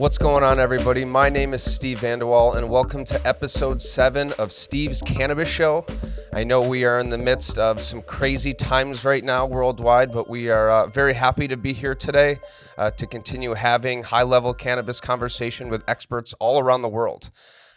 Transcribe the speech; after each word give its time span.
What's 0.00 0.16
going 0.16 0.42
on, 0.42 0.58
everybody? 0.58 1.04
My 1.04 1.28
name 1.28 1.52
is 1.52 1.62
Steve 1.62 2.00
Vanderwall, 2.00 2.56
and 2.56 2.70
welcome 2.70 3.04
to 3.04 3.28
episode 3.28 3.82
seven 3.82 4.32
of 4.38 4.50
Steve's 4.50 5.02
Cannabis 5.02 5.46
Show. 5.46 5.84
I 6.32 6.42
know 6.42 6.62
we 6.62 6.86
are 6.86 7.00
in 7.00 7.10
the 7.10 7.18
midst 7.18 7.58
of 7.58 7.82
some 7.82 8.00
crazy 8.00 8.54
times 8.54 9.04
right 9.04 9.22
now 9.22 9.44
worldwide, 9.44 10.10
but 10.10 10.26
we 10.26 10.48
are 10.48 10.70
uh, 10.70 10.86
very 10.86 11.12
happy 11.12 11.46
to 11.48 11.56
be 11.58 11.74
here 11.74 11.94
today 11.94 12.40
uh, 12.78 12.90
to 12.92 13.06
continue 13.06 13.52
having 13.52 14.02
high 14.02 14.22
level 14.22 14.54
cannabis 14.54 15.02
conversation 15.02 15.68
with 15.68 15.84
experts 15.86 16.32
all 16.38 16.58
around 16.60 16.80
the 16.80 16.88
world. 16.88 17.28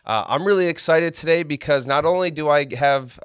Uh, 0.05 0.23
I'm 0.25 0.45
really 0.45 0.67
excited 0.67 1.13
today 1.13 1.43
because 1.43 1.87
not 1.87 2.05
only 2.05 2.31
do 2.31 2.47
I 2.47 2.73
have 2.73 3.19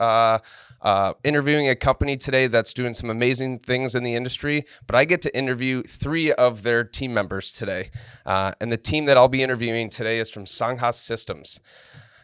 uh, 0.83 1.15
interviewing 1.25 1.69
a 1.69 1.77
company 1.77 2.17
today 2.17 2.47
that's 2.47 2.73
doing 2.73 2.95
some 2.95 3.11
amazing 3.11 3.59
things 3.59 3.95
in 3.95 4.03
the 4.03 4.15
industry, 4.15 4.65
but 4.87 4.95
I 4.95 5.05
get 5.05 5.23
to 5.23 5.37
interview 5.37 5.83
three 5.83 6.33
of 6.33 6.63
their 6.63 6.85
team 6.85 7.13
members 7.13 7.53
today. 7.53 7.91
Uh, 8.25 8.53
and 8.61 8.71
the 8.71 8.77
team 8.77 9.07
that 9.07 9.17
I'll 9.17 9.29
be 9.29 9.43
interviewing 9.43 9.89
today 9.89 10.19
is 10.19 10.31
from 10.31 10.45
Sangha 10.45 10.95
Systems. 10.95 11.61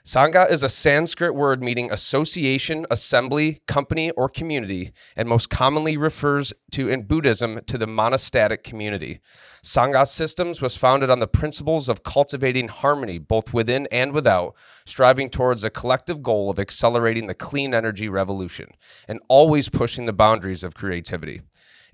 Sangha 0.06 0.50
is 0.50 0.62
a 0.62 0.68
Sanskrit 0.68 1.34
word 1.34 1.62
meaning 1.62 1.90
association, 1.90 2.84
assembly, 2.90 3.62
company, 3.66 4.10
or 4.10 4.28
community, 4.28 4.92
and 5.16 5.26
most 5.26 5.48
commonly 5.48 5.96
refers 5.96 6.52
to 6.72 6.90
in 6.90 7.04
Buddhism 7.04 7.60
to 7.66 7.78
the 7.78 7.86
monastic 7.86 8.62
community. 8.62 9.20
Sangha 9.62 10.06
Systems 10.06 10.60
was 10.60 10.76
founded 10.76 11.08
on 11.08 11.20
the 11.20 11.26
principles 11.26 11.88
of 11.88 12.02
cultivating 12.02 12.68
harmony 12.68 13.16
both 13.16 13.54
within 13.54 13.88
and 13.90 14.12
without, 14.12 14.54
striving 14.84 15.30
towards 15.30 15.64
a 15.64 15.70
collective 15.70 16.22
goal 16.22 16.50
of 16.50 16.58
accelerating 16.58 17.26
the 17.26 17.34
clean 17.34 17.72
energy 17.72 18.10
revolution, 18.10 18.72
and 19.08 19.20
always 19.28 19.70
pushing 19.70 20.04
the 20.04 20.12
boundaries 20.12 20.62
of 20.62 20.74
creativity. 20.74 21.40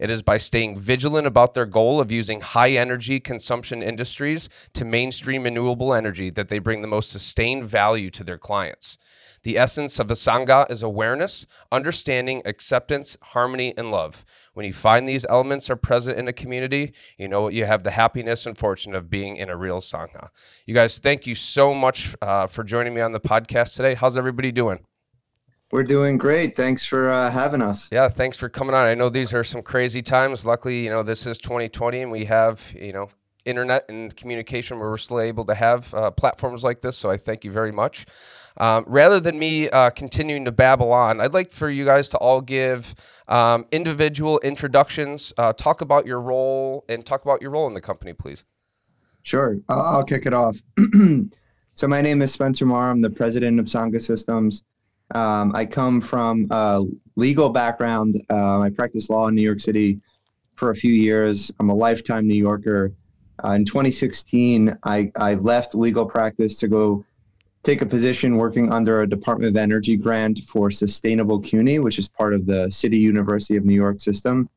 It 0.01 0.09
is 0.09 0.23
by 0.23 0.39
staying 0.39 0.79
vigilant 0.79 1.27
about 1.27 1.53
their 1.53 1.67
goal 1.67 2.01
of 2.01 2.11
using 2.11 2.41
high 2.41 2.70
energy 2.70 3.20
consumption 3.20 3.83
industries 3.83 4.48
to 4.73 4.87
mainstream 4.87 5.43
renewable 5.43 5.93
energy 5.93 6.31
that 6.31 6.48
they 6.48 6.59
bring 6.59 6.81
the 6.81 6.89
most 6.89 7.11
sustained 7.11 7.65
value 7.67 8.11
to 8.12 8.25
their 8.25 8.39
clients. 8.39 8.97
The 9.43 9.59
essence 9.59 9.98
of 9.98 10.11
a 10.11 10.15
Sangha 10.15 10.71
is 10.71 10.83
awareness, 10.83 11.47
understanding, 11.71 12.41
acceptance, 12.47 13.19
harmony, 13.23 13.75
and 13.77 13.91
love. 13.91 14.25
When 14.55 14.65
you 14.65 14.73
find 14.73 15.06
these 15.06 15.27
elements 15.27 15.69
are 15.69 15.77
present 15.77 16.19
in 16.19 16.28
a 16.28 16.33
community, 16.33 16.95
you 17.19 17.28
know 17.28 17.48
you 17.48 17.67
have 17.67 17.84
the 17.84 17.91
happiness 17.91 18.47
and 18.47 18.56
fortune 18.56 18.95
of 18.95 19.11
being 19.11 19.37
in 19.37 19.51
a 19.51 19.56
real 19.56 19.81
Sangha. 19.81 20.31
You 20.65 20.75
guys, 20.75 20.98
thank 20.98 21.27
you 21.27 21.34
so 21.34 21.75
much 21.75 22.15
uh, 22.23 22.47
for 22.47 22.65
joining 22.65 22.95
me 22.95 23.03
on 23.03 23.12
the 23.12 23.21
podcast 23.21 23.77
today. 23.77 23.95
How's 23.95 24.17
everybody 24.17 24.51
doing? 24.51 24.81
We're 25.72 25.84
doing 25.84 26.18
great. 26.18 26.56
Thanks 26.56 26.84
for 26.84 27.10
uh, 27.10 27.30
having 27.30 27.62
us. 27.62 27.88
Yeah, 27.92 28.08
thanks 28.08 28.36
for 28.36 28.48
coming 28.48 28.74
on. 28.74 28.86
I 28.86 28.94
know 28.94 29.08
these 29.08 29.32
are 29.32 29.44
some 29.44 29.62
crazy 29.62 30.02
times. 30.02 30.44
Luckily, 30.44 30.82
you 30.82 30.90
know, 30.90 31.04
this 31.04 31.26
is 31.26 31.38
2020 31.38 32.02
and 32.02 32.10
we 32.10 32.24
have, 32.24 32.74
you 32.74 32.92
know, 32.92 33.08
internet 33.44 33.84
and 33.88 34.14
communication 34.16 34.80
where 34.80 34.91
we're 34.91 34.98
still 34.98 35.20
able 35.20 35.44
to 35.44 35.54
have 35.54 35.94
uh, 35.94 36.10
platforms 36.10 36.64
like 36.64 36.80
this. 36.80 36.96
So 36.96 37.08
I 37.08 37.16
thank 37.16 37.44
you 37.44 37.52
very 37.52 37.70
much. 37.70 38.04
Um, 38.56 38.84
rather 38.88 39.20
than 39.20 39.38
me 39.38 39.70
uh, 39.70 39.91
continuing 39.91 40.44
to 40.44 40.52
babble 40.52 40.92
on, 40.92 41.20
I'd 41.20 41.34
like 41.34 41.52
for 41.52 41.70
you 41.70 41.84
guys 41.84 42.08
to 42.10 42.18
all 42.18 42.41
give 42.41 42.94
um, 43.28 43.64
individual 43.70 44.41
introductions, 44.41 45.32
uh, 45.38 45.52
talk 45.52 45.82
about 45.82 46.04
your 46.04 46.20
role, 46.20 46.84
and 46.88 47.06
talk 47.06 47.22
about 47.22 47.41
your 47.41 47.52
role 47.52 47.68
in 47.68 47.74
the 47.74 47.80
company, 47.80 48.12
please. 48.12 48.44
Sure. 49.22 49.56
I'll 49.68 50.04
kick 50.04 50.26
it 50.26 50.34
off. 50.34 50.60
so 51.74 51.86
my 51.86 52.02
name 52.02 52.22
is 52.22 52.32
Spencer 52.32 52.66
Marr. 52.66 52.91
I'm 52.91 53.00
the 53.00 53.10
president 53.10 53.60
of 53.60 53.66
Sangha 53.66 54.02
Systems. 54.02 54.64
Um, 55.14 55.53
I 55.55 55.66
come 55.66 56.00
from 56.00 56.47
a 56.50 56.84
legal 57.16 57.48
background. 57.48 58.22
Uh, 58.30 58.61
I 58.61 58.70
practiced 58.70 59.11
law 59.11 59.28
in 59.28 59.34
New 59.34 59.42
York 59.42 59.61
City 59.61 60.00
for 60.55 60.70
a 60.70 60.77
few 60.77 60.92
years. 60.92 61.50
I'm 61.58 61.70
a 61.70 61.75
lifetime 61.75 62.28
New 62.28 62.34
Yorker. 62.34 62.92
Uh, 63.44 63.50
in 63.50 63.65
2016, 63.65 64.76
I, 64.84 65.10
I 65.16 65.34
left 65.34 65.75
legal 65.75 66.04
practice 66.04 66.59
to 66.59 66.69
go 66.69 67.04
take 67.62 67.82
a 67.82 67.87
position 67.87 68.37
working 68.37 68.72
under 68.72 69.03
a 69.03 69.09
Department 69.09 69.50
of 69.50 69.56
Energy 69.56 69.97
grant 69.97 70.41
for 70.44 70.71
Sustainable 70.71 71.41
CUNY, 71.41 71.78
which 71.78 71.98
is 71.98 72.09
part 72.09 72.32
of 72.32 72.47
the 72.47 72.71
City 72.71 72.98
University 72.98 73.56
of 73.56 73.65
New 73.65 73.75
York 73.75 74.00
system. 74.00 74.48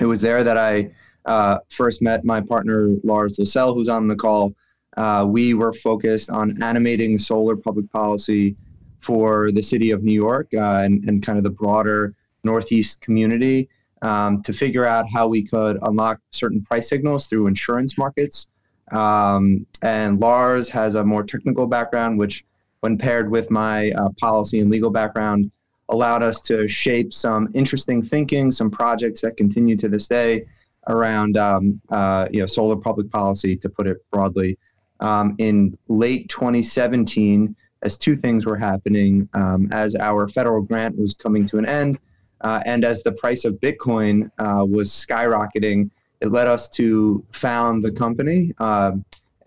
It 0.00 0.06
was 0.06 0.20
there 0.20 0.44
that 0.44 0.56
I 0.56 0.90
uh, 1.26 1.58
first 1.68 2.00
met 2.00 2.24
my 2.24 2.40
partner, 2.40 2.88
Lars 3.04 3.38
Lascelles, 3.38 3.76
who's 3.76 3.88
on 3.88 4.08
the 4.08 4.16
call. 4.16 4.54
Uh, 4.96 5.24
we 5.28 5.54
were 5.54 5.72
focused 5.72 6.30
on 6.30 6.62
animating 6.62 7.18
solar 7.18 7.56
public 7.56 7.90
policy 7.92 8.56
for 9.00 9.50
the 9.52 9.62
city 9.62 9.90
of 9.90 10.02
New 10.02 10.12
York 10.12 10.48
uh, 10.54 10.82
and, 10.84 11.04
and 11.04 11.22
kind 11.22 11.38
of 11.38 11.44
the 11.44 11.50
broader 11.50 12.14
Northeast 12.44 13.00
community 13.00 13.68
um, 14.02 14.42
to 14.42 14.52
figure 14.52 14.86
out 14.86 15.06
how 15.12 15.28
we 15.28 15.42
could 15.42 15.78
unlock 15.82 16.20
certain 16.30 16.62
price 16.62 16.88
signals 16.88 17.26
through 17.26 17.46
insurance 17.46 17.98
markets. 17.98 18.48
Um, 18.92 19.66
and 19.82 20.20
Lars 20.20 20.68
has 20.70 20.94
a 20.94 21.04
more 21.04 21.22
technical 21.22 21.66
background, 21.66 22.18
which, 22.18 22.44
when 22.80 22.96
paired 22.96 23.30
with 23.30 23.50
my 23.50 23.92
uh, 23.92 24.08
policy 24.18 24.60
and 24.60 24.70
legal 24.70 24.90
background, 24.90 25.50
allowed 25.90 26.22
us 26.22 26.40
to 26.40 26.66
shape 26.66 27.12
some 27.12 27.48
interesting 27.54 28.02
thinking, 28.02 28.50
some 28.50 28.70
projects 28.70 29.20
that 29.20 29.36
continue 29.36 29.76
to 29.76 29.88
this 29.88 30.08
day 30.08 30.46
around 30.88 31.36
um, 31.36 31.80
uh, 31.90 32.26
you 32.30 32.40
know 32.40 32.46
solar 32.46 32.76
public 32.76 33.10
policy, 33.10 33.56
to 33.56 33.68
put 33.68 33.86
it 33.86 33.98
broadly. 34.10 34.58
Um, 35.00 35.34
in 35.38 35.76
late 35.88 36.28
2017, 36.28 37.54
as 37.82 37.96
two 37.96 38.16
things 38.16 38.46
were 38.46 38.56
happening 38.56 39.28
um, 39.34 39.68
as 39.72 39.96
our 39.96 40.28
federal 40.28 40.60
grant 40.62 40.96
was 40.98 41.14
coming 41.14 41.46
to 41.46 41.58
an 41.58 41.66
end 41.66 41.98
uh, 42.42 42.62
and 42.64 42.84
as 42.84 43.02
the 43.02 43.12
price 43.12 43.44
of 43.44 43.54
Bitcoin 43.54 44.30
uh, 44.38 44.64
was 44.64 44.90
skyrocketing, 44.90 45.90
it 46.20 46.28
led 46.28 46.46
us 46.46 46.68
to 46.70 47.24
found 47.32 47.82
the 47.82 47.92
company. 47.92 48.52
Uh, 48.58 48.92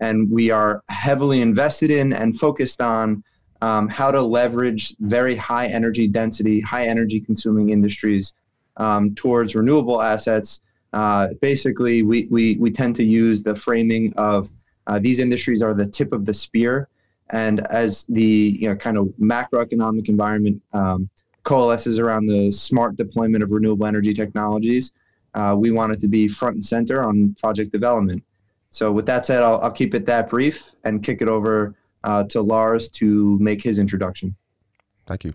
and 0.00 0.30
we 0.30 0.50
are 0.50 0.82
heavily 0.88 1.40
invested 1.40 1.90
in 1.90 2.12
and 2.12 2.38
focused 2.38 2.80
on 2.80 3.22
um, 3.62 3.88
how 3.88 4.10
to 4.10 4.20
leverage 4.20 4.94
very 5.00 5.34
high 5.34 5.66
energy 5.66 6.06
density, 6.06 6.60
high 6.60 6.86
energy 6.86 7.20
consuming 7.20 7.70
industries 7.70 8.34
um, 8.76 9.14
towards 9.14 9.54
renewable 9.54 10.02
assets. 10.02 10.60
Uh, 10.92 11.28
basically, 11.40 12.02
we, 12.02 12.26
we, 12.30 12.56
we 12.56 12.70
tend 12.70 12.94
to 12.96 13.04
use 13.04 13.42
the 13.42 13.54
framing 13.54 14.12
of 14.16 14.50
uh, 14.86 14.98
these 14.98 15.18
industries 15.18 15.62
are 15.62 15.74
the 15.74 15.86
tip 15.86 16.12
of 16.12 16.24
the 16.26 16.34
spear 16.34 16.88
and 17.30 17.66
as 17.68 18.04
the 18.04 18.56
you 18.60 18.68
know 18.68 18.76
kind 18.76 18.96
of 18.96 19.06
macroeconomic 19.20 20.08
environment 20.08 20.60
um, 20.72 21.08
coalesces 21.42 21.98
around 21.98 22.26
the 22.26 22.50
smart 22.50 22.96
deployment 22.96 23.42
of 23.42 23.50
renewable 23.50 23.86
energy 23.86 24.14
technologies, 24.14 24.92
uh, 25.34 25.54
we 25.56 25.70
want 25.70 25.92
it 25.92 26.00
to 26.00 26.08
be 26.08 26.26
front 26.28 26.54
and 26.54 26.64
center 26.64 27.02
on 27.04 27.34
project 27.40 27.70
development. 27.70 28.22
So 28.70 28.90
with 28.90 29.06
that 29.06 29.24
said, 29.24 29.42
I'll, 29.42 29.60
I'll 29.60 29.70
keep 29.70 29.94
it 29.94 30.04
that 30.06 30.28
brief 30.28 30.72
and 30.84 31.02
kick 31.02 31.22
it 31.22 31.28
over 31.28 31.74
uh, 32.02 32.24
to 32.24 32.42
Lars 32.42 32.88
to 32.90 33.38
make 33.38 33.62
his 33.62 33.78
introduction. 33.78 34.34
Thank 35.06 35.24
you. 35.24 35.32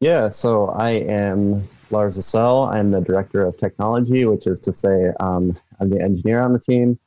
Yeah, 0.00 0.30
so 0.30 0.68
I 0.70 0.90
am 0.90 1.68
Lars 1.90 2.16
Lascelles. 2.16 2.70
I'm 2.74 2.90
the 2.90 3.00
director 3.00 3.44
of 3.44 3.58
technology, 3.58 4.24
which 4.24 4.46
is 4.46 4.60
to 4.60 4.72
say, 4.72 5.10
um, 5.20 5.58
I'm 5.78 5.90
the 5.90 6.00
engineer 6.00 6.40
on 6.40 6.52
the 6.52 6.58
team. 6.58 6.98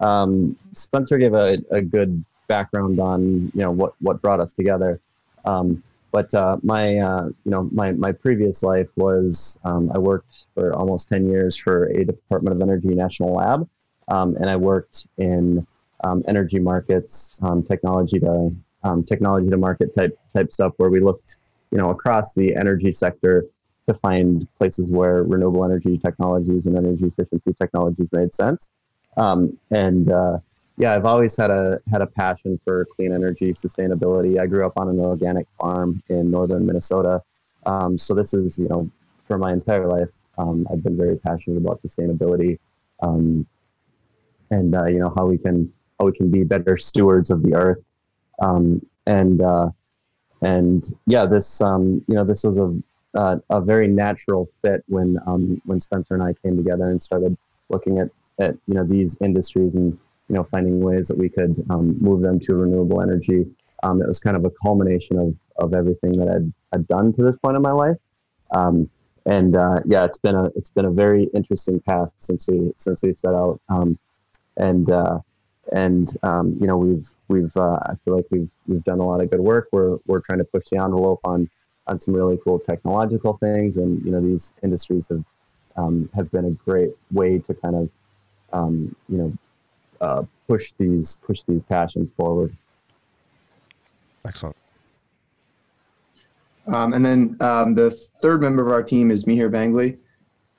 Um, 0.00 0.56
Spencer 0.74 1.18
gave 1.18 1.34
a, 1.34 1.58
a 1.70 1.80
good 1.80 2.24
background 2.50 2.98
on 3.00 3.20
you 3.54 3.62
know 3.64 3.70
what 3.70 3.92
what 4.00 4.20
brought 4.20 4.40
us 4.40 4.52
together. 4.52 5.00
Um, 5.44 5.82
but 6.12 6.32
uh, 6.34 6.56
my 6.62 6.98
uh, 6.98 7.26
you 7.44 7.50
know 7.52 7.68
my 7.72 7.92
my 7.92 8.12
previous 8.12 8.62
life 8.62 8.88
was 8.96 9.56
um, 9.64 9.90
I 9.94 9.98
worked 9.98 10.44
for 10.54 10.74
almost 10.74 11.08
ten 11.08 11.28
years 11.28 11.56
for 11.56 11.86
a 11.86 12.04
Department 12.04 12.56
of 12.56 12.60
Energy 12.68 12.88
national 12.88 13.34
lab, 13.34 13.68
um, 14.08 14.36
and 14.36 14.50
I 14.50 14.56
worked 14.56 15.06
in 15.18 15.66
um, 16.02 16.24
energy 16.26 16.58
markets, 16.58 17.38
um, 17.42 17.62
technology 17.62 18.18
to 18.20 18.50
um, 18.82 19.04
technology 19.04 19.48
to 19.50 19.56
market 19.56 19.94
type 19.96 20.18
type 20.34 20.52
stuff, 20.52 20.72
where 20.78 20.90
we 20.90 21.00
looked 21.00 21.36
you 21.70 21.78
know 21.78 21.90
across 21.90 22.34
the 22.34 22.54
energy 22.56 22.92
sector 22.92 23.44
to 23.86 23.94
find 23.94 24.46
places 24.58 24.90
where 24.90 25.22
renewable 25.22 25.64
energy 25.64 25.96
technologies 25.96 26.66
and 26.66 26.76
energy 26.76 27.06
efficiency 27.06 27.52
technologies 27.54 28.08
made 28.12 28.34
sense, 28.34 28.68
and 29.16 30.10
uh, 30.10 30.38
yeah, 30.80 30.94
I've 30.94 31.04
always 31.04 31.36
had 31.36 31.50
a 31.50 31.78
had 31.90 32.00
a 32.00 32.06
passion 32.06 32.58
for 32.64 32.86
clean 32.96 33.12
energy 33.12 33.52
sustainability. 33.52 34.40
I 34.40 34.46
grew 34.46 34.64
up 34.64 34.72
on 34.78 34.88
an 34.88 34.98
organic 34.98 35.46
farm 35.60 36.02
in 36.08 36.30
northern 36.30 36.64
Minnesota, 36.64 37.22
um, 37.66 37.98
so 37.98 38.14
this 38.14 38.32
is 38.32 38.58
you 38.58 38.68
know 38.68 38.90
for 39.28 39.36
my 39.36 39.52
entire 39.52 39.86
life 39.86 40.08
um, 40.38 40.66
I've 40.72 40.82
been 40.82 40.96
very 40.96 41.16
passionate 41.16 41.58
about 41.58 41.82
sustainability, 41.82 42.58
um, 43.02 43.46
and 44.50 44.74
uh, 44.74 44.86
you 44.86 44.98
know 44.98 45.12
how 45.16 45.26
we 45.26 45.36
can 45.36 45.70
how 45.98 46.06
we 46.06 46.12
can 46.12 46.30
be 46.30 46.44
better 46.44 46.78
stewards 46.78 47.30
of 47.30 47.42
the 47.42 47.54
earth, 47.54 47.82
um, 48.40 48.84
and 49.04 49.42
uh, 49.42 49.68
and 50.40 50.96
yeah, 51.06 51.26
this 51.26 51.60
um, 51.60 52.02
you 52.08 52.14
know 52.14 52.24
this 52.24 52.42
was 52.42 52.56
a 52.56 52.74
uh, 53.14 53.36
a 53.50 53.60
very 53.60 53.86
natural 53.86 54.48
fit 54.62 54.82
when 54.88 55.18
um, 55.26 55.60
when 55.66 55.78
Spencer 55.78 56.14
and 56.14 56.22
I 56.22 56.32
came 56.42 56.56
together 56.56 56.88
and 56.88 57.02
started 57.02 57.36
looking 57.68 57.98
at 57.98 58.08
at 58.38 58.54
you 58.66 58.74
know 58.74 58.84
these 58.84 59.14
industries 59.20 59.74
and 59.74 59.98
you 60.30 60.36
know, 60.36 60.44
finding 60.44 60.78
ways 60.78 61.08
that 61.08 61.18
we 61.18 61.28
could 61.28 61.62
um, 61.70 61.98
move 62.00 62.22
them 62.22 62.38
to 62.38 62.54
renewable 62.54 63.02
energy. 63.02 63.46
Um, 63.82 64.00
it 64.00 64.06
was 64.06 64.20
kind 64.20 64.36
of 64.36 64.44
a 64.44 64.50
culmination 64.62 65.18
of, 65.18 65.34
of 65.56 65.74
everything 65.74 66.12
that 66.18 66.28
I'd, 66.28 66.52
I'd 66.72 66.86
done 66.86 67.12
to 67.14 67.22
this 67.22 67.36
point 67.38 67.56
in 67.56 67.62
my 67.62 67.72
life. 67.72 67.96
Um, 68.52 68.88
and 69.26 69.56
uh, 69.56 69.80
yeah, 69.84 70.04
it's 70.04 70.18
been 70.18 70.36
a 70.36 70.44
it's 70.56 70.70
been 70.70 70.84
a 70.84 70.90
very 70.90 71.24
interesting 71.34 71.80
path 71.80 72.10
since 72.20 72.46
we 72.46 72.72
since 72.78 73.02
we 73.02 73.12
set 73.14 73.34
out. 73.34 73.60
Um, 73.68 73.98
and 74.56 74.88
uh, 74.88 75.18
and 75.72 76.16
um, 76.22 76.56
you 76.60 76.66
know 76.68 76.76
we've 76.76 77.08
we've 77.28 77.54
uh, 77.56 77.78
I 77.82 77.94
feel 78.04 78.14
like 78.16 78.26
we've 78.30 78.48
we've 78.68 78.84
done 78.84 79.00
a 79.00 79.04
lot 79.04 79.20
of 79.20 79.30
good 79.30 79.40
work. 79.40 79.68
We're 79.72 79.98
we're 80.06 80.20
trying 80.20 80.38
to 80.38 80.44
push 80.44 80.64
the 80.70 80.78
envelope 80.78 81.20
on 81.24 81.50
on 81.88 81.98
some 81.98 82.14
really 82.14 82.38
cool 82.44 82.60
technological 82.60 83.36
things, 83.38 83.76
and 83.78 84.02
you 84.04 84.12
know 84.12 84.20
these 84.20 84.52
industries 84.62 85.08
have 85.08 85.24
um, 85.76 86.08
have 86.14 86.30
been 86.30 86.44
a 86.44 86.50
great 86.50 86.92
way 87.10 87.38
to 87.40 87.54
kind 87.54 87.74
of 87.74 87.90
you 89.08 89.18
know 89.18 89.32
uh, 90.00 90.22
push 90.48 90.72
these 90.78 91.16
push 91.26 91.42
these 91.46 91.62
passions 91.68 92.10
forward. 92.16 92.54
Excellent. 94.24 94.56
Um, 96.66 96.92
and 96.92 97.04
then 97.04 97.36
um, 97.40 97.74
the 97.74 97.90
third 97.90 98.40
member 98.40 98.64
of 98.64 98.72
our 98.72 98.82
team 98.82 99.10
is 99.10 99.24
Mihir 99.24 99.50
Bangley. 99.50 99.98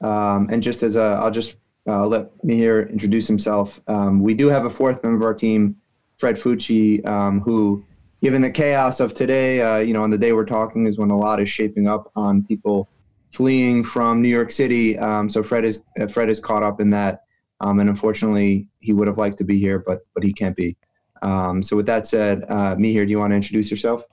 Um, 0.02 0.50
and 0.52 0.62
just 0.62 0.84
as 0.84 0.96
a, 0.96 1.20
I'll 1.22 1.32
just 1.32 1.58
uh, 1.88 2.06
let 2.06 2.36
Mihir 2.44 2.90
introduce 2.90 3.28
himself. 3.28 3.80
Um, 3.88 4.22
we 4.22 4.34
do 4.34 4.48
have 4.48 4.66
a 4.66 4.70
fourth 4.70 5.04
member 5.04 5.18
of 5.18 5.24
our 5.24 5.34
team, 5.34 5.78
Fred 6.18 6.36
Fucci, 6.36 7.06
um, 7.06 7.40
who, 7.40 7.84
given 8.22 8.42
the 8.42 8.50
chaos 8.50 9.00
of 9.00 9.14
today, 9.14 9.62
uh, 9.62 9.78
you 9.78 9.94
know, 9.94 10.04
on 10.04 10.10
the 10.10 10.18
day 10.18 10.34
we're 10.34 10.46
talking 10.46 10.86
is 10.86 10.98
when 10.98 11.12
a 11.12 11.18
lot 11.18 11.40
is 11.40 11.50
shaping 11.50 11.88
up 11.88 12.12
on 12.16 12.44
people 12.44 12.90
fleeing 13.32 13.84
from 13.84 14.22
New 14.22 14.30
York 14.30 14.52
City. 14.52 14.98
Um, 14.98 15.30
so 15.30 15.44
Fred 15.44 15.64
is 15.64 15.84
uh, 16.00 16.08
Fred 16.08 16.30
is 16.30 16.40
caught 16.40 16.64
up 16.64 16.82
in 16.82 16.90
that, 16.90 17.24
and 17.62 17.90
unfortunately, 17.90 18.68
he 18.80 18.94
would 18.94 19.08
have 19.08 19.18
liked 19.18 19.38
to 19.38 19.44
be 19.44 19.60
here, 19.60 19.80
but 19.80 20.06
but 20.14 20.24
he 20.24 20.34
can't 20.34 20.56
be. 20.56 20.76
so 21.24 21.76
with 21.76 21.86
that 21.86 22.08
said, 22.08 22.44
uh, 22.50 22.76
Mihir, 22.76 23.06
do 23.06 23.12
you 23.12 23.20
want 23.20 23.32
to 23.32 23.36
introduce 23.36 23.70
yourself? 23.70 24.04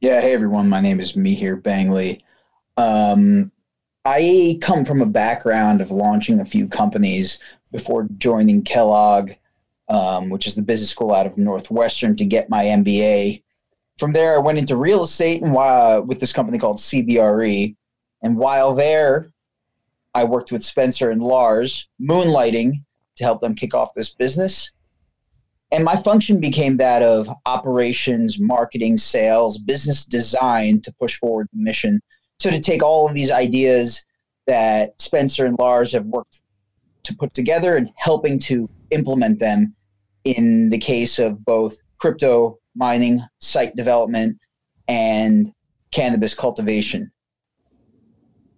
Yeah, 0.00 0.22
hey 0.22 0.32
everyone, 0.32 0.68
my 0.68 0.80
name 0.80 0.98
is 0.98 1.12
Mihir 1.12 1.60
Bangley. 1.60 2.22
Um, 2.78 3.52
I 4.04 4.58
come 4.62 4.84
from 4.86 5.02
a 5.02 5.06
background 5.06 5.82
of 5.82 5.90
launching 5.90 6.40
a 6.40 6.44
few 6.44 6.66
companies 6.66 7.38
before 7.70 8.08
joining 8.16 8.62
Kellogg, 8.62 9.32
um, 9.88 10.30
which 10.30 10.46
is 10.46 10.54
the 10.54 10.62
business 10.62 10.90
school 10.90 11.12
out 11.12 11.26
of 11.26 11.36
Northwestern, 11.36 12.16
to 12.16 12.24
get 12.24 12.48
my 12.48 12.64
MBA. 12.64 13.42
From 13.98 14.12
there, 14.12 14.34
I 14.34 14.38
went 14.38 14.56
into 14.56 14.76
real 14.76 15.04
estate 15.04 15.42
and 15.42 15.54
uh, 15.54 16.02
with 16.04 16.18
this 16.18 16.32
company 16.32 16.58
called 16.58 16.78
CBRE. 16.78 17.76
And 18.22 18.36
while 18.36 18.74
there, 18.74 19.30
I 20.14 20.24
worked 20.24 20.52
with 20.52 20.64
Spencer 20.64 21.10
and 21.10 21.22
Lars, 21.22 21.88
moonlighting 22.00 22.72
to 23.16 23.24
help 23.24 23.40
them 23.40 23.54
kick 23.54 23.74
off 23.74 23.94
this 23.94 24.12
business. 24.14 24.70
And 25.72 25.84
my 25.84 25.94
function 25.94 26.40
became 26.40 26.76
that 26.78 27.02
of 27.02 27.30
operations, 27.46 28.40
marketing, 28.40 28.98
sales, 28.98 29.58
business 29.58 30.04
design 30.04 30.80
to 30.82 30.92
push 31.00 31.16
forward 31.16 31.48
the 31.52 31.62
mission. 31.62 32.00
So 32.40 32.50
to 32.50 32.58
take 32.58 32.82
all 32.82 33.06
of 33.06 33.14
these 33.14 33.30
ideas 33.30 34.04
that 34.46 35.00
Spencer 35.00 35.46
and 35.46 35.56
Lars 35.58 35.92
have 35.92 36.06
worked 36.06 36.42
to 37.04 37.14
put 37.14 37.32
together 37.34 37.76
and 37.76 37.90
helping 37.96 38.38
to 38.40 38.68
implement 38.90 39.38
them 39.38 39.74
in 40.24 40.70
the 40.70 40.78
case 40.78 41.18
of 41.18 41.44
both 41.44 41.80
crypto 41.98 42.58
mining, 42.74 43.20
site 43.38 43.76
development, 43.76 44.38
and 44.88 45.52
cannabis 45.92 46.34
cultivation. 46.34 47.10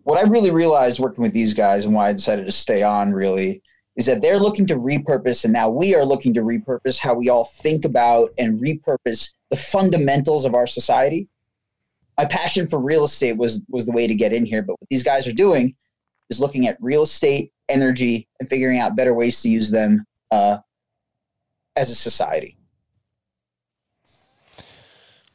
What 0.04 0.19
I 0.19 0.28
really 0.28 0.50
realized 0.50 0.99
working 0.99 1.22
with 1.22 1.32
these 1.32 1.54
guys 1.54 1.84
and 1.84 1.94
why 1.94 2.08
I 2.08 2.12
decided 2.12 2.46
to 2.46 2.52
stay 2.52 2.82
on 2.82 3.12
really 3.12 3.62
is 3.96 4.06
that 4.06 4.20
they're 4.20 4.38
looking 4.38 4.66
to 4.66 4.75
repurpose, 4.75 5.44
and 5.44 5.52
now 5.52 5.69
we 5.69 5.94
are 5.94 6.04
looking 6.04 6.32
to 6.34 6.40
repurpose 6.40 6.99
how 6.99 7.14
we 7.14 7.28
all 7.28 7.44
think 7.44 7.84
about 7.84 8.31
and 8.38 8.60
repurpose 8.60 9.32
the 9.50 9.56
fundamentals 9.56 10.44
of 10.44 10.54
our 10.54 10.66
society. 10.66 11.28
My 12.16 12.25
passion 12.25 12.69
for 12.69 12.81
real 12.81 13.04
estate 13.04 13.37
was 13.37 13.62
was 13.69 13.87
the 13.87 13.93
way 13.93 14.06
to 14.06 14.14
get 14.14 14.32
in 14.32 14.44
here, 14.44 14.62
but 14.62 14.81
what 14.81 14.88
these 14.90 15.02
guys 15.02 15.26
are 15.26 15.32
doing 15.32 15.75
is 16.31 16.40
looking 16.40 16.66
at 16.66 16.78
real 16.81 17.02
estate, 17.02 17.52
energy, 17.69 18.28
and 18.40 18.48
figuring 18.48 18.78
out 18.78 18.96
better 18.96 19.14
ways 19.14 19.40
to 19.43 19.48
use 19.48 19.70
them 19.70 20.05
uh, 20.31 20.58
as 21.76 21.90
a 21.90 21.94
society. 21.94 22.56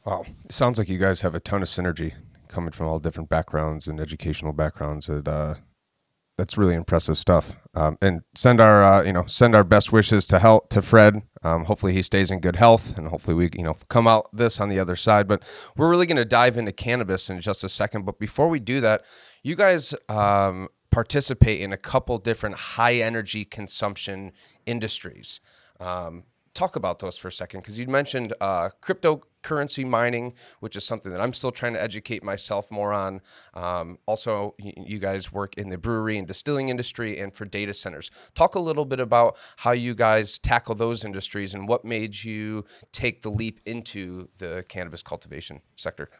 Wow, 0.04 0.24
it 0.44 0.52
sounds 0.52 0.78
like 0.78 0.88
you 0.88 0.98
guys 0.98 1.20
have 1.20 1.34
a 1.34 1.40
ton 1.40 1.62
of 1.62 1.68
synergy 1.68 2.14
coming 2.48 2.72
from 2.72 2.86
all 2.86 2.98
different 2.98 3.28
backgrounds 3.28 3.88
and 3.88 4.00
educational 4.00 4.52
backgrounds. 4.52 5.06
That 5.06 5.28
uh, 5.28 5.54
that's 6.38 6.56
really 6.56 6.74
impressive 6.74 7.18
stuff. 7.18 7.54
Um, 7.74 7.98
and 8.00 8.22
send 8.34 8.60
our 8.60 8.82
uh, 8.82 9.02
you 9.02 9.12
know 9.12 9.26
send 9.26 9.54
our 9.54 9.64
best 9.64 9.92
wishes 9.92 10.26
to 10.28 10.38
help 10.38 10.70
to 10.70 10.80
Fred. 10.80 11.22
Um, 11.42 11.64
hopefully 11.64 11.92
he 11.92 12.02
stays 12.02 12.30
in 12.30 12.40
good 12.40 12.56
health, 12.56 12.96
and 12.96 13.08
hopefully 13.08 13.34
we 13.34 13.50
you 13.54 13.64
know 13.64 13.76
come 13.88 14.06
out 14.06 14.28
this 14.32 14.60
on 14.60 14.68
the 14.68 14.78
other 14.78 14.96
side. 14.96 15.26
But 15.28 15.42
we're 15.76 15.90
really 15.90 16.06
going 16.06 16.16
to 16.16 16.24
dive 16.24 16.56
into 16.56 16.72
cannabis 16.72 17.28
in 17.28 17.40
just 17.40 17.64
a 17.64 17.68
second. 17.68 18.04
But 18.04 18.18
before 18.18 18.48
we 18.48 18.60
do 18.60 18.80
that, 18.80 19.04
you 19.42 19.56
guys 19.56 19.94
um, 20.08 20.68
participate 20.90 21.60
in 21.60 21.72
a 21.72 21.76
couple 21.76 22.18
different 22.18 22.56
high 22.56 22.94
energy 22.96 23.44
consumption 23.44 24.32
industries. 24.64 25.40
Talk 26.58 26.74
about 26.74 26.98
those 26.98 27.16
for 27.16 27.28
a 27.28 27.32
second 27.32 27.60
because 27.60 27.78
you 27.78 27.86
mentioned 27.86 28.34
uh, 28.40 28.70
cryptocurrency 28.82 29.86
mining, 29.86 30.34
which 30.58 30.74
is 30.74 30.82
something 30.82 31.12
that 31.12 31.20
I'm 31.20 31.32
still 31.32 31.52
trying 31.52 31.74
to 31.74 31.80
educate 31.80 32.24
myself 32.24 32.68
more 32.72 32.92
on. 32.92 33.20
Um, 33.54 33.96
also, 34.06 34.56
you, 34.58 34.72
you 34.76 34.98
guys 34.98 35.32
work 35.32 35.56
in 35.56 35.68
the 35.68 35.78
brewery 35.78 36.18
and 36.18 36.26
distilling 36.26 36.68
industry 36.68 37.20
and 37.20 37.32
for 37.32 37.44
data 37.44 37.72
centers. 37.72 38.10
Talk 38.34 38.56
a 38.56 38.58
little 38.58 38.84
bit 38.84 38.98
about 38.98 39.36
how 39.58 39.70
you 39.70 39.94
guys 39.94 40.36
tackle 40.36 40.74
those 40.74 41.04
industries 41.04 41.54
and 41.54 41.68
what 41.68 41.84
made 41.84 42.24
you 42.24 42.64
take 42.90 43.22
the 43.22 43.30
leap 43.30 43.60
into 43.64 44.28
the 44.38 44.64
cannabis 44.68 45.00
cultivation 45.00 45.60
sector. 45.76 46.10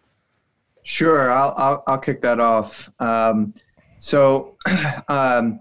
Sure, 0.84 1.32
I'll 1.32 1.52
I'll, 1.56 1.82
I'll 1.88 1.98
kick 1.98 2.22
that 2.22 2.38
off. 2.38 2.88
Um, 3.00 3.54
so. 3.98 4.56
Um, 5.08 5.58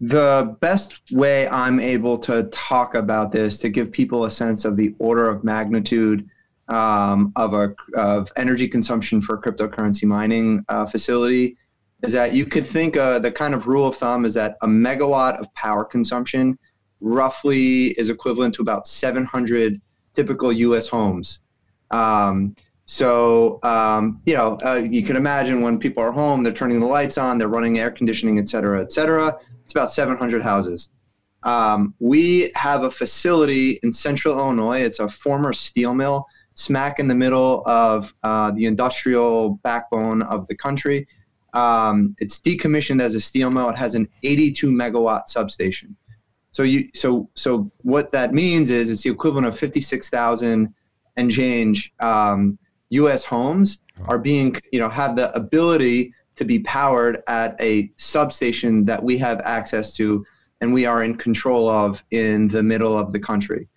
the 0.00 0.56
best 0.60 0.94
way 1.12 1.46
I'm 1.48 1.78
able 1.78 2.16
to 2.18 2.44
talk 2.44 2.94
about 2.94 3.32
this 3.32 3.58
to 3.58 3.68
give 3.68 3.92
people 3.92 4.24
a 4.24 4.30
sense 4.30 4.64
of 4.64 4.76
the 4.76 4.94
order 4.98 5.28
of 5.28 5.44
magnitude 5.44 6.28
um, 6.68 7.32
of 7.36 7.52
a 7.52 7.74
of 7.94 8.32
energy 8.36 8.68
consumption 8.68 9.20
for 9.20 9.36
cryptocurrency 9.36 10.04
mining 10.04 10.64
uh, 10.68 10.86
facility 10.86 11.56
is 12.02 12.12
that 12.12 12.32
you 12.32 12.46
could 12.46 12.66
think 12.66 12.96
uh, 12.96 13.18
the 13.18 13.30
kind 13.30 13.54
of 13.54 13.66
rule 13.66 13.86
of 13.86 13.96
thumb 13.96 14.24
is 14.24 14.32
that 14.34 14.56
a 14.62 14.66
megawatt 14.66 15.38
of 15.38 15.52
power 15.54 15.84
consumption 15.84 16.58
roughly 17.00 17.88
is 17.98 18.08
equivalent 18.08 18.54
to 18.54 18.62
about 18.62 18.86
700 18.86 19.80
typical 20.14 20.52
U.S. 20.52 20.88
homes. 20.88 21.40
Um, 21.90 22.54
so 22.90 23.60
um, 23.62 24.20
you 24.26 24.34
know 24.34 24.58
uh, 24.64 24.74
you 24.74 25.02
can 25.02 25.16
imagine 25.16 25.60
when 25.60 25.78
people 25.78 26.02
are 26.02 26.12
home, 26.12 26.42
they're 26.42 26.52
turning 26.52 26.80
the 26.80 26.86
lights 26.86 27.18
on, 27.18 27.38
they're 27.38 27.48
running 27.48 27.78
air 27.78 27.90
conditioning, 27.90 28.38
et 28.38 28.48
cetera, 28.48 28.82
et 28.82 28.90
cetera 28.92 29.38
it's 29.70 29.76
about 29.76 29.92
700 29.92 30.42
houses. 30.42 30.90
Um, 31.44 31.94
we 32.00 32.50
have 32.56 32.82
a 32.82 32.90
facility 32.90 33.78
in 33.84 33.92
central 33.92 34.36
Illinois. 34.36 34.80
It's 34.80 34.98
a 34.98 35.08
former 35.08 35.52
steel 35.52 35.94
mill, 35.94 36.26
smack 36.54 36.98
in 36.98 37.06
the 37.06 37.14
middle 37.14 37.62
of 37.66 38.12
uh, 38.24 38.50
the 38.50 38.66
industrial 38.66 39.60
backbone 39.62 40.22
of 40.22 40.48
the 40.48 40.56
country. 40.56 41.06
Um, 41.54 42.16
it's 42.18 42.40
decommissioned 42.40 43.00
as 43.00 43.14
a 43.14 43.20
steel 43.20 43.48
mill. 43.50 43.68
It 43.68 43.76
has 43.76 43.94
an 43.94 44.08
82 44.24 44.72
megawatt 44.72 45.28
substation. 45.28 45.96
So 46.50 46.64
you 46.64 46.88
so 46.96 47.30
so 47.36 47.70
what 47.82 48.10
that 48.10 48.34
means 48.34 48.70
is 48.70 48.90
it's 48.90 49.04
the 49.04 49.10
equivalent 49.10 49.46
of 49.46 49.56
56,000 49.56 50.74
and 51.16 51.30
change 51.30 51.92
um, 52.00 52.58
U.S. 52.90 53.24
homes 53.24 53.78
are 54.06 54.18
being 54.18 54.56
you 54.72 54.80
know 54.80 54.88
have 54.88 55.16
the 55.16 55.34
ability 55.34 56.14
to 56.36 56.44
be 56.44 56.60
powered 56.60 57.22
at 57.26 57.60
a 57.60 57.90
substation 57.96 58.84
that 58.86 59.02
we 59.02 59.18
have 59.18 59.40
access 59.40 59.94
to 59.96 60.24
and 60.60 60.72
we 60.72 60.86
are 60.86 61.02
in 61.02 61.16
control 61.16 61.68
of 61.68 62.04
in 62.10 62.48
the 62.48 62.62
middle 62.62 62.96
of 62.98 63.12
the 63.12 63.18
country. 63.18 63.68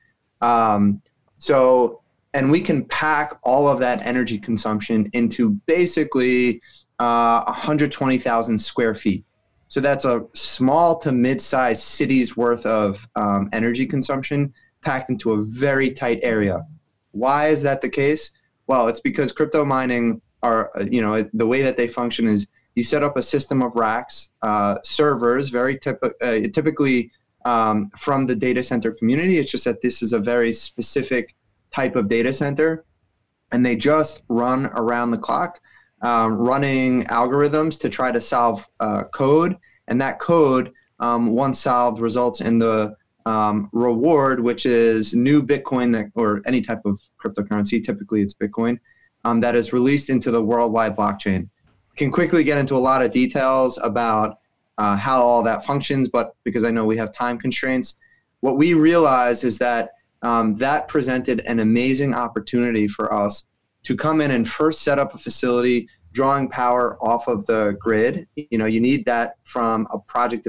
Um, 0.42 1.02
so, 1.38 2.02
and 2.34 2.52
we 2.52 2.62
can 2.62 2.86
pack 2.86 3.38
all 3.44 3.68
of 3.68 3.80
that 3.80 4.02
energy 4.06 4.38
consumption 4.38 5.10
into 5.14 5.52
basically 5.66 6.62
uh, 7.00 7.44
120,000 7.44 8.58
square 8.58 8.94
feet. 8.94 9.24
So 9.68 9.80
that's 9.80 10.06
a 10.06 10.26
small 10.34 10.98
to 11.00 11.12
mid-sized 11.12 11.82
city's 11.82 12.38
worth 12.38 12.66
of 12.66 13.08
um, 13.16 13.50
energy 13.54 13.86
consumption 13.86 14.54
packed 14.84 15.10
into 15.10 15.34
a 15.34 15.44
very 15.44 15.90
tight 15.90 16.20
area. 16.22 16.66
Why 17.12 17.48
is 17.48 17.62
that 17.64 17.82
the 17.82 17.90
case? 17.90 18.32
Well, 18.68 18.88
it's 18.88 19.00
because 19.00 19.32
crypto 19.32 19.66
mining 19.66 20.22
are 20.42 20.72
you 20.90 21.02
know 21.02 21.28
the 21.34 21.48
way 21.48 21.62
that 21.62 21.78
they 21.78 21.88
function 21.88 22.28
is 22.28 22.48
you 22.76 22.84
set 22.84 23.04
up 23.04 23.18
a 23.18 23.22
system 23.22 23.62
of 23.62 23.76
racks, 23.76 24.30
uh, 24.42 24.78
servers, 24.84 25.50
very 25.50 25.78
typ- 25.78 26.04
uh, 26.22 26.50
typically 26.54 27.12
um, 27.46 27.92
from 27.98 28.26
the 28.26 28.36
data 28.36 28.64
center 28.64 28.92
community. 28.92 29.38
It's 29.38 29.52
just 29.52 29.66
that 29.66 29.82
this 29.82 30.02
is 30.02 30.14
a 30.14 30.20
very 30.20 30.54
specific 30.54 31.36
type 31.72 31.96
of 31.96 32.08
data 32.08 32.34
center, 32.34 32.86
and 33.52 33.66
they 33.66 33.76
just 33.76 34.24
run 34.28 34.68
around 34.68 35.12
the 35.12 35.18
clock, 35.18 35.60
um, 36.02 36.38
running 36.38 37.04
algorithms 37.06 37.80
to 37.82 37.90
try 37.90 38.12
to 38.12 38.22
solve 38.22 38.68
uh, 38.80 39.04
code, 39.06 39.58
and 39.88 40.02
that 40.02 40.20
code, 40.20 40.72
um, 41.00 41.28
once 41.28 41.60
solved, 41.60 42.00
results 42.00 42.42
in 42.42 42.58
the 42.58 42.96
um, 43.26 43.70
reward, 43.72 44.40
which 44.42 44.66
is 44.66 45.14
new 45.14 45.42
Bitcoin 45.42 45.94
that, 45.94 46.08
or 46.16 46.42
any 46.46 46.62
type 46.62 46.82
of 46.86 47.00
cryptocurrency. 47.24 47.84
Typically, 47.84 48.22
it's 48.22 48.34
Bitcoin 48.34 48.80
um, 49.24 49.40
that 49.42 49.56
is 49.56 49.74
released 49.74 50.10
into 50.10 50.32
the 50.32 50.44
worldwide 50.44 50.96
blockchain. 50.96 51.48
Can 51.96 52.12
quickly 52.12 52.44
get 52.44 52.58
into 52.58 52.76
a 52.76 52.80
lot 52.80 53.02
of 53.04 53.12
details 53.12 53.78
about 53.82 54.40
uh, 54.78 54.96
how 54.96 55.22
all 55.22 55.44
that 55.44 55.66
functions, 55.66 56.10
but 56.10 56.36
because 56.44 56.64
I 56.64 56.72
know 56.72 56.86
we 56.86 56.98
have 56.98 57.14
time 57.14 57.38
constraints, 57.38 57.96
what 58.40 58.58
we 58.58 58.74
realized 58.74 59.44
is 59.44 59.58
that 59.60 59.92
um, 60.22 60.56
that 60.56 60.88
presented 60.88 61.42
an 61.42 61.60
amazing 61.60 62.14
opportunity 62.14 62.88
for 62.88 63.14
us 63.14 63.46
to 63.84 63.96
come 63.96 64.22
in 64.22 64.32
and 64.32 64.48
first 64.48 64.82
set 64.82 64.98
up 64.98 65.14
a 65.14 65.18
facility 65.18 65.88
drawing 66.14 66.48
power 66.48 66.98
off 67.04 67.28
of 67.28 67.46
the 67.46 67.76
grid. 67.80 68.28
You 68.36 68.58
know, 68.58 68.66
you 68.66 68.80
need 68.80 69.06
that 69.06 69.36
from 69.44 69.88
a 69.92 70.00
project 70.00 70.48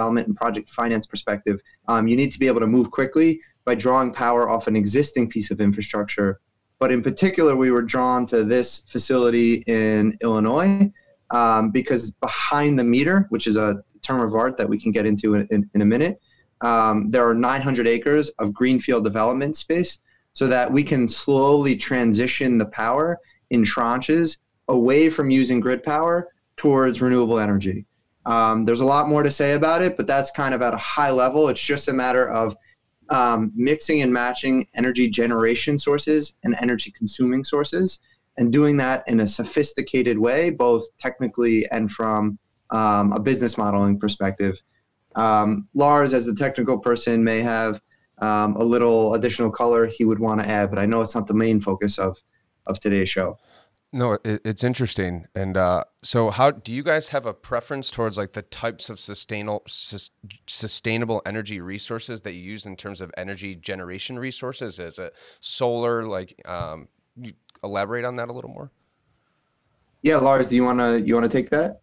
development 0.00 0.26
and 0.26 0.36
project 0.36 0.68
finance 0.70 1.06
perspective. 1.06 1.60
Um, 1.86 2.08
you 2.08 2.16
need 2.16 2.32
to 2.32 2.38
be 2.38 2.46
able 2.46 2.60
to 2.60 2.66
move 2.66 2.90
quickly 2.90 3.40
by 3.66 3.74
drawing 3.74 4.12
power 4.12 4.48
off 4.48 4.66
an 4.66 4.74
existing 4.74 5.28
piece 5.28 5.50
of 5.50 5.60
infrastructure. 5.60 6.40
But 6.78 6.90
in 6.90 7.02
particular, 7.02 7.54
we 7.54 7.70
were 7.70 7.82
drawn 7.82 8.24
to 8.26 8.42
this 8.42 8.80
facility 8.86 9.62
in 9.66 10.16
Illinois 10.22 10.90
um, 11.30 11.70
because 11.70 12.12
behind 12.12 12.78
the 12.78 12.84
meter, 12.84 13.26
which 13.28 13.46
is 13.46 13.58
a 13.58 13.82
term 14.02 14.20
of 14.20 14.34
art 14.34 14.56
that 14.56 14.68
we 14.68 14.80
can 14.80 14.90
get 14.90 15.04
into 15.04 15.34
in, 15.34 15.46
in, 15.50 15.70
in 15.74 15.82
a 15.82 15.84
minute, 15.84 16.18
um, 16.62 17.10
there 17.10 17.28
are 17.28 17.34
900 17.34 17.86
acres 17.86 18.30
of 18.38 18.54
greenfield 18.54 19.04
development 19.04 19.56
space 19.56 19.98
so 20.32 20.46
that 20.46 20.72
we 20.72 20.82
can 20.82 21.06
slowly 21.08 21.76
transition 21.76 22.56
the 22.56 22.66
power 22.66 23.18
in 23.50 23.62
tranches 23.62 24.38
away 24.68 25.10
from 25.10 25.28
using 25.28 25.60
grid 25.60 25.82
power 25.82 26.28
towards 26.56 27.02
renewable 27.02 27.38
energy. 27.38 27.84
Um, 28.26 28.64
there's 28.64 28.80
a 28.80 28.84
lot 28.84 29.08
more 29.08 29.22
to 29.22 29.30
say 29.30 29.52
about 29.52 29.82
it, 29.82 29.96
but 29.96 30.06
that's 30.06 30.30
kind 30.30 30.54
of 30.54 30.62
at 30.62 30.74
a 30.74 30.78
high 30.78 31.10
level. 31.10 31.48
It's 31.48 31.60
just 31.60 31.88
a 31.88 31.92
matter 31.92 32.28
of 32.28 32.56
um, 33.08 33.52
mixing 33.54 34.02
and 34.02 34.12
matching 34.12 34.68
energy 34.74 35.08
generation 35.08 35.78
sources 35.78 36.34
and 36.44 36.54
energy 36.60 36.92
consuming 36.92 37.44
sources 37.44 37.98
and 38.36 38.52
doing 38.52 38.76
that 38.76 39.02
in 39.06 39.20
a 39.20 39.26
sophisticated 39.26 40.18
way, 40.18 40.50
both 40.50 40.84
technically 40.98 41.68
and 41.70 41.90
from 41.90 42.38
um, 42.70 43.12
a 43.12 43.20
business 43.20 43.58
modeling 43.58 43.98
perspective. 43.98 44.60
Um, 45.16 45.68
Lars, 45.74 46.14
as 46.14 46.26
the 46.26 46.34
technical 46.34 46.78
person, 46.78 47.24
may 47.24 47.42
have 47.42 47.80
um, 48.18 48.54
a 48.56 48.64
little 48.64 49.14
additional 49.14 49.50
color 49.50 49.86
he 49.86 50.04
would 50.04 50.18
want 50.18 50.40
to 50.40 50.48
add, 50.48 50.70
but 50.70 50.78
I 50.78 50.86
know 50.86 51.00
it's 51.00 51.14
not 51.14 51.26
the 51.26 51.34
main 51.34 51.60
focus 51.60 51.98
of 51.98 52.16
of 52.66 52.78
today's 52.78 53.08
show. 53.08 53.36
No, 53.92 54.12
it, 54.12 54.40
it's 54.44 54.62
interesting. 54.62 55.26
And 55.34 55.56
uh, 55.56 55.84
so, 56.02 56.30
how 56.30 56.52
do 56.52 56.72
you 56.72 56.84
guys 56.84 57.08
have 57.08 57.26
a 57.26 57.34
preference 57.34 57.90
towards 57.90 58.16
like 58.16 58.34
the 58.34 58.42
types 58.42 58.88
of 58.88 59.00
sustainable 59.00 59.62
sus, 59.66 60.10
sustainable 60.46 61.22
energy 61.26 61.60
resources 61.60 62.20
that 62.20 62.34
you 62.34 62.40
use 62.40 62.66
in 62.66 62.76
terms 62.76 63.00
of 63.00 63.10
energy 63.16 63.56
generation 63.56 64.16
resources? 64.18 64.78
Is 64.78 64.98
it 64.98 65.14
solar? 65.40 66.04
Like, 66.04 66.40
um, 66.48 66.86
you 67.16 67.32
elaborate 67.64 68.04
on 68.04 68.14
that 68.16 68.28
a 68.28 68.32
little 68.32 68.50
more. 68.50 68.70
Yeah, 70.02 70.18
Lars, 70.18 70.48
do 70.48 70.56
you 70.56 70.64
wanna 70.64 70.98
you 70.98 71.14
wanna 71.14 71.28
take 71.28 71.50
that? 71.50 71.80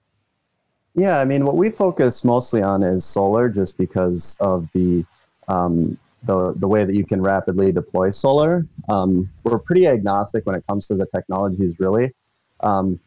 Yeah, 0.96 1.20
I 1.20 1.26
mean, 1.26 1.46
what 1.46 1.58
we 1.58 1.70
focus 1.70 2.24
mostly 2.24 2.64
on 2.64 2.84
is 2.84 3.04
solar, 3.04 3.50
just 3.50 3.78
because 3.78 4.38
of 4.40 4.68
the 4.74 5.06
um, 5.50 5.98
the 6.28 6.54
the 6.58 6.68
way 6.68 6.86
that 6.86 6.94
you 6.94 7.06
can 7.06 7.22
rapidly 7.22 7.72
deploy 7.72 8.12
solar. 8.12 8.66
Um, 8.90 9.30
we're 9.44 9.58
pretty 9.58 9.88
agnostic 9.88 10.46
when 10.46 10.56
it 10.56 10.66
comes 10.68 10.86
to 10.88 10.96
the 10.96 11.08
technologies, 11.08 11.80
really. 11.80 12.14
Um, 12.60 13.00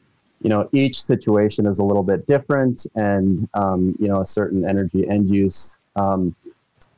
you 0.42 0.48
know, 0.48 0.68
each 0.72 1.00
situation 1.00 1.66
is 1.66 1.78
a 1.78 1.84
little 1.84 2.02
bit 2.02 2.26
different, 2.26 2.86
and 2.94 3.48
um, 3.54 3.94
you 4.00 4.08
know, 4.08 4.22
a 4.22 4.26
certain 4.26 4.68
energy 4.68 5.08
end 5.08 5.28
use. 5.28 5.76
Um, 5.96 6.34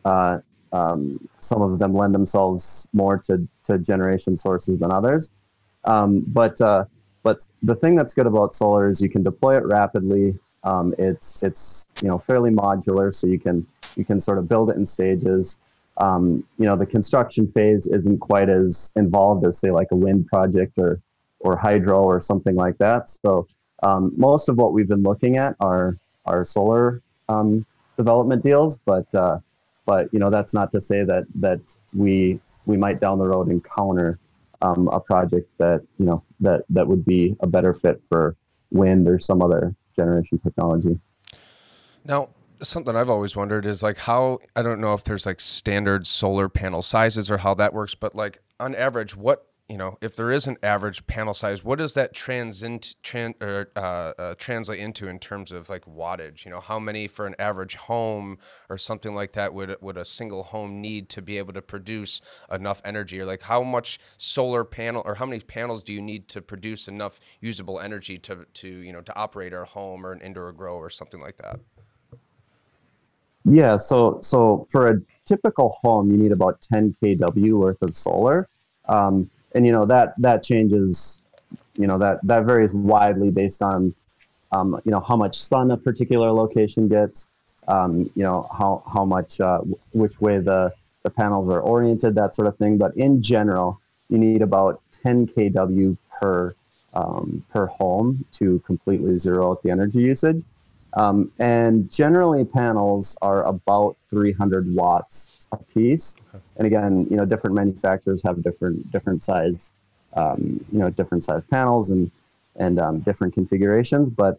uh, 0.05 0.39
um, 0.73 1.29
some 1.39 1.61
of 1.61 1.79
them 1.79 1.95
lend 1.95 2.15
themselves 2.15 2.87
more 2.93 3.19
to 3.19 3.47
to 3.65 3.79
generation 3.79 4.39
sources 4.39 4.79
than 4.79 4.93
others. 4.93 5.31
Um, 5.85 6.21
but 6.29 6.61
uh, 6.61 6.85
but 7.23 7.47
the 7.63 7.75
thing 7.75 7.97
that's 7.97 8.15
good 8.15 8.27
about 8.27 8.55
solar 8.55 8.89
is 8.89 9.03
you 9.03 9.11
can 9.11 9.23
deploy 9.23 9.57
it 9.57 9.65
rapidly. 9.65 10.39
it's 10.99 11.43
it's 11.43 11.89
you 12.01 12.09
know 12.09 12.19
fairly 12.19 12.51
modular, 12.51 13.13
so 13.13 13.27
you 13.27 13.41
can 13.41 13.67
you 13.97 14.05
can 14.05 14.21
sort 14.21 14.39
of 14.39 14.49
build 14.49 14.71
it 14.71 14.77
in 14.77 14.87
stages 14.87 15.57
um, 16.03 16.45
you 16.59 16.67
know, 16.67 16.77
the 16.77 16.85
construction 16.85 17.51
phase 17.53 17.87
isn't 17.87 18.19
quite 18.19 18.49
as 18.51 18.93
involved 18.97 19.47
as 19.47 19.59
say 19.59 19.71
like 19.71 19.87
a 19.93 19.97
wind 19.97 20.27
project 20.27 20.73
or 20.77 21.01
or 21.39 21.57
hydro 21.57 22.03
or 22.03 22.21
something 22.21 22.57
like 22.57 22.77
that. 22.79 23.09
So 23.09 23.47
um, 23.85 24.13
most 24.17 24.49
of 24.49 24.57
what 24.57 24.73
we've 24.73 24.89
been 24.89 25.05
looking 25.05 25.37
at 25.37 25.55
are 25.61 25.97
are 26.27 26.45
solar 26.45 27.03
um, 27.29 27.65
development 27.97 28.43
deals, 28.43 28.79
but 28.85 29.07
uh, 29.15 29.39
but 29.87 30.13
you 30.13 30.19
know 30.19 30.29
that's 30.29 30.53
not 30.53 30.73
to 30.73 30.81
say 30.81 31.05
that 31.05 31.25
that 31.37 31.61
we 31.95 32.41
we 32.67 32.77
might 32.77 33.01
down 33.01 33.19
the 33.19 33.29
road 33.29 33.49
encounter 33.49 34.19
um, 34.61 34.89
a 34.89 34.99
project 34.99 35.49
that 35.59 35.83
you 35.99 36.07
know 36.07 36.25
that 36.41 36.65
that 36.69 36.87
would 36.87 37.05
be 37.05 37.37
a 37.41 37.47
better 37.47 37.75
fit 37.75 38.03
for 38.11 38.35
wind 38.73 39.07
or 39.07 39.21
some 39.21 39.41
other 39.41 39.73
generation 39.95 40.39
technology. 40.41 40.99
Now, 42.05 42.31
something 42.63 42.97
I've 42.97 43.11
always 43.11 43.37
wondered 43.37 43.67
is 43.67 43.83
like 43.83 43.99
how 43.99 44.39
I 44.57 44.63
don't 44.63 44.81
know 44.81 44.95
if 44.95 45.05
there's 45.05 45.27
like 45.27 45.41
standard 45.41 46.07
solar 46.07 46.49
panel 46.49 46.83
sizes 46.83 47.31
or 47.31 47.39
how 47.39 47.55
that 47.55 47.75
works, 47.75 47.95
but 47.95 48.15
like 48.15 48.41
on 48.61 48.75
average, 48.75 49.17
what 49.17 49.47
you 49.69 49.79
know, 49.79 49.97
if 50.03 50.17
there 50.17 50.31
is 50.31 50.47
an 50.47 50.59
average 50.63 51.07
panel 51.07 51.33
size, 51.33 51.65
what 51.65 51.79
does 51.79 51.95
that 51.95 52.13
trans, 52.13 52.63
tran, 52.63 53.43
or, 53.43 53.71
uh, 53.75 54.13
uh, 54.19 54.35
translate 54.37 54.79
into 54.79 55.09
in 55.09 55.19
terms 55.19 55.51
of 55.51 55.71
like 55.71 55.87
wattage? 55.87 56.45
You 56.45 56.51
know, 56.51 56.61
how 56.61 56.79
many 56.79 57.07
for 57.07 57.27
an 57.27 57.35
average 57.39 57.77
home 57.77 58.37
or 58.69 58.77
something 58.77 59.15
like 59.15 59.33
that 59.33 59.55
would 59.55 59.75
would 59.81 59.97
a 59.97 60.05
single 60.05 60.43
home 60.43 60.83
need 60.83 61.09
to 61.11 61.23
be 61.23 61.39
able 61.39 61.55
to 61.55 61.63
produce 61.63 62.21
enough 62.51 62.83
energy? 62.85 63.19
Or 63.19 63.25
like 63.25 63.41
how 63.41 63.63
much 63.63 63.99
solar 64.19 64.63
panel 64.65 65.03
or 65.07 65.15
how 65.15 65.25
many 65.25 65.41
panels 65.41 65.83
do 65.83 65.95
you 65.95 66.03
need 66.03 66.29
to 66.29 66.43
produce 66.43 66.87
enough 66.87 67.19
usable 67.41 67.81
energy 67.81 68.19
to 68.19 68.45
to 68.53 68.69
you 68.69 68.93
know 68.93 69.01
to 69.01 69.17
operate 69.17 69.55
a 69.55 69.65
home 69.65 70.05
or 70.05 70.13
an 70.13 70.21
indoor 70.21 70.53
grow 70.53 70.77
or 70.77 70.91
something 70.91 71.21
like 71.21 71.39
that? 71.39 71.61
Yeah, 73.45 73.77
so 73.77 74.19
so 74.23 74.67
for 74.71 74.89
a 74.89 75.01
typical 75.27 75.77
home, 75.83 76.11
you 76.11 76.17
need 76.17 76.33
about 76.33 76.61
10 76.63 76.97
kW 77.03 77.53
worth 77.53 77.83
of 77.83 77.97
solar, 77.97 78.49
um, 78.89 79.29
and 79.55 79.67
you 79.67 79.73
know 79.73 79.85
that 79.87 80.15
that 80.19 80.43
changes. 80.43 81.19
You 81.77 81.87
know 81.87 81.99
that 81.99 82.21
that 82.25 82.45
varies 82.45 82.73
widely 82.73 83.31
based 83.31 83.63
on 83.63 83.95
um, 84.53 84.81
you 84.85 84.93
know 84.93 85.01
how 85.01 85.17
much 85.17 85.37
sun 85.41 85.71
a 85.71 85.77
particular 85.77 86.31
location 86.31 86.89
gets. 86.89 87.29
Um, 87.69 88.11
you 88.15 88.23
know 88.23 88.49
how 88.57 88.83
how 88.93 89.05
much 89.05 89.41
uh, 89.41 89.61
which 89.93 90.21
way 90.21 90.39
the 90.39 90.73
the 91.03 91.11
panels 91.11 91.49
are 91.51 91.61
oriented, 91.61 92.15
that 92.15 92.35
sort 92.35 92.49
of 92.49 92.57
thing. 92.59 92.79
But 92.79 92.97
in 92.97 93.23
general, 93.23 93.81
you 94.09 94.19
need 94.19 94.43
about 94.43 94.81
10 95.03 95.29
kW 95.29 95.97
per 96.21 96.55
um, 96.95 97.45
per 97.51 97.67
home 97.67 98.25
to 98.33 98.59
completely 98.61 99.19
zero 99.19 99.53
out 99.53 99.63
the 99.63 99.71
energy 99.71 100.01
usage. 100.01 100.43
Um, 100.95 101.33
and 101.39 101.91
generally, 101.91 102.45
panels 102.45 103.17
are 103.23 103.45
about 103.45 103.97
300 104.11 104.75
watts 104.75 105.47
a 105.53 105.57
piece. 105.57 106.15
Okay. 106.35 106.45
And 106.57 106.67
again, 106.67 107.07
you 107.11 107.17
know, 107.17 107.25
different 107.25 107.57
manufacturers 107.57 108.23
have 108.25 108.43
different 108.43 108.91
different 108.91 109.23
size, 109.23 109.71
um, 110.15 110.65
you 110.71 110.79
know, 110.79 110.91
different 110.91 111.25
size 111.25 111.43
panels 111.51 111.91
and 111.91 112.11
and 112.57 112.79
um, 112.79 113.01
different 113.01 113.33
configurations. 113.35 114.11
But 114.11 114.39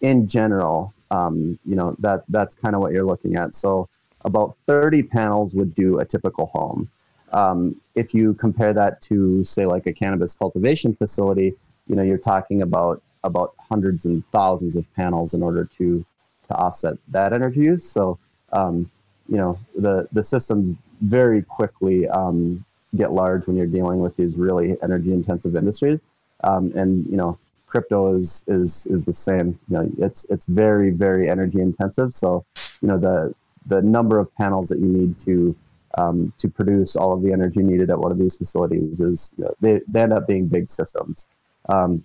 in 0.00 0.26
general, 0.26 0.92
um, 1.10 1.58
you 1.64 1.76
know, 1.76 1.94
that 2.00 2.24
that's 2.28 2.54
kind 2.54 2.74
of 2.74 2.80
what 2.80 2.92
you're 2.92 3.04
looking 3.04 3.36
at. 3.36 3.54
So 3.54 3.88
about 4.24 4.56
30 4.66 5.04
panels 5.04 5.54
would 5.54 5.74
do 5.74 5.98
a 5.98 6.04
typical 6.04 6.46
home. 6.46 6.88
Um, 7.32 7.76
if 7.94 8.12
you 8.12 8.34
compare 8.34 8.74
that 8.74 9.00
to, 9.02 9.44
say, 9.44 9.66
like 9.66 9.86
a 9.86 9.92
cannabis 9.92 10.34
cultivation 10.34 10.94
facility, 10.94 11.54
you 11.86 11.96
know, 11.96 12.02
you're 12.02 12.18
talking 12.18 12.62
about 12.62 13.02
about 13.24 13.54
hundreds 13.58 14.04
and 14.04 14.22
thousands 14.32 14.76
of 14.76 14.84
panels 14.94 15.34
in 15.34 15.42
order 15.42 15.64
to 15.78 16.04
to 16.48 16.54
offset 16.54 16.94
that 17.08 17.32
energy 17.32 17.60
use. 17.60 17.88
So, 17.88 18.18
um, 18.52 18.90
you 19.28 19.36
know, 19.36 19.58
the 19.76 20.08
the 20.12 20.24
system 20.24 20.78
very 21.00 21.42
quickly 21.42 22.08
um, 22.08 22.64
get 22.96 23.12
large 23.12 23.46
when 23.46 23.56
you're 23.56 23.66
dealing 23.66 24.00
with 24.00 24.16
these 24.16 24.34
really 24.36 24.76
energy 24.82 25.12
intensive 25.12 25.56
industries. 25.56 26.00
Um, 26.44 26.72
and 26.74 27.06
you 27.06 27.16
know, 27.16 27.38
crypto 27.66 28.16
is 28.16 28.44
is 28.48 28.86
is 28.86 29.04
the 29.04 29.14
same. 29.14 29.58
You 29.68 29.78
know, 29.78 29.90
it's 29.98 30.26
it's 30.28 30.46
very 30.46 30.90
very 30.90 31.30
energy 31.30 31.60
intensive. 31.60 32.14
So, 32.14 32.44
you 32.80 32.88
know, 32.88 32.98
the 32.98 33.34
the 33.66 33.80
number 33.80 34.18
of 34.18 34.34
panels 34.34 34.68
that 34.70 34.78
you 34.78 34.86
need 34.86 35.18
to 35.20 35.56
um, 35.98 36.32
to 36.38 36.48
produce 36.48 36.96
all 36.96 37.12
of 37.12 37.22
the 37.22 37.32
energy 37.32 37.62
needed 37.62 37.90
at 37.90 37.98
one 37.98 38.12
of 38.12 38.18
these 38.18 38.36
facilities 38.36 39.00
is 39.00 39.30
you 39.36 39.44
know, 39.44 39.54
they, 39.60 39.80
they 39.88 40.02
end 40.02 40.12
up 40.12 40.26
being 40.26 40.46
big 40.46 40.70
systems. 40.70 41.24
Um, 41.68 42.04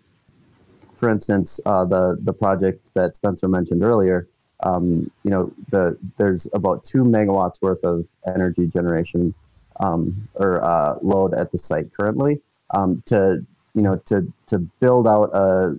for 0.98 1.10
instance, 1.10 1.60
uh, 1.66 1.86
the 1.86 2.18
the 2.22 2.34
project 2.34 2.90
that 2.94 3.16
Spencer 3.16 3.48
mentioned 3.48 3.84
earlier, 3.84 4.28
um, 4.62 5.10
you 5.24 5.32
know, 5.32 5.52
the 5.70 5.98
there's 6.18 6.48
about 6.54 6.86
two 6.86 7.04
megawatts 7.04 7.62
worth 7.62 7.84
of 7.84 8.06
energy 8.26 8.68
generation 8.68 9.34
um, 9.80 10.28
or 10.36 10.64
uh, 10.64 10.98
load 11.02 11.34
at 11.34 11.52
the 11.52 11.58
site 11.58 11.94
currently. 11.94 12.42
Um, 12.72 13.02
to 13.06 13.46
you 13.76 13.82
know, 13.82 13.98
to 14.06 14.32
to 14.48 14.60
build 14.80 15.08
out 15.08 15.30
a 15.34 15.78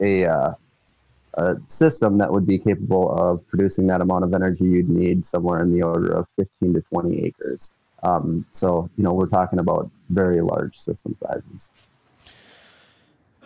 a, 0.00 0.24
uh, 0.24 0.54
a 1.34 1.56
system 1.66 2.18
that 2.18 2.32
would 2.32 2.46
be 2.46 2.58
capable 2.58 3.12
of 3.12 3.46
producing 3.48 3.86
that 3.88 4.00
amount 4.00 4.24
of 4.24 4.34
energy, 4.34 4.64
you'd 4.64 4.88
need 4.88 5.26
somewhere 5.26 5.60
in 5.62 5.72
the 5.72 5.82
order 5.82 6.12
of 6.12 6.26
15 6.36 6.74
to 6.74 6.80
20 6.80 7.24
acres. 7.24 7.70
Um, 8.02 8.44
so, 8.52 8.88
you 8.96 9.04
know, 9.04 9.12
we're 9.12 9.28
talking 9.28 9.58
about 9.58 9.90
very 10.10 10.40
large 10.40 10.78
system 10.78 11.16
sizes. 11.22 11.70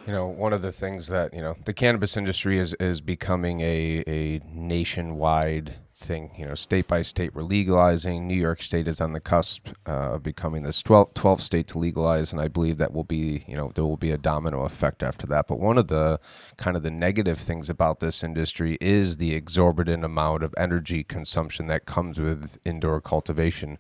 You 0.09 0.15
know, 0.15 0.27
one 0.27 0.55
of 0.55 0.63
the 0.63 0.73
things 0.73 1.09
that 1.09 1.35
you 1.35 1.43
know 1.43 1.55
the 1.67 1.75
cannabis 1.75 2.17
industry 2.17 2.59
is 2.59 2.73
is 2.81 3.03
becoming 3.03 3.61
a 3.61 4.03
a 4.07 4.41
nationwide 4.51 5.75
thing. 5.93 6.31
You 6.35 6.47
know, 6.47 6.55
state 6.55 6.89
by 6.89 7.03
state, 7.03 7.35
we're 7.35 7.43
legalizing. 7.43 8.27
New 8.27 8.33
York 8.33 8.63
State 8.63 8.89
is 8.89 9.03
on 9.03 9.13
the 9.13 9.21
cusp 9.21 9.69
uh, 9.87 10.15
of 10.15 10.23
becoming 10.23 10.63
this 10.63 10.83
12th, 10.83 11.13
12th 11.13 11.43
state 11.43 11.67
to 11.69 11.79
legalize, 11.79 12.33
and 12.33 12.41
I 12.41 12.49
believe 12.49 12.79
that 12.79 12.95
will 12.95 13.05
be, 13.05 13.45
you 13.47 13.55
know, 13.55 13.71
there 13.75 13.85
will 13.85 13.99
be 13.99 14.11
a 14.11 14.17
domino 14.17 14.63
effect 14.63 15.03
after 15.03 15.27
that. 15.27 15.47
But 15.47 15.59
one 15.61 15.77
of 15.77 15.89
the 15.89 16.21
kind 16.57 16.75
of 16.75 16.83
the 16.83 16.91
negative 16.91 17.39
things 17.39 17.69
about 17.69 18.01
this 18.01 18.25
industry 18.25 18.79
is 18.81 19.19
the 19.19 19.35
exorbitant 19.35 20.05
amount 20.05 20.43
of 20.43 20.55
energy 20.57 21.05
consumption 21.05 21.67
that 21.67 21.85
comes 21.85 22.19
with 22.19 22.57
indoor 22.65 23.03
cultivation. 23.03 23.77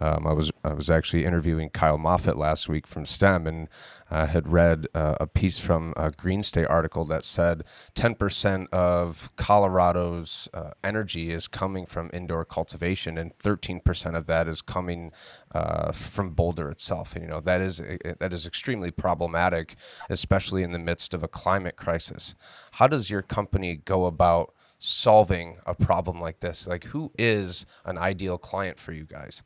Um, 0.00 0.26
I 0.26 0.32
was 0.32 0.50
I 0.64 0.74
was 0.74 0.90
actually 0.90 1.24
interviewing 1.24 1.70
Kyle 1.70 1.98
Moffett 1.98 2.36
last 2.36 2.68
week 2.68 2.86
from 2.86 3.06
STEM, 3.06 3.46
and 3.46 3.68
uh, 4.10 4.26
had 4.26 4.48
read 4.48 4.86
uh, 4.94 5.16
a 5.20 5.26
piece 5.26 5.58
from 5.58 5.94
a 5.96 6.10
Green 6.10 6.42
State 6.42 6.66
article 6.66 7.04
that 7.06 7.24
said 7.24 7.64
10% 7.94 8.68
of 8.72 9.30
Colorado's 9.36 10.48
uh, 10.54 10.70
energy 10.84 11.30
is 11.30 11.48
coming 11.48 11.86
from 11.86 12.10
indoor 12.12 12.44
cultivation, 12.44 13.18
and 13.18 13.36
13% 13.38 14.16
of 14.16 14.26
that 14.26 14.46
is 14.46 14.62
coming 14.62 15.12
uh, 15.54 15.92
from 15.92 16.30
Boulder 16.30 16.70
itself. 16.70 17.14
And, 17.14 17.24
you 17.24 17.30
know 17.30 17.40
that 17.40 17.60
is 17.60 17.80
that 18.18 18.32
is 18.32 18.46
extremely 18.46 18.90
problematic, 18.90 19.76
especially 20.10 20.62
in 20.62 20.72
the 20.72 20.78
midst 20.78 21.14
of 21.14 21.22
a 21.22 21.28
climate 21.28 21.76
crisis. 21.76 22.34
How 22.72 22.86
does 22.86 23.10
your 23.10 23.22
company 23.22 23.76
go 23.76 24.06
about 24.06 24.52
solving 24.78 25.58
a 25.66 25.74
problem 25.74 26.20
like 26.20 26.40
this? 26.40 26.66
Like, 26.66 26.84
who 26.84 27.12
is 27.18 27.66
an 27.84 27.98
ideal 27.98 28.38
client 28.38 28.78
for 28.78 28.92
you 28.92 29.04
guys? 29.04 29.42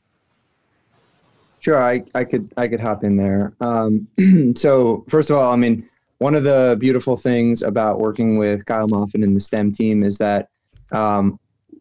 Sure, 1.61 1.83
I, 1.83 2.03
I 2.15 2.25
could 2.25 2.53
I 2.57 2.69
could 2.69 2.81
hop 2.81 3.05
in 3.05 3.17
there. 3.17 3.53
Um, 3.61 4.09
so 4.57 5.05
first 5.09 5.31
of 5.31 5.37
all, 5.37 5.53
I 5.53 5.57
mean, 5.57 5.89
one 6.19 6.35
of 6.35 6.43
the 6.45 6.77
beautiful 6.79 7.17
things 7.17 7.63
about 7.63 7.99
working 7.99 8.39
with 8.39 8.65
Kyle 8.67 8.89
Moffin 8.89 9.23
and 9.23 9.37
the 9.37 9.41
STEM 9.41 9.73
team 9.73 10.03
is 10.03 10.19
that, 10.19 10.49
um, 10.93 11.39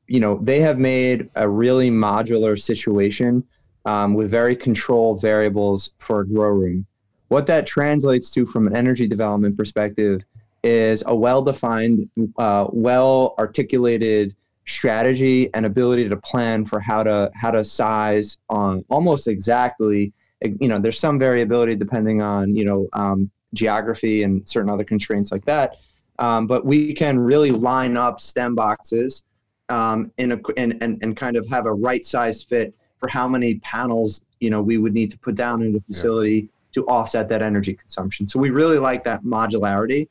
you 0.08 0.20
know, 0.20 0.40
they 0.42 0.60
have 0.60 0.80
made 0.80 1.30
a 1.36 1.48
really 1.48 1.90
modular 1.90 2.60
situation 2.60 3.44
um, 3.86 4.14
with 4.14 4.30
very 4.30 4.56
controlled 4.56 5.22
variables 5.22 5.92
for 5.98 6.22
a 6.22 6.28
grow 6.28 6.50
room. 6.50 6.86
What 7.30 7.48
that 7.48 7.66
translates 7.66 8.32
to 8.32 8.46
from 8.46 8.68
an 8.68 8.76
energy 8.76 9.08
development 9.08 9.56
perspective 9.56 10.24
is 10.64 11.04
a 11.06 11.16
well-defined, 11.16 12.10
uh, 12.38 12.68
well-articulated 12.72 14.36
strategy 14.70 15.50
and 15.54 15.66
ability 15.66 16.08
to 16.08 16.18
plan 16.18 16.66
for 16.66 16.80
how 16.80 17.04
to 17.04 17.32
how 17.36 17.52
to 17.52 17.64
size 17.64 18.38
on 18.50 18.84
almost 18.90 19.28
exactly 19.28 20.14
you 20.60 20.68
know 20.68 20.80
there's 20.80 21.00
some 21.00 21.20
variability 21.20 21.76
depending 21.76 22.22
on 22.22 22.56
you 22.56 22.66
know 22.66 22.88
um, 22.94 23.30
geography 23.54 24.24
and 24.24 24.48
certain 24.48 24.70
other 24.70 24.84
constraints 24.84 25.32
like 25.32 25.46
that. 25.46 25.78
Um, 26.20 26.48
but 26.48 26.66
we 26.66 26.94
can 26.94 27.18
really 27.18 27.52
line 27.52 27.98
up 27.98 28.20
stem 28.20 28.54
boxes 28.54 29.24
um, 29.70 30.12
in 30.18 30.34
a 30.34 30.40
and, 30.58 30.82
and, 30.82 31.00
and 31.02 31.16
kind 31.16 31.38
of 31.38 31.48
have 31.50 31.66
a 31.66 31.74
right 31.74 32.06
size 32.06 32.44
fit 32.44 32.74
for 33.00 33.08
how 33.08 33.28
many 33.28 33.56
panels 33.56 34.22
you 34.40 34.50
know 34.50 34.62
we 34.62 34.78
would 34.78 34.94
need 34.94 35.12
to 35.12 35.18
put 35.18 35.36
down 35.36 35.62
in 35.62 35.74
the 35.74 35.82
facility 35.82 36.36
yeah. 36.36 36.48
to 36.74 36.88
offset 36.88 37.30
that 37.30 37.42
energy 37.42 37.74
consumption. 37.74 38.28
So 38.28 38.40
we 38.40 38.50
really 38.50 38.80
like 38.80 39.04
that 39.06 39.24
modularity. 39.24 40.08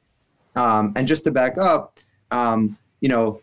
Um, 0.57 0.93
and 0.97 1.07
just 1.07 1.25
to 1.25 1.31
back 1.31 1.59
up 1.59 1.99
um, 2.31 2.77
you 3.01 3.09
know 3.09 3.41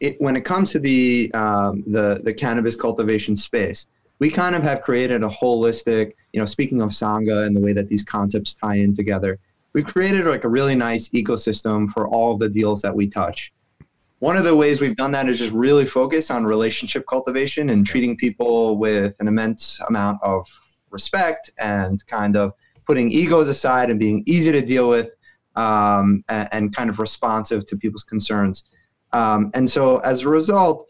it, 0.00 0.20
when 0.20 0.36
it 0.36 0.44
comes 0.44 0.70
to 0.72 0.78
the, 0.78 1.30
um, 1.34 1.82
the 1.86 2.20
the 2.22 2.32
cannabis 2.32 2.76
cultivation 2.76 3.36
space, 3.36 3.86
we 4.18 4.30
kind 4.30 4.54
of 4.54 4.62
have 4.62 4.82
created 4.82 5.22
a 5.22 5.28
holistic. 5.28 6.12
You 6.32 6.40
know, 6.40 6.46
speaking 6.46 6.82
of 6.82 6.90
sangha 6.90 7.46
and 7.46 7.56
the 7.56 7.60
way 7.60 7.72
that 7.72 7.88
these 7.88 8.04
concepts 8.04 8.54
tie 8.54 8.76
in 8.76 8.94
together, 8.94 9.38
we've 9.72 9.86
created 9.86 10.26
like 10.26 10.44
a 10.44 10.48
really 10.48 10.74
nice 10.74 11.08
ecosystem 11.10 11.90
for 11.90 12.08
all 12.08 12.32
of 12.32 12.38
the 12.38 12.48
deals 12.48 12.82
that 12.82 12.94
we 12.94 13.08
touch. 13.08 13.52
One 14.20 14.38
of 14.38 14.44
the 14.44 14.56
ways 14.56 14.80
we've 14.80 14.96
done 14.96 15.10
that 15.12 15.28
is 15.28 15.38
just 15.38 15.52
really 15.52 15.84
focus 15.84 16.30
on 16.30 16.46
relationship 16.46 17.06
cultivation 17.06 17.68
and 17.68 17.86
treating 17.86 18.16
people 18.16 18.78
with 18.78 19.14
an 19.20 19.28
immense 19.28 19.78
amount 19.88 20.22
of 20.22 20.46
respect 20.90 21.50
and 21.58 22.04
kind 22.06 22.36
of 22.36 22.54
putting 22.86 23.10
egos 23.10 23.48
aside 23.48 23.90
and 23.90 24.00
being 24.00 24.22
easy 24.26 24.52
to 24.52 24.62
deal 24.62 24.88
with 24.88 25.10
um, 25.56 26.24
and, 26.28 26.48
and, 26.52 26.76
kind 26.76 26.88
of 26.90 26.98
responsive 26.98 27.66
to 27.66 27.76
people's 27.76 28.04
concerns. 28.04 28.64
Um, 29.16 29.50
and 29.54 29.70
so 29.70 29.96
as 29.98 30.20
a 30.20 30.28
result, 30.28 30.86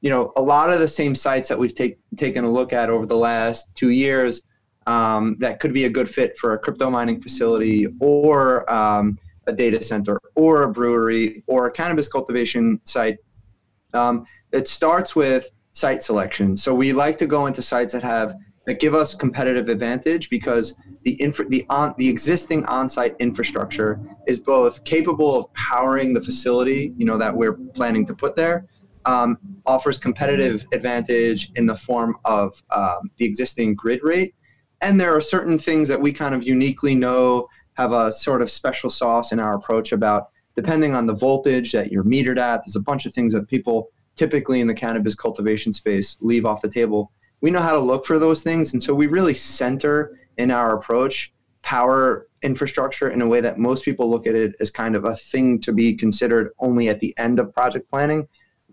you 0.00 0.08
know, 0.08 0.32
a 0.36 0.42
lot 0.42 0.70
of 0.70 0.78
the 0.78 0.86
same 0.86 1.14
sites 1.14 1.48
that 1.48 1.58
we've 1.58 1.74
take, 1.74 1.98
taken 2.16 2.44
a 2.44 2.50
look 2.50 2.72
at 2.72 2.88
over 2.88 3.04
the 3.04 3.16
last 3.16 3.68
two 3.74 3.90
years 3.90 4.42
um, 4.86 5.36
that 5.40 5.58
could 5.58 5.72
be 5.72 5.86
a 5.86 5.90
good 5.90 6.08
fit 6.08 6.38
for 6.38 6.52
a 6.52 6.58
crypto 6.58 6.88
mining 6.88 7.20
facility 7.20 7.88
or 7.98 8.70
um, 8.72 9.18
a 9.48 9.52
data 9.52 9.82
center 9.82 10.20
or 10.36 10.62
a 10.62 10.70
brewery 10.70 11.42
or 11.48 11.66
a 11.66 11.70
cannabis 11.72 12.06
cultivation 12.06 12.80
site. 12.84 13.16
Um, 13.92 14.24
it 14.52 14.68
starts 14.68 15.16
with 15.16 15.50
site 15.72 16.04
selection. 16.04 16.56
So 16.56 16.72
we 16.72 16.92
like 16.92 17.18
to 17.18 17.26
go 17.26 17.46
into 17.46 17.60
sites 17.60 17.92
that 17.92 18.04
have 18.04 18.36
that 18.66 18.80
give 18.80 18.94
us 18.94 19.14
competitive 19.14 19.68
advantage 19.68 20.30
because 20.30 20.74
the 21.02 21.12
infra, 21.12 21.46
the 21.48 21.66
on 21.68 21.94
the 21.98 22.08
existing 22.08 22.64
on-site 22.66 23.14
infrastructure 23.18 24.00
is 24.26 24.40
both 24.40 24.84
capable 24.84 25.36
of 25.36 25.52
powering 25.52 26.14
the 26.14 26.20
facility 26.20 26.94
you 26.96 27.04
know 27.04 27.18
that 27.18 27.36
we're 27.36 27.52
planning 27.74 28.06
to 28.06 28.14
put 28.14 28.36
there 28.36 28.66
um, 29.06 29.38
offers 29.66 29.98
competitive 29.98 30.66
advantage 30.72 31.50
in 31.56 31.66
the 31.66 31.74
form 31.74 32.16
of 32.24 32.62
um, 32.70 33.10
the 33.18 33.24
existing 33.24 33.74
grid 33.74 34.00
rate. 34.02 34.34
And 34.80 35.00
there 35.00 35.14
are 35.14 35.20
certain 35.20 35.58
things 35.58 35.88
that 35.88 36.00
we 36.00 36.12
kind 36.12 36.34
of 36.34 36.42
uniquely 36.42 36.94
know 36.94 37.48
have 37.74 37.92
a 37.92 38.12
sort 38.12 38.42
of 38.42 38.50
special 38.50 38.90
sauce 38.90 39.32
in 39.32 39.40
our 39.40 39.54
approach 39.54 39.92
about 39.92 40.28
depending 40.56 40.94
on 40.94 41.06
the 41.06 41.14
voltage 41.14 41.72
that 41.72 41.90
you're 41.90 42.04
metered 42.04 42.38
at. 42.38 42.62
There's 42.64 42.76
a 42.76 42.80
bunch 42.80 43.06
of 43.06 43.12
things 43.12 43.32
that 43.32 43.48
people 43.48 43.90
typically 44.16 44.60
in 44.60 44.68
the 44.68 44.74
cannabis 44.74 45.14
cultivation 45.14 45.72
space 45.72 46.16
leave 46.20 46.46
off 46.46 46.62
the 46.62 46.70
table 46.70 47.10
we 47.44 47.50
know 47.50 47.60
how 47.60 47.74
to 47.74 47.78
look 47.78 48.06
for 48.06 48.18
those 48.18 48.42
things. 48.42 48.72
And 48.72 48.82
so 48.82 48.94
we 48.94 49.06
really 49.06 49.34
center 49.34 50.18
in 50.38 50.50
our 50.50 50.78
approach 50.78 51.30
power 51.60 52.26
infrastructure 52.40 53.10
in 53.10 53.20
a 53.20 53.26
way 53.26 53.42
that 53.42 53.58
most 53.58 53.84
people 53.84 54.08
look 54.10 54.26
at 54.26 54.34
it 54.34 54.54
as 54.60 54.70
kind 54.70 54.96
of 54.96 55.04
a 55.04 55.14
thing 55.14 55.60
to 55.60 55.70
be 55.70 55.94
considered 55.94 56.52
only 56.58 56.88
at 56.88 57.00
the 57.00 57.14
end 57.18 57.38
of 57.38 57.52
project 57.52 57.90
planning. 57.90 58.26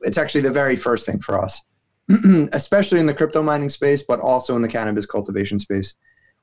It's 0.03 0.17
actually 0.17 0.39
the 0.39 0.53
very 0.53 0.77
first 0.77 1.05
thing 1.05 1.19
for 1.19 1.37
us, 1.37 1.61
especially 2.53 3.01
in 3.01 3.07
the 3.07 3.13
crypto 3.13 3.43
mining 3.43 3.67
space, 3.67 4.03
but 4.03 4.21
also 4.21 4.55
in 4.55 4.61
the 4.61 4.69
cannabis 4.69 5.05
cultivation 5.05 5.59
space, 5.59 5.95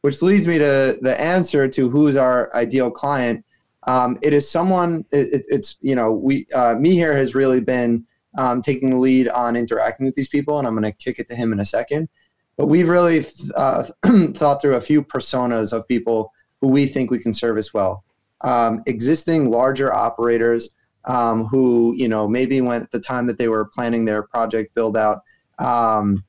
which 0.02 0.20
leads 0.20 0.46
me 0.46 0.58
to 0.58 0.98
the 1.00 1.18
answer 1.18 1.66
to 1.66 1.88
who's 1.88 2.16
our 2.16 2.54
ideal 2.54 2.90
client. 2.90 3.42
Um, 3.86 4.18
it 4.20 4.34
is 4.34 4.50
someone, 4.50 5.06
it, 5.12 5.46
it's, 5.48 5.78
you 5.80 5.94
know, 5.94 6.12
we, 6.12 6.44
uh, 6.54 6.74
Mihir 6.74 7.14
has 7.14 7.34
really 7.34 7.60
been 7.60 8.04
um, 8.36 8.60
taking 8.60 8.90
the 8.90 8.98
lead 8.98 9.28
on 9.30 9.56
interacting 9.56 10.04
with 10.04 10.14
these 10.14 10.28
people, 10.28 10.58
and 10.58 10.66
I'm 10.66 10.74
going 10.74 10.84
to 10.84 10.92
kick 10.92 11.18
it 11.18 11.26
to 11.28 11.34
him 11.34 11.54
in 11.54 11.60
a 11.60 11.64
second. 11.64 12.10
But 12.58 12.66
we've 12.66 12.88
really 12.88 13.24
uh, 13.56 13.84
thought 14.34 14.60
through 14.60 14.74
a 14.74 14.80
few 14.80 15.02
personas 15.02 15.72
of 15.72 15.88
people 15.88 16.32
who 16.60 16.68
we 16.68 16.86
think 16.86 17.10
we 17.10 17.20
can 17.20 17.32
service 17.32 17.72
well. 17.72 18.04
Um, 18.42 18.82
existing 18.86 19.50
larger 19.50 19.94
operators 19.94 20.68
um, 21.06 21.46
who, 21.46 21.94
you 21.96 22.08
know, 22.08 22.28
maybe 22.28 22.60
when 22.60 22.82
at 22.82 22.90
the 22.90 23.00
time 23.00 23.26
that 23.28 23.38
they 23.38 23.48
were 23.48 23.64
planning 23.64 24.04
their 24.04 24.24
project 24.24 24.74
build 24.74 24.96
out, 24.96 25.22
um, 25.58 26.22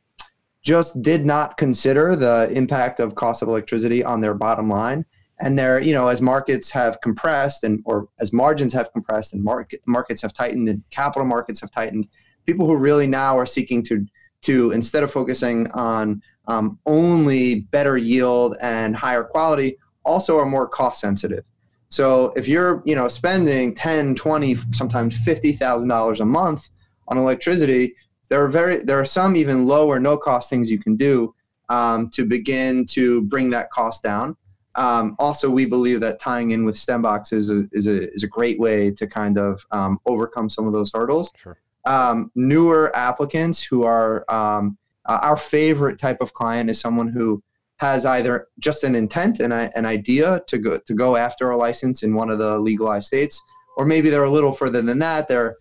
just 0.61 1.01
did 1.01 1.25
not 1.25 1.57
consider 1.57 2.15
the 2.15 2.49
impact 2.51 3.01
of 3.01 3.15
cost 3.15 3.41
of 3.41 3.49
electricity 3.49 4.03
on 4.03 4.21
their 4.21 4.33
bottom 4.33 4.69
line 4.69 5.05
and 5.39 5.57
there 5.57 5.79
you 5.79 5.93
know 5.93 6.07
as 6.07 6.21
markets 6.21 6.69
have 6.69 6.99
compressed 7.01 7.63
and 7.63 7.81
or 7.85 8.07
as 8.19 8.33
margins 8.33 8.73
have 8.73 8.91
compressed 8.91 9.33
and 9.33 9.43
market 9.43 9.81
markets 9.85 10.21
have 10.21 10.33
tightened 10.33 10.67
and 10.67 10.83
capital 10.89 11.25
markets 11.25 11.61
have 11.61 11.71
tightened 11.71 12.07
people 12.45 12.67
who 12.67 12.75
really 12.75 13.07
now 13.07 13.37
are 13.37 13.45
seeking 13.45 13.81
to 13.83 14.05
to 14.41 14.71
instead 14.71 15.03
of 15.03 15.11
focusing 15.11 15.69
on 15.71 16.21
um, 16.47 16.79
only 16.85 17.61
better 17.71 17.97
yield 17.97 18.55
and 18.61 18.95
higher 18.95 19.23
quality 19.23 19.77
also 20.05 20.37
are 20.37 20.45
more 20.45 20.67
cost 20.67 21.01
sensitive 21.01 21.43
so 21.89 22.31
if 22.35 22.47
you're 22.47 22.81
you 22.85 22.95
know 22.95 23.07
spending 23.07 23.73
10 23.73 24.15
20 24.15 24.55
sometimes 24.73 25.15
$50000 25.25 26.19
a 26.19 26.25
month 26.25 26.69
on 27.07 27.17
electricity 27.17 27.95
there 28.29 28.43
are 28.43 28.47
very 28.47 28.77
there 28.77 28.99
are 28.99 29.05
some 29.05 29.35
even 29.35 29.67
low 29.67 29.87
or 29.87 29.99
no 29.99 30.17
cost 30.17 30.49
things 30.49 30.69
you 30.69 30.79
can 30.79 30.95
do 30.95 31.33
um, 31.69 32.09
to 32.09 32.25
begin 32.25 32.85
to 32.85 33.21
bring 33.23 33.49
that 33.51 33.69
cost 33.71 34.01
down 34.01 34.35
um, 34.75 35.15
also, 35.19 35.49
we 35.49 35.65
believe 35.65 35.99
that 36.01 36.19
tying 36.19 36.51
in 36.51 36.63
with 36.63 36.75
STEMbox 36.75 37.33
is 37.33 37.49
a, 37.49 37.67
is 37.71 37.87
a, 37.87 38.11
is 38.13 38.23
a 38.23 38.27
great 38.27 38.59
way 38.59 38.91
to 38.91 39.07
kind 39.07 39.37
of 39.37 39.65
um, 39.71 39.99
overcome 40.05 40.49
some 40.49 40.67
of 40.67 40.73
those 40.73 40.91
hurdles. 40.93 41.31
Sure. 41.35 41.57
Um, 41.85 42.31
newer 42.35 42.95
applicants 42.95 43.63
who 43.63 43.83
are 43.83 44.25
um, 44.31 44.77
uh, 45.05 45.19
our 45.21 45.37
favorite 45.37 45.97
type 45.97 46.17
of 46.21 46.33
client 46.33 46.69
is 46.69 46.79
someone 46.79 47.07
who 47.07 47.41
has 47.77 48.05
either 48.05 48.47
just 48.59 48.83
an 48.83 48.93
intent 48.93 49.39
and 49.39 49.53
a, 49.53 49.75
an 49.77 49.85
idea 49.85 50.41
to 50.47 50.57
go 50.57 50.77
to 50.77 50.93
go 50.93 51.15
after 51.15 51.49
a 51.49 51.57
license 51.57 52.03
in 52.03 52.13
one 52.13 52.29
of 52.29 52.37
the 52.37 52.59
legalized 52.59 53.07
states, 53.07 53.41
or 53.77 53.85
maybe 53.85 54.09
they're 54.09 54.25
a 54.25 54.31
little 54.31 54.51
further 54.51 54.81
than 54.81 54.99
that. 54.99 55.27
They're 55.27 55.55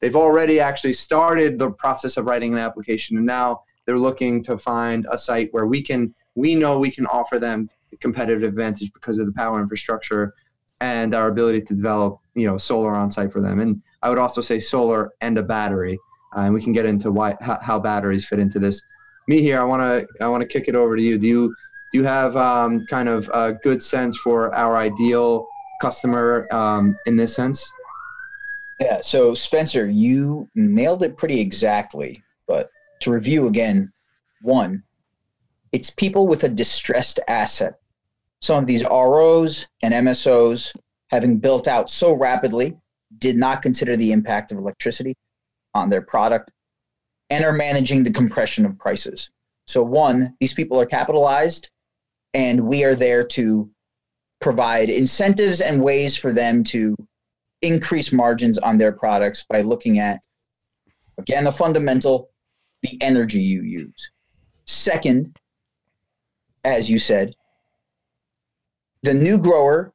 they've 0.00 0.16
already 0.16 0.60
actually 0.60 0.94
started 0.94 1.58
the 1.58 1.70
process 1.70 2.16
of 2.16 2.24
writing 2.24 2.54
an 2.54 2.58
application, 2.58 3.18
and 3.18 3.26
now 3.26 3.62
they're 3.84 3.98
looking 3.98 4.42
to 4.44 4.56
find 4.56 5.06
a 5.10 5.18
site 5.18 5.48
where 5.52 5.66
we 5.66 5.82
can 5.82 6.14
we 6.34 6.54
know 6.54 6.78
we 6.78 6.90
can 6.90 7.06
offer 7.06 7.38
them 7.38 7.68
competitive 8.00 8.42
advantage 8.42 8.92
because 8.92 9.18
of 9.18 9.26
the 9.26 9.32
power 9.32 9.60
infrastructure 9.60 10.34
and 10.80 11.14
our 11.14 11.28
ability 11.28 11.60
to 11.62 11.74
develop 11.74 12.18
you 12.34 12.46
know 12.46 12.56
solar 12.56 12.94
on 12.94 13.10
site 13.10 13.30
for 13.30 13.42
them. 13.42 13.60
And 13.60 13.82
I 14.02 14.08
would 14.08 14.18
also 14.18 14.40
say 14.40 14.60
solar 14.60 15.10
and 15.20 15.36
a 15.38 15.42
battery, 15.42 15.98
uh, 16.36 16.42
and 16.42 16.54
we 16.54 16.62
can 16.62 16.72
get 16.72 16.86
into 16.86 17.10
why 17.10 17.36
how, 17.40 17.58
how 17.60 17.78
batteries 17.78 18.26
fit 18.26 18.38
into 18.38 18.58
this. 18.58 18.80
Mihir, 19.30 19.58
I 19.58 19.64
want 19.64 19.82
to 19.82 20.24
I 20.24 20.28
want 20.28 20.42
to 20.42 20.46
kick 20.46 20.68
it 20.68 20.74
over 20.74 20.96
to 20.96 21.02
you. 21.02 21.18
Do 21.18 21.26
you 21.26 21.54
do 21.92 21.98
you 21.98 22.04
have 22.04 22.36
um, 22.36 22.86
kind 22.86 23.08
of 23.08 23.28
a 23.32 23.54
good 23.62 23.82
sense 23.82 24.16
for 24.16 24.54
our 24.54 24.76
ideal 24.76 25.46
customer 25.80 26.46
um, 26.52 26.96
in 27.06 27.16
this 27.16 27.34
sense? 27.34 27.70
Yeah. 28.80 29.00
So 29.00 29.34
Spencer, 29.34 29.88
you 29.88 30.48
nailed 30.54 31.02
it 31.02 31.16
pretty 31.16 31.40
exactly. 31.40 32.22
But 32.46 32.70
to 33.00 33.10
review 33.10 33.46
again, 33.46 33.92
one, 34.42 34.82
it's 35.72 35.90
people 35.90 36.26
with 36.26 36.44
a 36.44 36.48
distressed 36.48 37.20
asset. 37.28 37.74
Some 38.40 38.58
of 38.58 38.66
these 38.66 38.84
ROs 38.84 39.66
and 39.82 39.92
MSOs, 39.92 40.72
having 41.08 41.38
built 41.38 41.66
out 41.66 41.90
so 41.90 42.12
rapidly, 42.12 42.76
did 43.18 43.36
not 43.36 43.62
consider 43.62 43.96
the 43.96 44.12
impact 44.12 44.52
of 44.52 44.58
electricity 44.58 45.14
on 45.74 45.88
their 45.88 46.02
product 46.02 46.50
and 47.30 47.44
are 47.44 47.52
managing 47.52 48.02
the 48.04 48.12
compression 48.12 48.64
of 48.64 48.78
prices. 48.78 49.30
So, 49.66 49.82
one, 49.82 50.34
these 50.40 50.54
people 50.54 50.80
are 50.80 50.86
capitalized, 50.86 51.70
and 52.34 52.66
we 52.66 52.84
are 52.84 52.94
there 52.94 53.24
to 53.24 53.70
provide 54.40 54.88
incentives 54.88 55.60
and 55.60 55.82
ways 55.82 56.16
for 56.16 56.32
them 56.32 56.64
to 56.64 56.96
increase 57.62 58.12
margins 58.12 58.56
on 58.58 58.78
their 58.78 58.92
products 58.92 59.44
by 59.48 59.60
looking 59.60 59.98
at, 59.98 60.20
again, 61.18 61.44
the 61.44 61.52
fundamental, 61.52 62.30
the 62.82 62.96
energy 63.02 63.40
you 63.40 63.62
use. 63.62 64.10
Second, 64.66 65.36
as 66.64 66.88
you 66.90 66.98
said, 66.98 67.34
the 69.02 69.14
new 69.14 69.38
grower 69.38 69.92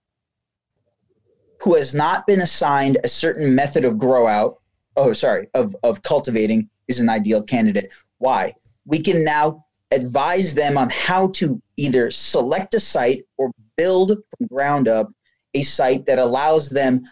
who 1.64 1.76
has 1.76 1.96
not 1.96 2.28
been 2.28 2.42
assigned 2.42 2.98
a 3.04 3.08
certain 3.08 3.56
method 3.56 3.86
of 3.86 3.98
grow 3.98 4.28
out, 4.28 4.60
oh, 4.98 5.14
sorry, 5.14 5.48
of, 5.54 5.76
of 5.84 6.04
cultivating 6.04 6.70
is 6.90 7.00
an 7.00 7.08
ideal 7.10 7.42
candidate. 7.42 7.90
Why? 8.18 8.54
We 8.86 9.02
can 9.02 9.24
now 9.24 9.66
advise 9.92 10.54
them 10.54 10.78
on 10.78 10.90
how 10.90 11.28
to 11.28 11.62
either 11.78 12.12
select 12.12 12.74
a 12.74 12.80
site 12.80 13.26
or 13.38 13.52
build 13.78 14.10
from 14.10 14.48
ground 14.48 14.90
up 14.90 15.10
a 15.54 15.64
site 15.64 16.06
that 16.06 16.20
allows 16.20 16.70
them 16.70 17.04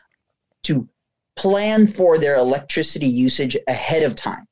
to 0.64 0.88
plan 1.38 1.88
for 1.88 2.18
their 2.18 2.38
electricity 2.38 3.08
usage 3.08 3.56
ahead 3.68 4.04
of 4.04 4.16
time 4.16 4.46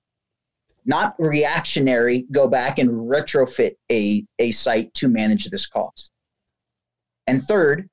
not 0.86 1.14
reactionary 1.20 2.26
go 2.32 2.48
back 2.48 2.80
and 2.80 2.90
retrofit 2.90 3.74
a, 3.92 4.26
a 4.40 4.52
site 4.54 4.94
to 4.94 5.10
manage 5.10 5.50
this 5.50 5.68
cost 5.68 6.12
and 7.28 7.44
third 7.44 7.90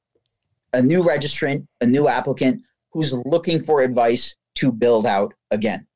a 0.76 0.82
new 0.82 1.02
registrant 1.02 1.66
a 1.80 1.86
new 1.86 2.08
applicant 2.08 2.62
who's 2.92 3.12
looking 3.24 3.60
for 3.60 3.82
advice 3.82 4.34
to 4.54 4.70
build 4.70 5.06
out 5.06 5.32
again 5.50 5.86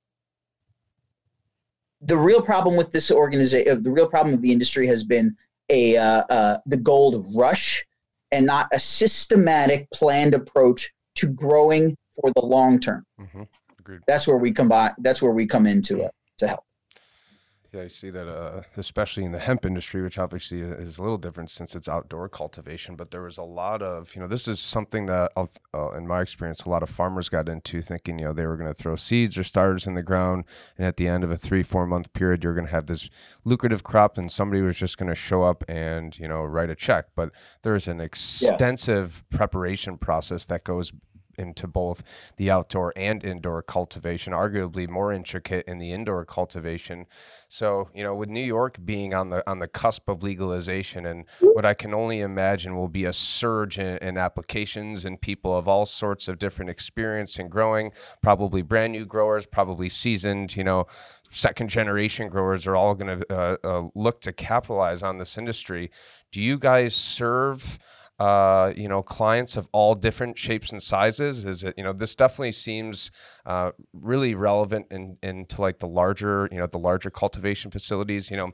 the 2.02 2.16
real 2.16 2.42
problem 2.42 2.76
with 2.76 2.90
this 2.92 3.10
organization 3.10 3.70
uh, 3.70 3.80
the 3.80 3.90
real 3.90 4.08
problem 4.08 4.32
with 4.32 4.42
the 4.42 4.52
industry 4.52 4.86
has 4.86 5.04
been 5.04 5.36
a 5.70 5.96
uh, 5.96 6.22
uh, 6.30 6.56
the 6.66 6.76
gold 6.76 7.26
rush 7.34 7.84
and 8.32 8.46
not 8.46 8.68
a 8.72 8.78
systematic 8.78 9.90
planned 9.90 10.34
approach 10.34 10.90
to 11.16 11.28
growing 11.28 11.96
for 12.20 12.32
the 12.36 12.44
long 12.44 12.78
term. 12.78 13.04
Mm-hmm. 13.20 13.42
That's 14.06 14.26
where 14.26 14.36
we 14.36 14.52
come 14.52 14.68
by. 14.68 14.92
That's 14.98 15.20
where 15.20 15.32
we 15.32 15.46
come 15.46 15.66
into 15.66 16.02
it 16.02 16.12
to 16.38 16.48
help. 16.48 16.64
Yeah, 17.72 17.82
I 17.82 17.86
see 17.86 18.10
that, 18.10 18.26
uh, 18.26 18.62
especially 18.76 19.24
in 19.24 19.30
the 19.30 19.38
hemp 19.38 19.64
industry, 19.64 20.02
which 20.02 20.18
obviously 20.18 20.60
is 20.60 20.98
a 20.98 21.02
little 21.02 21.18
different 21.18 21.50
since 21.50 21.76
it's 21.76 21.88
outdoor 21.88 22.28
cultivation. 22.28 22.96
But 22.96 23.12
there 23.12 23.22
was 23.22 23.38
a 23.38 23.44
lot 23.44 23.80
of, 23.80 24.12
you 24.16 24.20
know, 24.20 24.26
this 24.26 24.48
is 24.48 24.58
something 24.58 25.06
that, 25.06 25.30
uh, 25.36 25.90
in 25.92 26.08
my 26.08 26.20
experience, 26.20 26.62
a 26.62 26.68
lot 26.68 26.82
of 26.82 26.90
farmers 26.90 27.28
got 27.28 27.48
into 27.48 27.80
thinking, 27.80 28.18
you 28.18 28.24
know, 28.24 28.32
they 28.32 28.44
were 28.44 28.56
going 28.56 28.72
to 28.72 28.74
throw 28.74 28.96
seeds 28.96 29.38
or 29.38 29.44
starters 29.44 29.86
in 29.86 29.94
the 29.94 30.02
ground, 30.02 30.46
and 30.76 30.84
at 30.84 30.96
the 30.96 31.06
end 31.06 31.22
of 31.22 31.30
a 31.30 31.36
three, 31.36 31.62
four 31.62 31.86
month 31.86 32.12
period, 32.12 32.42
you're 32.42 32.54
going 32.54 32.66
to 32.66 32.72
have 32.72 32.86
this 32.86 33.08
lucrative 33.44 33.84
crop, 33.84 34.18
and 34.18 34.32
somebody 34.32 34.62
was 34.62 34.76
just 34.76 34.98
going 34.98 35.08
to 35.08 35.14
show 35.14 35.44
up 35.44 35.62
and, 35.68 36.18
you 36.18 36.26
know, 36.26 36.42
write 36.42 36.70
a 36.70 36.74
check. 36.74 37.06
But 37.14 37.30
there's 37.62 37.86
an 37.86 38.00
extensive 38.00 39.22
yeah. 39.30 39.36
preparation 39.36 39.96
process 39.96 40.44
that 40.46 40.64
goes 40.64 40.92
into 41.40 41.66
both 41.66 42.02
the 42.36 42.50
outdoor 42.50 42.92
and 42.94 43.24
indoor 43.24 43.62
cultivation, 43.62 44.32
arguably 44.32 44.88
more 44.88 45.12
intricate 45.12 45.66
in 45.66 45.78
the 45.78 45.92
indoor 45.92 46.24
cultivation. 46.24 47.06
So, 47.48 47.88
you 47.94 48.04
know, 48.04 48.14
with 48.14 48.28
New 48.28 48.44
York 48.44 48.78
being 48.84 49.14
on 49.14 49.30
the 49.30 49.48
on 49.50 49.58
the 49.58 49.66
cusp 49.66 50.08
of 50.08 50.22
legalization 50.22 51.06
and 51.06 51.24
what 51.40 51.64
I 51.64 51.74
can 51.74 51.92
only 51.92 52.20
imagine 52.20 52.76
will 52.76 52.88
be 52.88 53.04
a 53.04 53.12
surge 53.12 53.78
in, 53.78 53.96
in 53.98 54.16
applications 54.16 55.04
and 55.04 55.20
people 55.20 55.56
of 55.56 55.66
all 55.66 55.86
sorts 55.86 56.28
of 56.28 56.38
different 56.38 56.70
experience 56.70 57.38
in 57.38 57.48
growing, 57.48 57.90
probably 58.22 58.62
brand 58.62 58.92
new 58.92 59.04
growers, 59.04 59.46
probably 59.46 59.88
seasoned, 59.88 60.54
you 60.54 60.62
know, 60.62 60.86
second 61.30 61.70
generation 61.70 62.28
growers 62.28 62.66
are 62.66 62.76
all 62.76 62.94
going 62.94 63.20
to 63.20 63.34
uh, 63.34 63.56
uh, 63.64 63.88
look 63.94 64.20
to 64.20 64.32
capitalize 64.32 65.02
on 65.02 65.18
this 65.18 65.38
industry. 65.38 65.90
Do 66.32 66.40
you 66.40 66.58
guys 66.58 66.94
serve 66.94 67.78
uh, 68.20 68.72
you 68.76 68.86
know, 68.86 69.02
clients 69.02 69.56
of 69.56 69.66
all 69.72 69.94
different 69.94 70.36
shapes 70.36 70.70
and 70.70 70.82
sizes? 70.82 71.46
Is 71.46 71.64
it, 71.64 71.74
you 71.78 71.82
know, 71.82 71.94
this 71.94 72.14
definitely 72.14 72.52
seems 72.52 73.10
uh, 73.50 73.72
really 73.92 74.36
relevant 74.36 74.86
in, 74.92 75.16
into 75.24 75.60
like 75.60 75.80
the 75.80 75.88
larger, 75.88 76.48
you 76.52 76.58
know, 76.58 76.68
the 76.68 76.78
larger 76.78 77.10
cultivation 77.10 77.68
facilities. 77.68 78.30
You 78.30 78.36
know, 78.36 78.52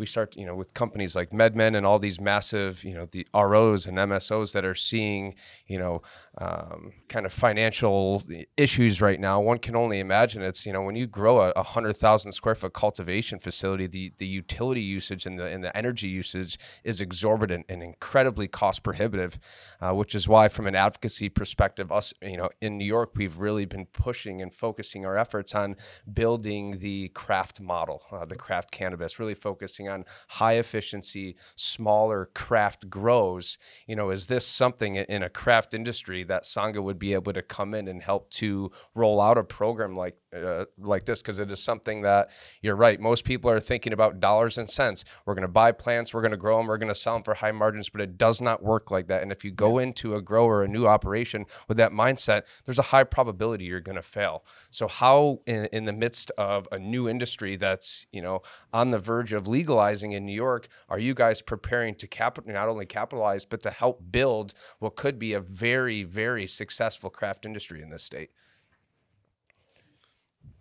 we 0.00 0.06
start, 0.06 0.34
you 0.34 0.46
know, 0.46 0.56
with 0.56 0.72
companies 0.72 1.14
like 1.14 1.30
MedMen 1.30 1.76
and 1.76 1.84
all 1.84 1.98
these 1.98 2.18
massive, 2.18 2.82
you 2.82 2.94
know, 2.94 3.04
the 3.04 3.26
ROs 3.34 3.84
and 3.84 3.98
MSOs 3.98 4.52
that 4.52 4.64
are 4.64 4.74
seeing, 4.74 5.34
you 5.66 5.78
know, 5.78 6.00
um, 6.38 6.92
kind 7.10 7.26
of 7.26 7.34
financial 7.34 8.22
issues 8.56 9.02
right 9.02 9.20
now. 9.20 9.42
One 9.42 9.58
can 9.58 9.76
only 9.76 10.00
imagine 10.00 10.40
it's, 10.40 10.64
you 10.64 10.72
know, 10.72 10.80
when 10.80 10.96
you 10.96 11.06
grow 11.06 11.40
a, 11.40 11.50
a 11.50 11.62
hundred 11.62 11.98
thousand 11.98 12.32
square 12.32 12.54
foot 12.54 12.72
cultivation 12.72 13.38
facility, 13.38 13.86
the 13.86 14.12
the 14.16 14.26
utility 14.26 14.80
usage 14.80 15.26
and 15.26 15.38
the 15.38 15.46
and 15.46 15.62
the 15.62 15.76
energy 15.76 16.08
usage 16.08 16.58
is 16.82 17.02
exorbitant 17.02 17.66
and 17.68 17.82
incredibly 17.82 18.48
cost 18.48 18.82
prohibitive, 18.82 19.38
uh, 19.82 19.92
which 19.92 20.14
is 20.14 20.26
why, 20.26 20.48
from 20.48 20.66
an 20.66 20.74
advocacy 20.74 21.28
perspective, 21.28 21.92
us, 21.92 22.14
you 22.22 22.38
know, 22.38 22.48
in 22.62 22.78
New 22.78 22.86
York, 22.86 23.10
we've 23.16 23.36
really 23.36 23.66
been 23.66 23.84
pushing 23.84 24.29
and 24.38 24.54
focusing 24.54 25.06
our 25.06 25.16
efforts 25.16 25.54
on 25.54 25.76
building 26.12 26.78
the 26.78 27.08
craft 27.08 27.60
model, 27.60 28.02
uh, 28.12 28.26
the 28.26 28.36
craft 28.36 28.70
cannabis, 28.70 29.18
really 29.18 29.34
focusing 29.34 29.88
on 29.88 30.04
high 30.28 30.54
efficiency, 30.54 31.36
smaller 31.56 32.30
craft 32.34 32.90
grows. 32.90 33.56
You 33.86 33.96
know, 33.96 34.10
is 34.10 34.26
this 34.26 34.46
something 34.46 34.96
in 34.96 35.22
a 35.22 35.30
craft 35.30 35.72
industry 35.72 36.22
that 36.24 36.44
Sangha 36.44 36.82
would 36.82 36.98
be 36.98 37.14
able 37.14 37.32
to 37.32 37.42
come 37.42 37.72
in 37.72 37.88
and 37.88 38.02
help 38.02 38.28
to 38.32 38.70
roll 38.94 39.20
out 39.20 39.38
a 39.38 39.44
program 39.44 39.96
like 39.96 40.19
uh, 40.34 40.64
like 40.78 41.04
this? 41.04 41.20
Because 41.20 41.38
it 41.38 41.50
is 41.50 41.62
something 41.62 42.02
that 42.02 42.30
you're 42.62 42.76
right. 42.76 43.00
Most 43.00 43.24
people 43.24 43.50
are 43.50 43.60
thinking 43.60 43.92
about 43.92 44.20
dollars 44.20 44.58
and 44.58 44.68
cents. 44.68 45.04
We're 45.26 45.34
going 45.34 45.42
to 45.42 45.48
buy 45.48 45.72
plants, 45.72 46.14
we're 46.14 46.22
going 46.22 46.30
to 46.30 46.36
grow 46.36 46.58
them, 46.58 46.66
we're 46.66 46.78
going 46.78 46.88
to 46.88 46.94
sell 46.94 47.14
them 47.14 47.22
for 47.22 47.34
high 47.34 47.52
margins, 47.52 47.88
but 47.88 48.00
it 48.00 48.16
does 48.16 48.40
not 48.40 48.62
work 48.62 48.90
like 48.90 49.08
that. 49.08 49.22
And 49.22 49.32
if 49.32 49.44
you 49.44 49.50
go 49.50 49.78
into 49.78 50.14
a 50.14 50.22
grower, 50.22 50.62
a 50.62 50.68
new 50.68 50.86
operation 50.86 51.46
with 51.68 51.76
that 51.78 51.92
mindset, 51.92 52.42
there's 52.64 52.78
a 52.78 52.82
high 52.82 53.04
probability 53.04 53.64
you're 53.64 53.80
going 53.80 53.96
to 53.96 54.02
fail. 54.02 54.44
So 54.70 54.88
how 54.88 55.40
in, 55.46 55.66
in 55.72 55.84
the 55.84 55.92
midst 55.92 56.30
of 56.38 56.68
a 56.72 56.78
new 56.78 57.08
industry 57.08 57.56
that's 57.56 58.06
you 58.12 58.22
know 58.22 58.42
on 58.72 58.90
the 58.90 58.98
verge 58.98 59.32
of 59.32 59.46
legalizing 59.46 60.12
in 60.12 60.24
New 60.24 60.34
York, 60.34 60.68
are 60.88 60.98
you 60.98 61.14
guys 61.14 61.42
preparing 61.42 61.94
to 61.96 62.06
capital 62.06 62.52
not 62.52 62.68
only 62.68 62.86
capitalize 62.86 63.44
but 63.44 63.62
to 63.62 63.70
help 63.70 64.00
build 64.10 64.54
what 64.78 64.96
could 64.96 65.18
be 65.18 65.32
a 65.32 65.40
very 65.40 66.02
very 66.02 66.46
successful 66.46 67.10
craft 67.10 67.44
industry 67.44 67.82
in 67.82 67.90
this 67.90 68.02
state? 68.02 68.30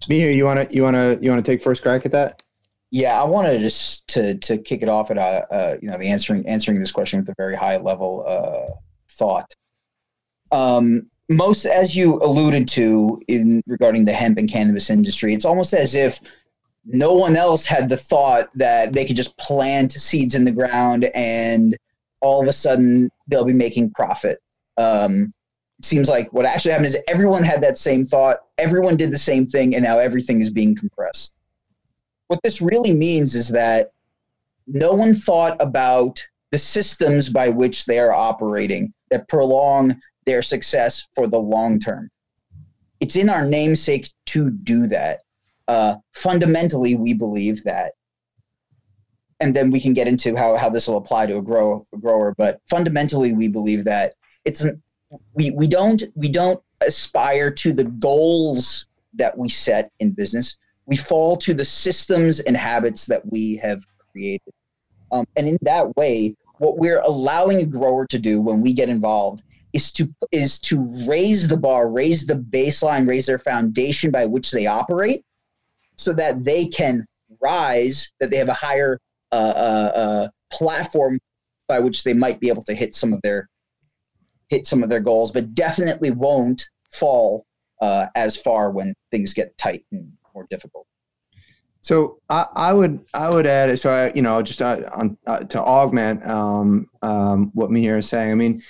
Mihir, 0.08 0.36
you 0.36 0.46
wanna 0.46 0.68
you 0.70 0.84
wanna 0.84 1.18
you 1.22 1.30
wanna 1.30 1.42
take 1.42 1.62
first 1.62 1.82
crack 1.82 2.06
at 2.06 2.12
that? 2.12 2.42
Yeah, 2.92 3.22
I 3.22 3.26
wanted 3.26 3.60
just 3.60 4.08
to 4.10 4.36
to 4.40 4.58
kick 4.58 4.82
it 4.82 4.90
off 4.90 5.12
at 5.12 5.18
a 5.18 5.54
uh, 5.54 5.78
you 5.82 5.90
know 5.90 5.98
the 5.98 6.10
answering 6.10 6.48
answering 6.48 6.80
this 6.80 6.92
question 6.92 7.20
with 7.20 7.30
a 7.30 7.36
very 7.38 7.56
high 7.56 7.78
level 7.78 8.24
uh, 8.28 8.74
thought. 9.10 9.54
Um, 10.52 11.10
most, 11.30 11.66
as 11.66 11.96
you 11.96 12.20
alluded 12.24 12.68
to 12.70 13.22
in 13.28 13.62
regarding 13.68 14.06
the 14.06 14.14
hemp 14.14 14.40
and 14.40 14.50
cannabis 14.50 14.90
industry, 14.90 15.34
it's 15.34 15.46
almost 15.46 15.74
as 15.74 15.94
if 15.94 16.20
no 16.86 17.14
one 17.14 17.36
else 17.36 17.66
had 17.66 17.88
the 17.88 17.98
thought 17.98 18.50
that 18.56 18.94
they 18.94 19.06
could 19.06 19.16
just 19.16 19.38
plant 19.38 19.92
seeds 19.92 20.34
in 20.34 20.44
the 20.44 20.52
ground 20.52 21.06
and 21.14 21.78
all 22.22 22.42
of 22.42 22.48
a 22.48 22.54
sudden 22.54 23.10
they'll 23.28 23.46
be 23.46 23.54
making 23.54 23.92
profit. 23.92 24.40
Um, 24.78 25.34
seems 25.82 26.10
like 26.10 26.32
what 26.34 26.46
actually 26.46 26.72
happened 26.72 26.88
is 26.88 26.98
everyone 27.08 27.44
had 27.44 27.62
that 27.62 27.78
same 27.78 28.06
thought, 28.06 28.40
everyone 28.58 28.98
did 28.98 29.12
the 29.12 29.18
same 29.18 29.46
thing, 29.46 29.76
and 29.76 29.84
now 29.84 29.98
everything 29.98 30.40
is 30.40 30.50
being 30.50 30.76
compressed. 30.76 31.36
What 32.28 32.42
this 32.44 32.62
really 32.62 32.94
means 32.94 33.34
is 33.36 33.50
that 33.50 33.92
no 34.68 34.94
one 34.94 35.14
thought 35.14 35.58
about 35.60 36.26
the 36.52 36.58
systems 36.58 37.30
by 37.30 37.50
which 37.50 37.86
they 37.86 38.00
are 38.00 38.14
operating 38.14 38.94
that 39.10 39.28
prolong 39.28 40.00
their 40.26 40.42
success 40.42 41.08
for 41.16 41.28
the 41.28 41.38
long 41.38 41.80
term. 41.80 42.10
It's 43.00 43.16
in 43.16 43.30
our 43.30 43.46
namesake 43.46 44.10
to 44.28 44.52
do 44.52 44.88
that. 44.88 45.22
Uh, 45.68 45.96
fundamentally, 46.14 46.96
we 46.96 47.14
believe 47.14 47.64
that, 47.64 47.94
and 49.40 49.56
then 49.56 49.72
we 49.72 49.80
can 49.80 49.94
get 49.94 50.08
into 50.08 50.36
how, 50.36 50.56
how 50.56 50.70
this 50.70 50.88
will 50.88 50.98
apply 50.98 51.28
to 51.28 51.38
a, 51.38 51.42
grow, 51.42 51.86
a 51.94 51.98
grower, 51.98 52.36
but 52.38 52.60
fundamentally, 52.70 53.34
we 53.34 53.48
believe 53.48 53.86
that 53.86 54.16
it's 54.46 54.62
an 54.62 54.82
we 55.34 55.52
we 55.52 55.68
don't 55.68 56.04
we 56.16 56.30
don't 56.30 56.62
aspire 56.82 57.52
to 57.52 57.74
the 57.74 57.86
goals 57.86 58.86
that 59.14 59.38
we 59.38 59.50
set 59.50 59.92
in 60.00 60.12
business. 60.12 60.58
We 60.86 60.96
fall 60.96 61.36
to 61.38 61.54
the 61.54 61.66
systems 61.66 62.40
and 62.40 62.56
habits 62.56 63.06
that 63.08 63.22
we 63.32 63.58
have 63.58 63.84
created. 64.12 64.54
Um, 65.12 65.26
and 65.36 65.48
in 65.48 65.58
that 65.62 65.96
way, 65.96 66.36
what 66.58 66.78
we're 66.78 67.02
allowing 67.02 67.58
a 67.58 67.66
grower 67.66 68.06
to 68.08 68.20
do 68.20 68.42
when 68.42 68.62
we 68.62 68.74
get 68.74 68.90
involved 68.90 69.44
is 69.74 69.92
to 69.94 70.14
is 70.32 70.60
to 70.60 70.86
raise 71.08 71.48
the 71.48 71.58
bar, 71.58 71.90
raise 71.90 72.26
the 72.26 72.36
baseline, 72.36 73.08
raise 73.08 73.26
their 73.26 73.40
foundation 73.40 74.12
by 74.12 74.26
which 74.26 74.52
they 74.52 74.68
operate, 74.68 75.24
so 75.96 76.14
that 76.14 76.44
they 76.44 76.66
can 76.66 77.06
rise, 77.42 78.12
that 78.20 78.30
they 78.30 78.38
have 78.38 78.50
a 78.50 78.54
higher 78.54 79.00
uh, 79.32 79.36
uh, 79.36 79.92
uh, 79.96 80.28
platform 80.52 81.20
by 81.68 81.80
which 81.80 82.04
they 82.04 82.14
might 82.14 82.40
be 82.40 82.50
able 82.50 82.64
to 82.64 82.74
hit 82.74 82.96
some 82.96 83.14
of 83.14 83.22
their 83.22 83.48
hit 84.50 84.66
some 84.66 84.84
of 84.84 84.90
their 84.90 85.00
goals, 85.00 85.32
but 85.32 85.54
definitely 85.56 86.12
won't 86.12 86.70
fall 86.92 87.46
uh, 87.82 88.08
as 88.16 88.36
far 88.36 88.72
when 88.72 88.94
things 89.12 89.34
get 89.34 89.58
tight 89.58 89.86
and 89.92 90.12
more 90.34 90.48
difficult. 90.50 90.86
So 91.82 92.20
I, 92.30 92.46
I 92.56 92.74
would 92.74 93.06
I 93.14 93.30
would 93.30 93.48
add 93.48 93.80
so 93.80 93.90
I 93.90 94.12
you 94.14 94.22
know 94.22 94.42
just 94.42 94.62
uh, 94.62 94.90
on, 94.94 95.18
uh, 95.26 95.40
to 95.40 95.62
augment 95.62 96.26
um, 96.26 96.88
um, 97.02 97.52
what 97.54 97.70
Mihir 97.70 98.00
is 98.00 98.10
saying. 98.10 98.32
I 98.32 98.36
mean, 98.36 98.62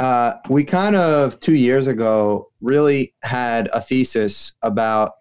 uh, 0.00 0.34
we 0.48 0.64
kind 0.64 0.96
of 0.96 1.38
two 1.40 1.54
years 1.54 1.86
ago 1.86 2.50
really 2.60 3.14
had 3.22 3.68
a 3.72 3.80
thesis 3.80 4.54
about 4.62 5.12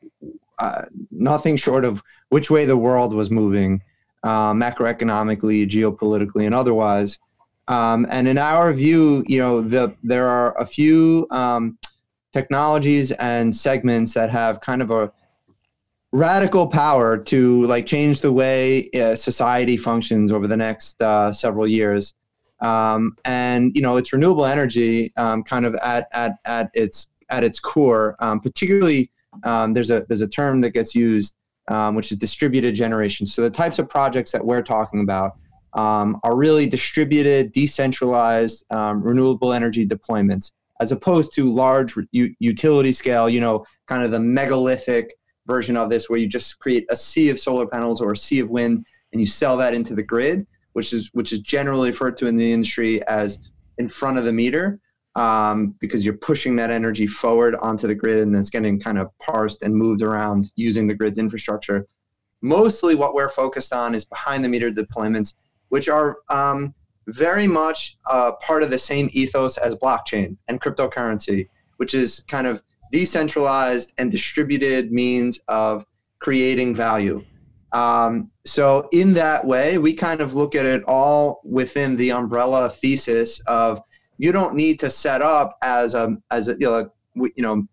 uh, 0.60 0.84
nothing 1.12 1.58
short 1.58 1.84
of 1.84 2.02
which 2.30 2.50
way 2.50 2.66
the 2.66 2.78
world 2.78 3.14
was 3.14 3.30
moving, 3.30 3.82
uh, 4.24 4.54
macroeconomically, 4.54 5.68
geopolitically, 5.68 6.46
and 6.46 6.56
otherwise. 6.56 7.20
Um, 7.68 8.06
and 8.10 8.28
in 8.28 8.38
our 8.38 8.74
view, 8.74 9.24
you 9.28 9.40
know, 9.40 9.62
the, 9.62 9.96
there 10.04 10.28
are 10.28 10.58
a 10.60 10.66
few 10.66 11.28
um, 11.32 11.78
technologies 12.34 13.12
and 13.14 13.56
segments 13.56 14.14
that 14.16 14.30
have 14.30 14.60
kind 14.60 14.82
of 14.82 14.92
a 14.92 15.12
radical 16.12 16.68
power 16.68 17.18
to 17.18 17.66
like 17.66 17.86
change 17.86 18.22
the 18.22 18.32
way 18.32 18.90
uh, 18.92 19.16
society 19.16 19.78
functions 19.78 20.32
over 20.32 20.48
the 20.48 20.58
next 20.58 21.02
uh, 21.02 21.32
several 21.32 21.68
years. 21.68 22.14
Um, 22.60 23.18
and 23.26 23.72
you 23.76 23.82
know, 23.82 23.98
it's 23.98 24.14
renewable 24.14 24.46
energy 24.46 25.14
um, 25.18 25.44
kind 25.44 25.66
of 25.66 25.76
at, 25.76 26.08
at, 26.14 26.38
at 26.46 26.70
its 26.74 27.10
at 27.30 27.44
its 27.44 27.60
core. 27.60 28.16
Um, 28.20 28.40
particularly, 28.40 29.10
um, 29.44 29.74
there's 29.74 29.90
a 29.90 30.06
there's 30.08 30.22
a 30.22 30.28
term 30.28 30.62
that 30.62 30.72
gets 30.72 30.94
used, 30.94 31.36
which 31.92 32.12
is 32.12 32.18
distributed 32.18 32.76
generation. 32.76 33.26
So 33.26 33.42
the 33.42 33.50
types 33.50 33.80
of 33.80 33.90
projects 33.90 34.32
that 34.32 34.46
we're 34.46 34.62
talking 34.62 35.02
about 35.02 35.38
um, 35.76 36.20
are 36.24 36.36
really 36.36 36.68
distributed, 36.68 37.52
decentralized 37.52 38.64
renewable 38.72 39.54
energy 39.54 39.88
deployments, 39.88 40.52
as 40.80 40.92
opposed 40.92 41.34
to 41.36 41.52
large 41.52 41.96
utility 42.12 42.92
scale. 42.92 43.30
You 43.30 43.42
know, 43.42 43.66
kind 43.88 44.04
of 44.04 44.12
the 44.12 44.20
megalithic 44.20 45.14
version 45.46 45.76
of 45.76 45.90
this 45.90 46.10
where 46.10 46.20
you 46.20 46.28
just 46.28 46.60
create 46.60 46.86
a 46.90 46.96
sea 46.96 47.30
of 47.30 47.40
solar 47.40 47.68
panels 47.68 48.02
or 48.02 48.12
a 48.12 48.18
sea 48.18 48.40
of 48.40 48.50
wind 48.50 48.86
and 49.12 49.20
you 49.20 49.28
sell 49.28 49.58
that 49.58 49.74
into 49.74 49.94
the 49.94 50.04
grid, 50.04 50.46
which 50.74 50.94
is 50.94 51.10
which 51.14 51.32
is 51.32 51.40
generally 51.40 51.90
referred 51.90 52.18
to 52.18 52.28
in 52.28 52.36
the 52.36 52.52
industry 52.52 53.06
as 53.08 53.40
in 53.78 53.88
front 53.90 54.18
of 54.18 54.26
the 54.26 54.34
meter, 54.34 54.80
um, 55.16 55.76
because 55.80 56.04
you're 56.04 56.18
pushing 56.18 56.56
that 56.56 56.72
energy 56.72 57.08
forward 57.08 57.56
onto 57.56 57.88
the 57.88 57.96
grid 57.96 58.20
and 58.20 58.36
it's 58.36 58.50
getting 58.50 58.80
kind 58.80 58.98
of 58.98 59.10
parsed 59.20 59.64
and 59.64 59.76
moved 59.76 60.02
around 60.02 60.52
using 60.56 60.88
the 60.88 60.94
grid's 60.94 61.18
infrastructure. 61.18 61.86
Mostly, 62.42 62.96
what 62.96 63.14
we're 63.14 63.30
focused 63.30 63.74
on 63.74 63.96
is 63.96 64.04
behind 64.04 64.44
the 64.44 64.50
meter 64.50 64.72
deployments, 64.72 65.36
which 65.74 65.90
are 65.90 66.18
um, 66.30 66.72
very 67.08 67.48
much 67.48 67.98
uh, 68.08 68.34
part 68.34 68.62
of 68.62 68.70
the 68.70 68.78
same 68.78 69.10
ethos 69.12 69.58
as 69.58 69.74
blockchain 69.74 70.38
and 70.48 70.62
cryptocurrency, 70.62 71.50
which 71.78 71.96
is 71.96 72.24
kind 72.28 72.46
of 72.46 72.62
decentralized 72.92 73.92
and 73.98 74.12
distributed 74.12 74.92
means 74.92 75.40
of 75.48 75.84
creating 76.20 76.76
value. 76.76 77.26
Um, 77.72 78.30
so, 78.46 78.88
in 78.92 79.16
that 79.16 79.48
way, 79.48 79.80
we 79.80 79.96
kind 79.96 80.22
of 80.22 80.36
look 80.36 80.54
at 80.54 80.68
it 80.68 80.84
all 80.84 81.42
within 81.44 81.98
the 81.98 82.12
umbrella 82.12 82.70
thesis 82.70 83.40
of 83.48 83.82
you 84.20 84.32
don't 84.32 84.54
need 84.54 84.80
to 84.82 84.92
set 84.92 85.24
up 85.24 85.58
as 85.64 85.96
a 85.96 86.16
as 86.30 86.50
a 86.50 86.56
you 86.60 86.70
know, 86.70 86.92
you 87.16 87.42
know 87.44 87.68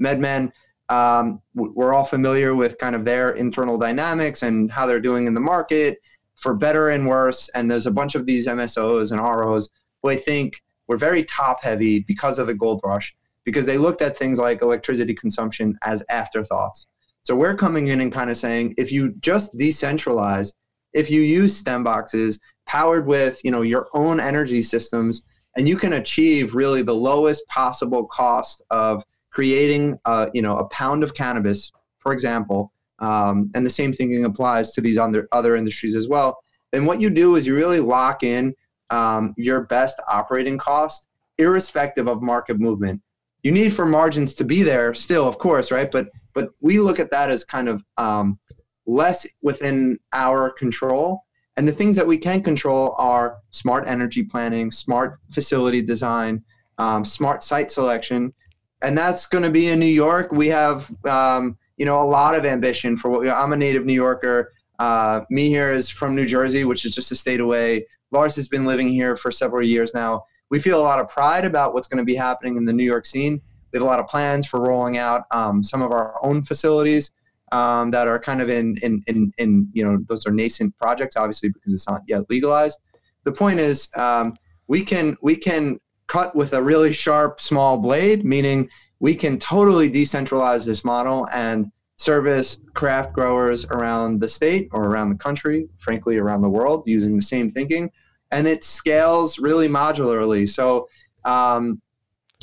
MedMen. 0.00 0.52
Um, 0.88 1.42
we're 1.56 1.94
all 1.94 2.04
familiar 2.04 2.54
with 2.54 2.78
kind 2.78 2.94
of 2.94 3.04
their 3.04 3.30
internal 3.30 3.76
dynamics 3.76 4.44
and 4.44 4.70
how 4.70 4.86
they're 4.86 5.00
doing 5.00 5.26
in 5.26 5.34
the 5.34 5.40
market 5.40 5.98
for 6.34 6.54
better 6.54 6.88
and 6.88 7.06
worse. 7.06 7.48
And 7.50 7.70
there's 7.70 7.86
a 7.86 7.90
bunch 7.90 8.14
of 8.14 8.26
these 8.26 8.46
MSOs 8.46 9.12
and 9.12 9.20
ROs 9.20 9.68
who 10.02 10.10
I 10.10 10.16
think 10.16 10.62
were 10.88 10.96
very 10.96 11.24
top 11.24 11.62
heavy 11.62 12.00
because 12.00 12.38
of 12.38 12.46
the 12.46 12.54
gold 12.54 12.80
rush 12.84 13.14
because 13.44 13.66
they 13.66 13.78
looked 13.78 14.02
at 14.02 14.16
things 14.16 14.38
like 14.38 14.62
electricity 14.62 15.14
consumption 15.14 15.78
as 15.82 16.02
afterthoughts. 16.08 16.86
So 17.22 17.34
we're 17.34 17.56
coming 17.56 17.88
in 17.88 18.00
and 18.00 18.12
kind 18.12 18.30
of 18.30 18.36
saying 18.36 18.74
if 18.76 18.92
you 18.92 19.14
just 19.20 19.54
decentralize, 19.56 20.52
if 20.92 21.10
you 21.10 21.20
use 21.20 21.56
stem 21.56 21.84
boxes 21.84 22.38
powered 22.66 23.06
with 23.06 23.40
you 23.44 23.50
know 23.50 23.62
your 23.62 23.86
own 23.94 24.20
energy 24.20 24.62
systems, 24.62 25.22
and 25.56 25.68
you 25.68 25.76
can 25.76 25.94
achieve 25.94 26.54
really 26.54 26.82
the 26.82 26.94
lowest 26.94 27.46
possible 27.48 28.06
cost 28.06 28.62
of 28.70 29.02
creating 29.30 29.98
a, 30.04 30.30
you 30.34 30.42
know 30.42 30.56
a 30.56 30.68
pound 30.68 31.02
of 31.02 31.14
cannabis, 31.14 31.72
for 31.98 32.12
example, 32.12 32.72
um, 33.00 33.50
and 33.54 33.64
the 33.64 33.70
same 33.70 33.92
thing 33.92 34.24
applies 34.24 34.70
to 34.72 34.80
these 34.80 34.98
other 34.98 35.28
other 35.32 35.56
industries 35.56 35.94
as 35.94 36.08
well. 36.08 36.38
And 36.72 36.86
what 36.86 37.00
you 37.00 37.10
do 37.10 37.36
is 37.36 37.46
you 37.46 37.54
really 37.54 37.80
lock 37.80 38.22
in 38.22 38.54
um, 38.90 39.34
your 39.36 39.62
best 39.62 40.00
operating 40.08 40.58
cost, 40.58 41.08
irrespective 41.38 42.08
of 42.08 42.22
market 42.22 42.58
movement 42.58 43.00
you 43.44 43.52
need 43.52 43.74
for 43.74 43.86
margins 43.86 44.34
to 44.34 44.44
be 44.44 44.64
there 44.64 44.94
still, 44.94 45.28
of 45.28 45.38
course, 45.38 45.70
right? 45.70 45.90
But 45.92 46.08
but 46.32 46.48
we 46.60 46.80
look 46.80 46.98
at 46.98 47.12
that 47.12 47.30
as 47.30 47.44
kind 47.44 47.68
of 47.68 47.84
um, 47.96 48.40
less 48.86 49.24
within 49.42 50.00
our 50.12 50.50
control. 50.50 51.20
And 51.56 51.68
the 51.68 51.72
things 51.72 51.94
that 51.94 52.06
we 52.06 52.18
can 52.18 52.42
control 52.42 52.96
are 52.98 53.36
smart 53.50 53.86
energy 53.86 54.24
planning, 54.24 54.72
smart 54.72 55.20
facility 55.30 55.80
design, 55.80 56.42
um, 56.78 57.04
smart 57.04 57.44
site 57.44 57.70
selection, 57.70 58.34
and 58.82 58.98
that's 58.98 59.26
going 59.26 59.44
to 59.44 59.50
be 59.50 59.68
in 59.68 59.78
New 59.78 59.86
York. 59.86 60.32
We 60.32 60.48
have 60.48 60.90
um, 61.04 61.56
you 61.76 61.86
know 61.86 62.00
a 62.00 62.04
lot 62.04 62.34
of 62.34 62.44
ambition 62.44 62.96
for 62.96 63.10
what 63.10 63.20
we, 63.20 63.30
I'm 63.30 63.52
a 63.52 63.56
native 63.56 63.84
New 63.84 63.94
Yorker. 63.94 64.52
Uh, 64.78 65.20
Mihir 65.32 65.74
is 65.74 65.88
from 65.88 66.14
New 66.14 66.26
Jersey, 66.26 66.64
which 66.64 66.84
is 66.84 66.94
just 66.94 67.12
a 67.12 67.14
state 67.14 67.40
away. 67.40 67.86
Lars 68.10 68.34
has 68.36 68.48
been 68.48 68.64
living 68.64 68.88
here 68.88 69.16
for 69.16 69.30
several 69.30 69.66
years 69.66 69.94
now 69.94 70.24
we 70.50 70.58
feel 70.58 70.80
a 70.80 70.82
lot 70.82 71.00
of 71.00 71.08
pride 71.08 71.44
about 71.44 71.74
what's 71.74 71.88
going 71.88 71.98
to 71.98 72.04
be 72.04 72.14
happening 72.14 72.56
in 72.56 72.64
the 72.64 72.72
New 72.72 72.84
York 72.84 73.06
scene. 73.06 73.40
We 73.72 73.78
have 73.78 73.82
a 73.82 73.86
lot 73.86 74.00
of 74.00 74.06
plans 74.06 74.46
for 74.46 74.60
rolling 74.60 74.98
out 74.98 75.24
um, 75.32 75.64
some 75.64 75.82
of 75.82 75.90
our 75.90 76.14
own 76.24 76.42
facilities 76.42 77.10
um, 77.50 77.90
that 77.90 78.06
are 78.06 78.18
kind 78.18 78.40
of 78.40 78.48
in, 78.48 78.76
in, 78.82 79.02
in, 79.06 79.32
in, 79.38 79.68
you 79.72 79.84
know, 79.84 79.98
those 80.08 80.26
are 80.26 80.30
nascent 80.30 80.76
projects, 80.78 81.16
obviously, 81.16 81.48
because 81.48 81.72
it's 81.72 81.88
not 81.88 82.02
yet 82.06 82.22
legalized. 82.30 82.78
The 83.24 83.32
point 83.32 83.58
is, 83.58 83.88
um, 83.96 84.36
we 84.68 84.84
can 84.84 85.16
we 85.20 85.34
can 85.34 85.80
cut 86.06 86.36
with 86.36 86.52
a 86.52 86.62
really 86.62 86.92
sharp 86.92 87.40
small 87.40 87.78
blade, 87.78 88.24
meaning 88.24 88.68
we 89.04 89.14
can 89.14 89.38
totally 89.38 89.90
decentralize 89.90 90.64
this 90.64 90.82
model 90.82 91.28
and 91.30 91.70
service 91.96 92.62
craft 92.72 93.12
growers 93.12 93.66
around 93.66 94.18
the 94.18 94.26
state 94.26 94.66
or 94.72 94.86
around 94.86 95.10
the 95.10 95.18
country, 95.26 95.68
frankly, 95.76 96.16
around 96.16 96.40
the 96.40 96.48
world, 96.48 96.82
using 96.86 97.14
the 97.14 97.22
same 97.34 97.50
thinking 97.50 97.90
and 98.30 98.48
it 98.48 98.64
scales 98.64 99.38
really 99.38 99.68
modularly. 99.68 100.48
So, 100.48 100.88
um, 101.26 101.82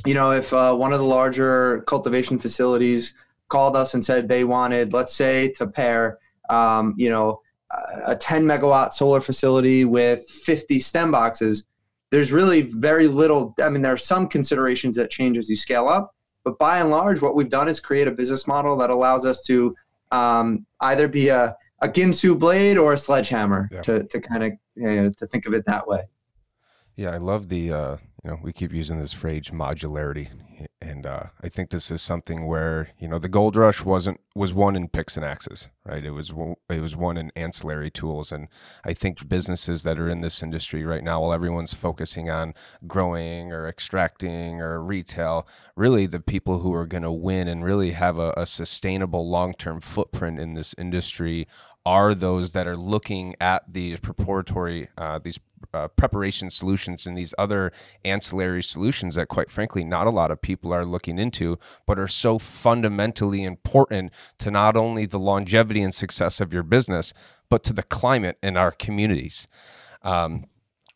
you 0.06 0.14
know, 0.14 0.32
if 0.32 0.54
uh, 0.54 0.76
one 0.76 0.94
of 0.94 1.00
the 1.00 1.06
larger 1.06 1.82
cultivation 1.88 2.38
facilities 2.38 3.16
called 3.50 3.76
us 3.76 3.96
and 3.96 4.06
said 4.06 4.28
they 4.28 4.44
wanted, 4.44 4.94
let's 4.94 5.16
say, 5.16 5.50
to 5.54 5.66
pair, 5.66 6.20
um, 6.52 6.94
you 6.96 7.10
know, 7.10 7.42
a 8.06 8.16
10 8.16 8.46
megawatt 8.46 8.94
solar 8.94 9.20
facility 9.20 9.84
with 9.84 10.30
50 10.30 10.80
stem 10.80 11.10
boxes, 11.12 11.64
there's 12.12 12.32
really 12.32 12.62
very 12.62 13.08
little. 13.08 13.56
I 13.60 13.70
mean, 13.70 13.82
there 13.82 13.94
are 13.94 13.98
some 13.98 14.28
considerations 14.28 14.96
that 14.98 15.10
change 15.10 15.40
as 15.40 15.50
you 15.50 15.56
scale 15.56 15.88
up, 15.88 16.14
but 16.44 16.58
by 16.60 16.80
and 16.80 16.90
large, 16.90 17.22
what 17.22 17.36
we've 17.36 17.50
done 17.50 17.68
is 17.68 17.80
create 17.80 18.08
a 18.08 18.12
business 18.12 18.48
model 18.48 18.76
that 18.78 18.90
allows 18.90 19.26
us 19.26 19.42
to 19.44 19.76
um, 20.12 20.66
either 20.82 21.08
be 21.08 21.30
a 21.30 21.56
a 21.82 21.88
Ginsu 21.88 22.38
blade 22.38 22.78
or 22.78 22.94
a 22.94 22.98
sledgehammer 22.98 23.68
yeah. 23.72 23.82
to, 23.82 24.04
to 24.04 24.20
kind 24.20 24.44
of 24.44 24.52
you 24.76 25.04
know, 25.04 25.10
to 25.18 25.28
think 25.28 25.46
of 25.48 25.54
it 25.54 25.66
that 25.66 25.88
way. 25.88 26.04
Yeah, 26.96 27.10
I 27.10 27.18
love 27.18 27.50
the 27.50 27.74
uh, 27.74 27.98
you 28.24 28.32
know 28.32 28.38
we 28.44 28.54
keep 28.54 28.72
using 28.72 29.00
this 29.00 29.14
phrase 29.14 29.50
modularity, 29.52 30.30
and 31.02 31.08
uh, 31.08 31.24
I 31.42 31.50
think 31.50 31.72
this 31.72 31.90
is 31.90 32.00
something 32.00 32.46
where 32.46 32.90
you 33.00 33.08
know 33.08 33.18
the 33.18 33.28
gold 33.28 33.56
rush 33.56 33.84
wasn't 33.84 34.20
was 34.36 34.54
one 34.54 34.76
in 34.76 34.88
picks 34.88 35.18
and 35.18 35.26
axes, 35.26 35.68
right? 35.84 36.06
It 36.06 36.12
was 36.12 36.32
it 36.70 36.80
was 36.80 36.96
one 36.96 37.18
in 37.18 37.32
ancillary 37.36 37.90
tools, 37.90 38.32
and 38.32 38.48
I 38.86 38.94
think 38.94 39.28
businesses 39.28 39.82
that 39.82 39.98
are 39.98 40.08
in 40.08 40.22
this 40.22 40.44
industry 40.44 40.86
right 40.86 41.04
now, 41.04 41.22
while 41.22 41.34
everyone's 41.34 41.74
focusing 41.74 42.30
on 42.30 42.54
growing 42.86 43.52
or 43.52 43.68
extracting 43.68 44.62
or 44.62 44.80
retail, 44.80 45.48
really 45.76 46.06
the 46.06 46.20
people 46.20 46.60
who 46.60 46.72
are 46.72 46.86
going 46.86 47.02
to 47.02 47.12
win 47.12 47.48
and 47.48 47.64
really 47.64 47.92
have 47.92 48.20
a, 48.20 48.32
a 48.38 48.46
sustainable 48.46 49.28
long 49.28 49.56
term 49.56 49.82
footprint 49.82 50.40
in 50.40 50.54
this 50.54 50.76
industry 50.78 51.48
are 51.86 52.14
those 52.14 52.52
that 52.52 52.68
are 52.68 52.78
looking 52.78 53.36
at 53.42 53.74
these 53.74 54.00
preparatory, 54.00 54.90
uh, 54.98 55.20
these 55.20 55.40
uh, 55.74 55.88
preparation 55.90 56.50
solutions 56.50 57.06
and 57.06 57.18
these 57.18 57.34
other 57.38 57.72
ancillary 58.04 58.64
solutions 58.64 59.16
that, 59.16 59.28
quite 59.28 59.50
frankly, 59.50 59.84
not 59.84 60.08
a 60.08 60.12
lot 60.12 60.32
of 60.32 60.42
people 60.42 60.74
are 60.74 60.86
looking 60.86 61.18
into, 61.18 61.58
but 61.88 61.98
are 61.98 62.08
so 62.08 62.38
fundamentally 62.38 63.44
important 63.44 64.12
to 64.38 64.52
not 64.52 64.76
only 64.76 65.06
the 65.06 65.20
longevity 65.20 65.82
and 65.82 65.94
success 65.94 66.42
of 66.42 66.54
your 66.54 66.64
business, 66.64 67.14
but 67.50 67.64
to 67.64 67.74
the 67.74 67.84
climate 67.84 68.38
in 68.44 68.58
our 68.58 68.72
communities. 68.72 69.48
Um, 70.04 70.46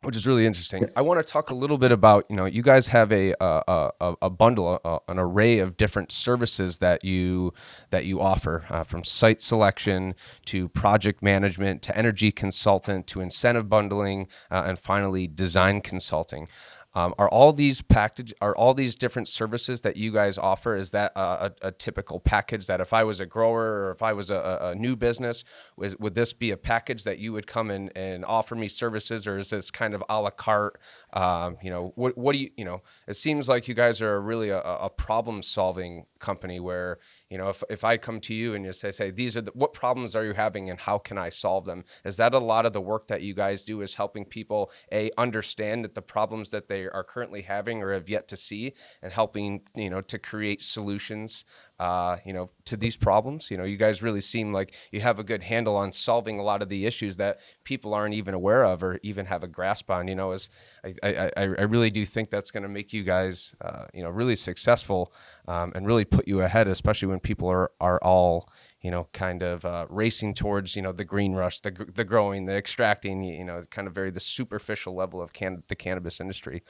which 0.06 0.15
is 0.15 0.28
really 0.28 0.46
interesting. 0.46 0.88
I 0.96 1.02
want 1.02 1.26
to 1.26 1.32
talk 1.32 1.50
a 1.50 1.56
little 1.56 1.78
bit 1.78 1.91
about 1.91 2.26
you 2.30 2.36
know 2.36 2.46
you 2.46 2.62
guys 2.62 2.88
have 2.88 3.12
a 3.12 3.34
a, 3.39 3.91
a, 4.00 4.15
a 4.24 4.30
bundle, 4.30 4.80
a, 4.86 5.00
an 5.08 5.20
array 5.20 5.60
of 5.60 5.78
different 5.78 6.12
services 6.12 6.78
that 6.78 7.04
you 7.04 7.54
that 7.89 8.06
you 8.06 8.22
offer, 8.22 8.65
uh, 8.70 8.84
from 8.84 9.04
site 9.04 9.41
selection 9.41 10.15
to 10.46 10.70
project 10.70 11.24
management 11.24 11.82
to 11.84 11.98
energy 11.98 12.32
consultant 12.32 13.08
to 13.08 13.22
incentive 13.22 13.68
bundling, 13.68 14.28
uh, 14.52 14.63
and 14.65 14.80
finally 14.80 15.28
design 15.28 15.82
consulting. 15.82 16.48
Um, 16.95 17.13
are 17.19 17.29
all 17.29 17.51
these 17.53 17.81
package 17.81 18.34
are 18.41 18.55
all 18.55 18.73
these 18.73 18.95
different 18.95 19.27
services 19.27 19.81
that 19.81 19.97
you 19.97 20.12
guys 20.12 20.38
offer? 20.38 20.75
Is 20.75 20.91
that 20.91 21.12
a, 21.15 21.19
a, 21.19 21.67
a 21.67 21.71
typical 21.71 22.19
package 22.19 22.67
that 22.67 22.79
if 22.79 22.93
I 22.93 23.03
was 23.03 23.19
a 23.19 23.25
grower 23.25 23.86
or 23.86 23.91
if 23.91 24.01
I 24.01 24.13
was 24.13 24.29
a, 24.29 24.60
a 24.62 24.75
new 24.75 24.95
business, 24.95 25.43
was, 25.75 25.97
would 25.99 26.15
this 26.15 26.31
be 26.34 26.51
a 26.51 26.58
package 26.58 27.03
that 27.03 27.19
you 27.19 27.34
would 27.34 27.47
come 27.47 27.69
in 27.69 27.89
and 27.95 28.23
offer 28.25 28.55
me 28.55 28.69
services, 28.69 29.27
or 29.27 29.38
is 29.38 29.49
this 29.49 29.69
kind 29.69 29.93
of 29.93 30.03
a 30.10 30.21
la 30.21 30.29
carte? 30.29 30.79
Um, 31.13 31.58
you 31.62 31.69
know, 31.69 31.91
what 31.95 32.17
what 32.17 32.34
do 32.34 32.39
you 32.39 32.49
you 32.55 32.65
know? 32.65 32.81
It 33.08 33.17
seems 33.17 33.49
like 33.49 33.67
you 33.67 33.75
guys 33.75 34.01
are 34.01 34.21
really 34.21 34.49
a, 34.49 34.62
a 34.62 34.89
problem 34.89 35.43
solving 35.43 36.05
company 36.19 36.60
where 36.60 36.99
you 37.30 37.38
know 37.38 37.50
if, 37.50 37.64
if 37.70 37.84
i 37.84 37.98
come 37.98 38.20
to 38.20 38.34
you 38.34 38.54
and 38.56 38.66
you 38.66 38.74
say 38.74 38.92
say 38.92 39.12
these 39.12 39.36
are 39.38 39.42
the, 39.42 39.52
what 39.54 39.74
problems 39.74 40.16
are 40.16 40.26
you 40.26 40.34
having 40.34 40.70
and 40.70 40.80
how 40.80 40.98
can 40.98 41.18
i 41.18 41.30
solve 41.30 41.66
them? 41.66 41.84
Is 42.04 42.18
that 42.18 42.34
a 42.34 42.40
lot 42.40 42.66
of 42.66 42.74
the 42.74 42.82
work 42.82 43.08
that 43.08 43.22
you 43.22 43.34
guys 43.34 43.64
do 43.64 43.82
is 43.82 43.94
helping 43.94 44.26
people 44.26 44.72
a 44.92 45.12
understand 45.18 45.84
that 45.84 45.96
the 45.96 46.02
problems 46.02 46.50
that 46.50 46.68
they 46.68 46.88
are 46.88 47.04
currently 47.04 47.42
having 47.42 47.84
or 47.84 47.94
have 47.94 48.10
yet 48.10 48.28
to 48.30 48.38
see 48.38 48.74
and 49.02 49.12
helping 49.12 49.62
you 49.76 49.90
know 49.90 50.02
to 50.02 50.18
create 50.18 50.64
solutions 50.64 51.46
uh, 51.80 52.18
you 52.26 52.34
know, 52.34 52.50
to 52.66 52.78
these 52.78 52.98
problems. 52.98 53.52
You 53.52 53.58
know, 53.58 53.64
you 53.64 53.78
guys 53.78 54.02
really 54.02 54.22
seem 54.22 54.54
like 54.54 54.74
you 54.92 55.02
have 55.02 55.20
a 55.20 55.24
good 55.24 55.44
handle 55.44 55.76
on 55.76 55.92
solving 55.92 56.40
a 56.40 56.44
lot 56.44 56.62
of 56.62 56.70
the 56.70 56.86
issues 56.86 57.18
that 57.18 57.40
people 57.64 57.94
aren't 57.94 58.14
even 58.14 58.34
aware 58.34 58.64
of 58.64 58.84
or 58.84 59.00
even 59.04 59.26
have 59.26 59.44
a 59.44 59.48
grasp 59.48 59.90
on. 59.92 60.08
You 60.08 60.16
know, 60.16 60.32
as 60.32 60.50
I, 60.84 60.94
I, 61.04 61.32
I 61.36 61.44
really 61.44 61.90
do 61.90 62.06
think 62.06 62.30
that's 62.30 62.52
going 62.52 62.64
to 62.64 62.70
make 62.70 62.94
you 62.94 63.04
guys, 63.04 63.54
uh, 63.62 63.86
you 63.94 64.04
know, 64.04 64.10
really 64.10 64.36
successful 64.36 65.14
um, 65.48 65.72
and 65.76 65.86
really 65.86 66.06
put 66.06 66.28
you 66.28 66.42
ahead, 66.42 66.68
especially 66.68 67.10
when 67.10 67.20
people 67.20 67.50
are 67.50 67.72
are 67.82 68.00
all 68.02 68.50
you 68.86 68.91
know, 68.91 69.08
kind 69.13 69.41
of 69.41 69.65
uh, 69.65 69.88
racing 69.89 70.36
towards, 70.36 70.76
you 70.76 70.82
know, 70.84 70.91
the 70.91 71.04
green 71.04 71.34
rush, 71.34 71.60
the, 71.62 71.71
the 71.95 72.04
growing, 72.04 72.45
the 72.45 72.54
extracting, 72.56 73.24
you 73.24 73.43
know, 73.43 73.63
kind 73.71 73.88
of 73.88 73.95
very 73.95 74.12
the 74.12 74.19
superficial 74.19 74.93
level 74.93 75.19
of 75.19 75.34
can- 75.34 75.63
the 75.69 75.76
cannabis 75.76 76.21
industry. 76.21 76.62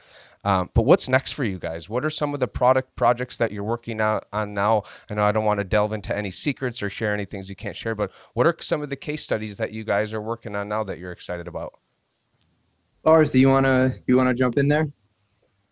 Um, 0.46 0.70
but 0.74 0.84
what's 0.84 1.10
next 1.10 1.34
for 1.34 1.44
you 1.44 1.60
guys? 1.60 1.90
What 1.90 2.06
are 2.06 2.10
some 2.10 2.34
of 2.34 2.40
the 2.40 2.48
product 2.48 2.96
projects 2.96 3.36
that 3.36 3.52
you're 3.52 3.66
working 3.66 4.00
out 4.00 4.28
on 4.32 4.54
now? 4.54 4.84
I 5.10 5.16
know 5.16 5.24
I 5.24 5.34
don't 5.34 5.44
want 5.44 5.58
to 5.58 5.66
delve 5.66 5.92
into 5.92 6.16
any 6.16 6.32
secrets 6.32 6.82
or 6.82 6.90
share 6.90 7.14
any 7.14 7.26
things 7.26 7.50
you 7.50 7.56
can't 7.58 7.76
share, 7.76 7.96
but 7.96 8.12
what 8.34 8.48
are 8.48 8.56
some 8.62 8.82
of 8.82 8.90
the 8.90 8.96
case 8.96 9.22
studies 9.22 9.58
that 9.58 9.74
you 9.74 9.84
guys 9.84 10.14
are 10.14 10.22
working 10.22 10.56
on 10.56 10.70
now 10.70 10.86
that 10.86 11.00
you're 11.00 11.12
excited 11.12 11.50
about? 11.50 11.74
Lars, 13.04 13.30
do 13.30 13.40
you 13.40 13.50
wanna 13.50 13.94
you 14.08 14.16
wanna 14.16 14.34
jump 14.34 14.58
in 14.58 14.70
there? 14.70 14.88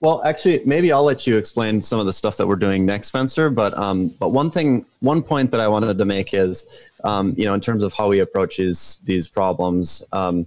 Well, 0.03 0.21
actually, 0.25 0.61
maybe 0.65 0.91
I'll 0.91 1.05
let 1.05 1.25
you 1.25 1.37
explain 1.37 1.81
some 1.81 1.97
of 1.97 2.05
the 2.05 2.11
stuff 2.11 2.35
that 2.35 2.45
we're 2.45 2.57
doing 2.57 2.85
next, 2.85 3.07
Spencer. 3.07 3.49
But 3.49 3.73
um, 3.77 4.09
but 4.19 4.33
one 4.33 4.51
thing, 4.51 4.85
one 4.99 5.23
point 5.23 5.49
that 5.51 5.61
I 5.61 5.69
wanted 5.69 5.97
to 5.97 6.03
make 6.03 6.33
is, 6.33 6.89
um, 7.05 7.33
you 7.37 7.45
know, 7.45 7.53
in 7.53 7.61
terms 7.61 7.83
of 7.83 7.93
how 7.93 8.09
we 8.09 8.19
approach 8.19 8.57
these 8.57 8.99
these 9.05 9.29
problems, 9.29 10.03
um, 10.11 10.45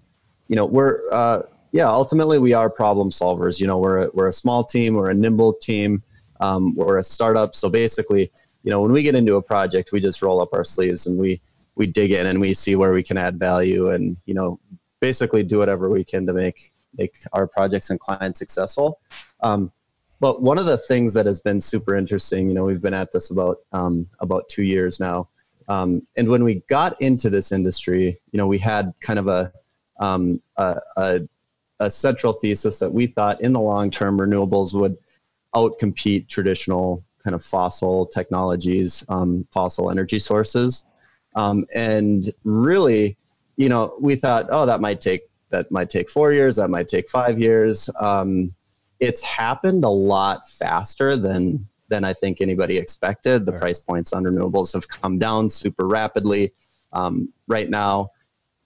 you 0.48 0.56
know, 0.56 0.66
we're 0.66 1.00
uh, 1.10 1.40
yeah, 1.72 1.88
ultimately 1.88 2.38
we 2.38 2.52
are 2.52 2.68
problem 2.68 3.08
solvers. 3.08 3.58
You 3.58 3.66
know, 3.66 3.78
we're 3.78 4.02
a, 4.02 4.10
we're 4.12 4.28
a 4.28 4.32
small 4.32 4.62
team, 4.62 4.92
we're 4.92 5.08
a 5.08 5.14
nimble 5.14 5.54
team, 5.54 6.02
um, 6.40 6.74
we're 6.74 6.98
a 6.98 7.04
startup. 7.04 7.54
So 7.54 7.70
basically, 7.70 8.30
you 8.62 8.70
know, 8.70 8.82
when 8.82 8.92
we 8.92 9.02
get 9.02 9.14
into 9.14 9.36
a 9.36 9.42
project, 9.42 9.90
we 9.90 10.00
just 10.00 10.20
roll 10.20 10.42
up 10.42 10.50
our 10.52 10.66
sleeves 10.66 11.06
and 11.06 11.18
we 11.18 11.40
we 11.76 11.86
dig 11.86 12.12
in 12.12 12.26
and 12.26 12.42
we 12.42 12.52
see 12.52 12.76
where 12.76 12.92
we 12.92 13.02
can 13.02 13.16
add 13.16 13.38
value 13.38 13.88
and 13.88 14.18
you 14.26 14.34
know, 14.34 14.60
basically 15.00 15.42
do 15.42 15.56
whatever 15.56 15.88
we 15.88 16.04
can 16.04 16.26
to 16.26 16.34
make 16.34 16.74
make 16.98 17.14
our 17.32 17.46
projects 17.46 17.90
and 17.90 18.00
clients 18.00 18.38
successful. 18.38 19.00
Um, 19.40 19.72
but 20.18 20.42
one 20.42 20.58
of 20.58 20.66
the 20.66 20.78
things 20.78 21.12
that 21.14 21.26
has 21.26 21.40
been 21.40 21.60
super 21.60 21.94
interesting, 21.94 22.48
you 22.48 22.54
know, 22.54 22.64
we've 22.64 22.80
been 22.80 22.94
at 22.94 23.12
this 23.12 23.30
about 23.30 23.58
um, 23.72 24.08
about 24.20 24.48
two 24.48 24.62
years 24.62 24.98
now, 24.98 25.28
um, 25.68 26.06
and 26.16 26.28
when 26.28 26.44
we 26.44 26.62
got 26.68 27.00
into 27.00 27.28
this 27.28 27.52
industry, 27.52 28.20
you 28.30 28.38
know, 28.38 28.46
we 28.46 28.58
had 28.58 28.94
kind 29.00 29.18
of 29.18 29.28
a, 29.28 29.52
um, 29.98 30.40
a, 30.56 30.80
a, 30.96 31.20
a 31.80 31.90
central 31.90 32.32
thesis 32.32 32.78
that 32.78 32.92
we 32.92 33.06
thought 33.06 33.40
in 33.40 33.52
the 33.52 33.60
long 33.60 33.90
term 33.90 34.18
renewables 34.18 34.72
would 34.72 34.96
outcompete 35.54 36.28
traditional 36.28 37.04
kind 37.24 37.34
of 37.34 37.44
fossil 37.44 38.06
technologies, 38.06 39.04
um, 39.08 39.46
fossil 39.52 39.90
energy 39.90 40.18
sources, 40.18 40.84
um, 41.34 41.66
and 41.74 42.32
really, 42.44 43.16
you 43.56 43.68
know, 43.68 43.96
we 44.00 44.14
thought, 44.14 44.46
oh, 44.50 44.66
that 44.66 44.80
might 44.80 45.00
take 45.00 45.28
that 45.50 45.70
might 45.70 45.90
take 45.90 46.10
four 46.10 46.32
years, 46.32 46.56
that 46.56 46.68
might 46.68 46.88
take 46.88 47.08
five 47.08 47.40
years. 47.40 47.90
Um, 48.00 48.54
it's 49.00 49.22
happened 49.22 49.84
a 49.84 49.90
lot 49.90 50.48
faster 50.48 51.16
than 51.16 51.68
than 51.88 52.04
I 52.04 52.12
think 52.12 52.40
anybody 52.40 52.78
expected. 52.78 53.46
The 53.46 53.52
right. 53.52 53.60
price 53.60 53.78
points 53.78 54.12
on 54.12 54.24
renewables 54.24 54.72
have 54.72 54.88
come 54.88 55.18
down 55.18 55.50
super 55.50 55.86
rapidly. 55.86 56.52
Um, 56.92 57.32
right 57.46 57.70
now, 57.70 58.10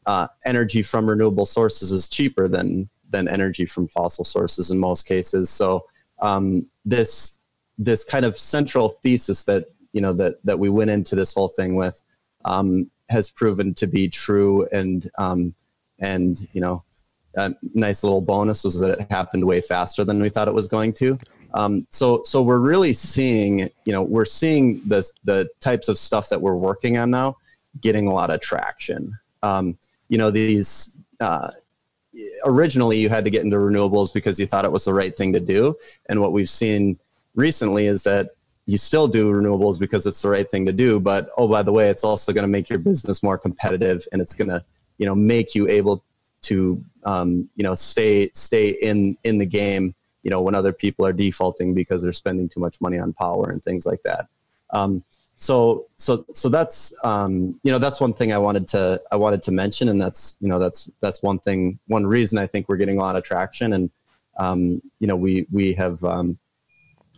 uh, 0.07 0.29
energy 0.47 0.83
from 0.83 1.09
renewable 1.09 1.45
sources 1.45 1.90
is 1.90 2.09
cheaper 2.09 2.49
than 2.49 2.88
than 3.11 3.29
energy 3.29 3.66
from 3.66 3.88
fossil 3.88 4.25
sources 4.25 4.71
in 4.71 4.79
most 4.79 5.07
cases. 5.07 5.51
So 5.51 5.85
um, 6.21 6.66
this 6.85 7.38
this 7.79 8.05
kind 8.05 8.25
of 8.25 8.38
central 8.38 8.90
thesis 9.03 9.45
that 9.45 9.66
you 9.93 10.01
know 10.01 10.12
that 10.14 10.45
that 10.45 10.59
we 10.59 10.69
went 10.69 10.90
into 10.90 11.14
this 11.14 11.35
whole 11.35 11.49
thing 11.49 11.75
with 11.75 12.01
um, 12.45 12.90
has 13.09 13.31
proven 13.31 13.75
to 13.75 13.87
be 13.87 14.09
true, 14.09 14.66
and 14.73 15.11
um, 15.19 15.55
and 16.01 16.49
you 16.53 16.61
know 16.61 16.83
a 17.37 17.55
nice 17.75 18.03
little 18.03 18.21
bonus 18.21 18.65
was 18.65 18.81
that 18.81 18.99
it 18.99 19.11
happened 19.11 19.45
way 19.45 19.61
faster 19.61 20.05
than 20.05 20.21
we 20.21 20.29
thought 20.29 20.49
it 20.49 20.55
was 20.55 20.69
going 20.69 20.93
to. 20.95 21.19
Um, 21.55 21.87
so, 21.91 22.23
so 22.25 22.43
we're 22.43 22.61
really 22.61 22.93
seeing, 22.93 23.61
you 23.85 23.93
know, 23.93 24.03
we're 24.03 24.25
seeing 24.25 24.83
the 24.87 25.09
the 25.25 25.49
types 25.61 25.89
of 25.89 25.99
stuff 25.99 26.29
that 26.29 26.41
we're 26.41 26.55
working 26.55 26.97
on 26.97 27.11
now 27.11 27.37
getting 27.81 28.07
a 28.07 28.13
lot 28.13 28.31
of 28.31 28.41
traction. 28.41 29.19
Um, 29.43 29.79
you 30.09 30.19
know, 30.19 30.31
these 30.31 30.97
uh, 31.21 31.51
originally 32.45 32.99
you 32.99 33.09
had 33.09 33.25
to 33.25 33.31
get 33.31 33.45
into 33.45 33.57
renewables 33.57 34.13
because 34.13 34.39
you 34.39 34.47
thought 34.47 34.65
it 34.65 34.73
was 34.73 34.85
the 34.85 34.95
right 34.95 35.17
thing 35.17 35.33
to 35.33 35.41
do, 35.41 35.77
and 36.09 36.21
what 36.21 36.33
we've 36.33 36.49
seen 36.49 36.99
recently 37.35 37.87
is 37.87 38.03
that 38.05 38.31
you 38.67 38.79
still 38.79 39.09
do 39.09 39.33
renewables 39.33 39.79
because 39.81 40.07
it's 40.07 40.23
the 40.23 40.29
right 40.29 40.49
thing 40.49 40.67
to 40.67 40.73
do, 40.73 41.01
but 41.01 41.31
oh, 41.37 41.49
by 41.49 41.63
the 41.63 41.73
way, 41.73 41.89
it's 41.89 42.05
also 42.05 42.33
going 42.33 42.47
to 42.47 42.51
make 42.51 42.69
your 42.69 42.79
business 42.79 43.23
more 43.23 43.39
competitive, 43.39 44.07
and 44.13 44.23
it's 44.23 44.37
going 44.37 44.49
to, 44.49 44.65
you 45.01 45.07
know, 45.07 45.15
make 45.15 45.55
you 45.55 45.67
able 45.67 46.05
to 46.43 46.85
um, 47.05 47.49
you 47.57 47.65
know 47.65 47.75
stay 47.75 48.31
stay 48.35 48.69
in 48.69 49.17
in 49.25 49.39
the 49.39 49.47
game 49.47 49.95
you 50.23 50.31
know 50.31 50.43
when 50.43 50.55
other 50.55 50.73
people 50.73 51.07
are 51.07 51.13
defaulting 51.13 51.75
because 51.75 52.03
they're 52.03 52.13
spending 52.13 52.49
too 52.49 52.61
much 52.61 52.81
money 52.81 52.99
on 52.99 53.13
power 53.15 53.51
and 53.51 53.65
things 53.65 53.87
like 53.87 54.03
that. 54.05 54.27
Um, 54.71 55.03
so 55.37 55.87
so 55.97 56.27
so 56.35 56.51
that's 56.51 56.95
um, 57.03 57.59
you 57.63 57.73
know 57.73 57.79
that's 57.79 58.01
one 58.01 58.13
thing 58.13 58.31
I 58.33 58.39
wanted 58.39 58.69
to 58.69 59.01
I 59.11 59.17
wanted 59.17 59.43
to 59.45 59.53
mention 59.53 59.89
and 59.89 60.01
that's 60.01 60.37
you 60.41 60.49
know 60.49 60.59
that's 60.59 60.91
that's 61.01 61.23
one 61.23 61.39
thing 61.39 61.79
one 61.87 62.07
reason 62.07 62.37
I 62.39 62.47
think 62.47 62.69
we're 62.69 62.77
getting 62.77 62.99
a 62.99 63.01
lot 63.01 63.17
of 63.17 63.25
traction. 63.25 63.73
And 63.73 63.91
um, 64.39 64.83
you 64.99 65.07
know 65.07 65.17
we 65.17 65.47
we 65.51 65.73
have 65.73 66.05
um, 66.05 66.39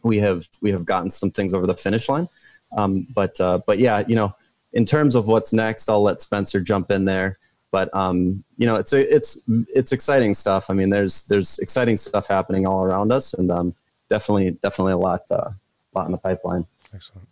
we 0.05 0.18
have 0.18 0.49
we 0.61 0.71
have 0.71 0.87
gotten 0.87 1.11
some 1.11 1.33
things 1.33 1.53
over 1.53 1.66
the 1.66 1.75
finish 1.75 2.09
line. 2.09 2.29
Um, 2.77 3.09
but 3.12 3.38
uh, 3.40 3.61
but 3.66 3.81
yeah 3.81 4.05
you 4.07 4.14
know 4.14 4.35
in 4.73 4.87
terms 4.87 5.16
of 5.16 5.27
what's 5.27 5.53
next 5.53 5.90
I'll 5.90 6.03
let 6.03 6.23
Spencer 6.23 6.61
jump 6.61 6.92
in 6.92 7.05
there 7.05 7.40
but 7.72 7.88
um, 7.94 8.44
you 8.58 8.66
know, 8.66 8.76
it's 8.76 8.92
it's 8.92 9.38
it's 9.74 9.90
exciting 9.90 10.35
stuff. 10.35 10.70
I 10.70 10.75
mean, 10.75 10.90
there's 10.90 11.23
there's 11.25 11.58
exciting 11.58 11.96
stuff 11.96 12.29
happening 12.29 12.66
all 12.66 12.85
around 12.85 13.10
us, 13.10 13.35
and 13.35 13.50
um, 13.50 13.75
definitely 14.08 14.52
definitely 14.62 14.92
a 14.92 14.98
lot 14.98 15.23
uh, 15.31 15.50
lot 15.94 16.06
in 16.06 16.12
the 16.12 16.18
pipeline. 16.18 16.66
Excellent. 16.94 17.27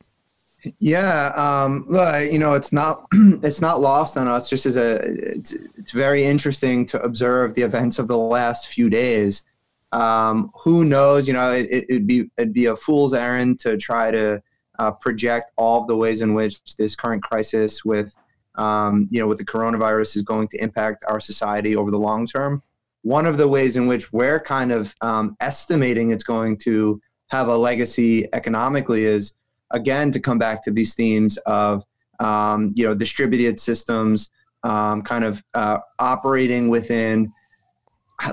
Yeah, 0.78 1.28
um, 1.36 1.86
you 2.30 2.38
know, 2.38 2.55
it's 2.55 2.72
not 2.72 3.07
it's 3.12 3.61
not 3.61 3.80
lost 3.80 4.16
on 4.16 4.28
us. 4.28 4.49
Just 4.49 4.64
as 4.64 4.76
a, 4.76 4.97
it's, 5.05 5.53
it's 5.53 5.93
very 5.93 6.24
interesting 6.24 6.86
to 6.86 7.03
observe 7.03 7.55
the 7.55 7.62
events 7.62 7.99
of 7.99 8.09
the 8.09 8.18
last 8.18 8.66
few 8.66 8.88
days. 8.88 9.45
Um, 9.93 10.51
who 10.55 10.84
knows? 10.84 11.28
You 11.28 11.34
know, 11.34 11.53
it, 11.53 11.84
would 11.91 12.07
be 12.07 12.30
it'd 12.38 12.55
be 12.55 12.66
a 12.66 12.76
fool's 12.76 13.12
errand 13.12 13.61
to 13.61 13.76
try 13.76 14.11
to 14.11 14.43
uh, 14.78 14.91
project 14.93 15.53
all 15.57 15.82
of 15.82 15.86
the 15.86 15.97
ways 15.97 16.22
in 16.22 16.32
which 16.32 16.59
this 16.76 16.97
current 16.97 17.22
crisis 17.22 17.84
with 17.84 18.16
um, 18.61 19.09
you 19.11 19.19
know, 19.21 19.27
with 19.27 19.39
the 19.39 19.45
coronavirus 19.45 20.17
is 20.17 20.23
going 20.23 20.49
to 20.49 20.63
impact 20.63 21.03
our 21.09 21.21
society 21.21 21.75
over 21.75 21.91
the 21.91 21.99
long 21.99 22.27
term. 22.27 22.63
One 23.03 23.25
of 23.25 23.39
the 23.39 23.49
ways 23.49 23.77
in 23.77 23.87
which 23.87 24.13
we're 24.13 24.41
kind 24.41 24.71
of 24.71 24.95
um, 25.01 25.37
estimating 25.41 26.11
it's 26.11 26.25
going 26.25 26.59
to 26.59 27.01
have 27.29 27.49
a 27.49 27.57
legacy 27.57 28.29
economically 28.35 29.05
is, 29.05 29.33
again, 29.71 30.13
to 30.13 30.21
come 30.21 30.39
back 30.39 30.63
to 30.65 30.71
these 30.71 30.95
themes 30.95 31.39
of, 31.47 31.85
um, 32.19 32.75
you 32.77 32.87
know, 32.87 32.95
distributed 32.95 33.59
systems, 33.59 34.29
um, 34.63 35.01
kind 35.03 35.25
of 35.25 35.43
uh, 35.55 35.79
operating 35.99 36.69
within, 36.69 37.33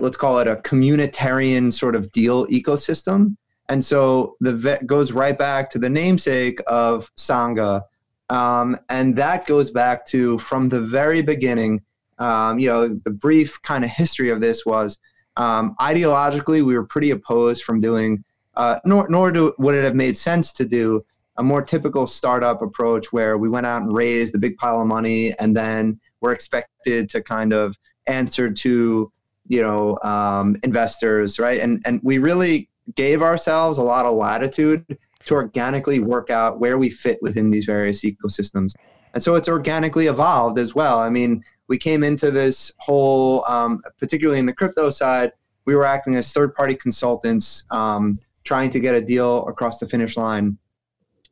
let's 0.01 0.17
call 0.17 0.39
it 0.39 0.47
a 0.47 0.57
communitarian 0.57 1.71
sort 1.71 1.95
of 1.95 2.11
deal 2.11 2.45
ecosystem. 2.47 3.37
And 3.69 3.83
so 3.83 4.35
the 4.41 4.79
goes 4.85 5.13
right 5.13 5.37
back 5.37 5.69
to 5.71 5.79
the 5.79 5.89
namesake 5.89 6.59
of 6.67 7.09
Sangha. 7.15 7.83
Um, 8.29 8.77
and 8.89 9.15
that 9.15 9.45
goes 9.45 9.71
back 9.71 10.05
to 10.07 10.37
from 10.39 10.69
the 10.69 10.81
very 10.81 11.21
beginning, 11.21 11.81
um, 12.19 12.59
you 12.59 12.69
know, 12.69 12.87
the 12.87 13.11
brief 13.11 13.61
kind 13.61 13.83
of 13.83 13.89
history 13.89 14.29
of 14.29 14.41
this 14.41 14.65
was 14.65 14.97
um, 15.37 15.75
ideologically, 15.79 16.63
we 16.63 16.75
were 16.75 16.85
pretty 16.85 17.11
opposed 17.11 17.63
from 17.63 17.79
doing, 17.79 18.23
uh, 18.55 18.79
nor, 18.83 19.07
nor 19.07 19.31
do, 19.31 19.53
would 19.59 19.75
it 19.75 19.83
have 19.83 19.95
made 19.95 20.17
sense 20.17 20.51
to 20.53 20.65
do 20.65 21.05
a 21.37 21.43
more 21.43 21.61
typical 21.61 22.07
startup 22.07 22.61
approach 22.61 23.13
where 23.13 23.37
we 23.37 23.47
went 23.47 23.65
out 23.65 23.83
and 23.83 23.95
raised 23.95 24.35
a 24.35 24.39
big 24.39 24.57
pile 24.57 24.81
of 24.81 24.87
money 24.87 25.37
and 25.37 25.55
then 25.55 25.99
we're 26.21 26.31
expected 26.31 27.09
to 27.11 27.21
kind 27.21 27.53
of 27.53 27.77
answer 28.07 28.49
to 28.49 29.11
you 29.47 29.61
know 29.61 29.97
um, 30.01 30.57
investors 30.63 31.39
right? 31.39 31.59
And 31.59 31.81
and 31.85 32.01
we 32.03 32.17
really 32.17 32.69
gave 32.95 33.21
ourselves 33.21 33.77
a 33.77 33.83
lot 33.83 34.05
of 34.05 34.15
latitude 34.15 34.85
to 35.25 35.33
organically 35.33 35.99
work 35.99 36.29
out 36.29 36.59
where 36.59 36.77
we 36.77 36.89
fit 36.89 37.17
within 37.21 37.49
these 37.49 37.65
various 37.65 38.01
ecosystems 38.01 38.73
and 39.13 39.23
so 39.23 39.35
it's 39.35 39.49
organically 39.49 40.07
evolved 40.07 40.57
as 40.59 40.75
well 40.75 40.99
i 40.99 41.09
mean 41.09 41.43
we 41.67 41.77
came 41.77 42.03
into 42.03 42.31
this 42.31 42.71
whole 42.77 43.43
um, 43.47 43.81
particularly 43.99 44.39
in 44.39 44.45
the 44.45 44.53
crypto 44.53 44.89
side 44.89 45.31
we 45.65 45.75
were 45.75 45.85
acting 45.85 46.15
as 46.15 46.31
third 46.31 46.55
party 46.55 46.75
consultants 46.75 47.65
um, 47.71 48.19
trying 48.43 48.69
to 48.69 48.79
get 48.79 48.95
a 48.95 49.01
deal 49.01 49.45
across 49.47 49.79
the 49.79 49.87
finish 49.87 50.15
line 50.15 50.57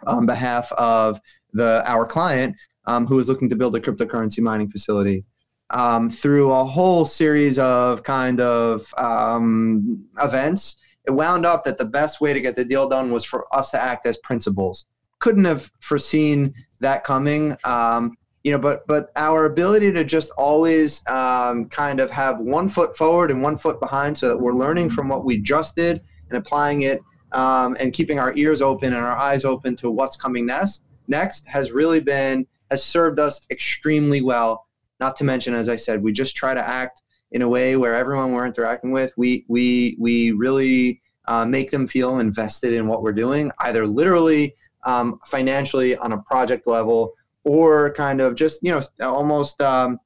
on 0.05 0.25
behalf 0.25 0.71
of 0.73 1.19
the 1.53 1.81
our 1.85 2.05
client 2.05 2.55
um, 2.85 3.07
who 3.07 3.15
was 3.15 3.29
looking 3.29 3.49
to 3.49 3.55
build 3.55 3.75
a 3.75 3.79
cryptocurrency 3.79 4.39
mining 4.39 4.69
facility. 4.69 5.25
Um, 5.71 6.11
through 6.11 6.51
a 6.51 6.63
whole 6.63 7.05
series 7.05 7.57
of 7.57 8.03
kind 8.03 8.39
of 8.39 8.93
um, 8.97 10.05
events, 10.21 10.77
it 11.07 11.11
wound 11.11 11.45
up 11.45 11.63
that 11.65 11.77
the 11.77 11.85
best 11.85 12.21
way 12.21 12.33
to 12.33 12.41
get 12.41 12.55
the 12.55 12.65
deal 12.65 12.87
done 12.87 13.11
was 13.11 13.23
for 13.23 13.47
us 13.55 13.69
to 13.71 13.81
act 13.81 14.05
as 14.05 14.17
principals. 14.17 14.85
Couldn't 15.19 15.45
have 15.45 15.71
foreseen 15.79 16.53
that 16.79 17.03
coming, 17.03 17.55
um, 17.63 18.17
you 18.43 18.51
know. 18.51 18.59
But 18.59 18.85
but 18.87 19.11
our 19.15 19.45
ability 19.45 19.91
to 19.93 20.03
just 20.03 20.31
always 20.31 21.01
um, 21.09 21.69
kind 21.69 21.99
of 21.99 22.11
have 22.11 22.39
one 22.39 22.67
foot 22.69 22.97
forward 22.97 23.31
and 23.31 23.41
one 23.41 23.57
foot 23.57 23.79
behind, 23.79 24.17
so 24.17 24.27
that 24.27 24.37
we're 24.37 24.53
learning 24.53 24.89
from 24.89 25.07
what 25.07 25.23
we 25.23 25.37
just 25.37 25.75
did 25.75 26.01
and 26.29 26.37
applying 26.37 26.81
it 26.81 27.01
um, 27.31 27.75
and 27.79 27.93
keeping 27.93 28.19
our 28.19 28.33
ears 28.35 28.61
open 28.61 28.93
and 28.93 29.03
our 29.03 29.17
eyes 29.17 29.45
open 29.45 29.75
to 29.77 29.91
what's 29.91 30.15
coming 30.15 30.45
next 30.45 30.83
next 31.07 31.47
has 31.47 31.71
really 31.71 31.99
been 31.99 32.47
has 32.71 32.83
served 32.83 33.19
us 33.19 33.45
extremely 33.51 34.21
well 34.21 34.65
not 34.99 35.15
to 35.15 35.23
mention 35.23 35.53
as 35.53 35.69
i 35.69 35.75
said 35.75 36.01
we 36.01 36.11
just 36.11 36.35
try 36.35 36.53
to 36.53 36.67
act 36.67 37.01
in 37.31 37.41
a 37.41 37.49
way 37.49 37.75
where 37.75 37.93
everyone 37.93 38.31
we're 38.31 38.45
interacting 38.45 38.91
with 38.91 39.13
we 39.17 39.45
we 39.47 39.95
we 39.99 40.31
really 40.31 41.01
uh, 41.27 41.45
make 41.45 41.71
them 41.71 41.87
feel 41.87 42.19
invested 42.19 42.73
in 42.73 42.87
what 42.87 43.01
we're 43.01 43.13
doing 43.13 43.51
either 43.59 43.87
literally 43.87 44.55
um, 44.83 45.19
financially 45.25 45.97
on 45.97 46.13
a 46.13 46.21
project 46.23 46.67
level 46.67 47.13
or 47.43 47.91
kind 47.93 48.21
of 48.21 48.35
just 48.35 48.61
you 48.63 48.71
know 48.71 48.81
almost 49.01 49.61
um, 49.61 49.99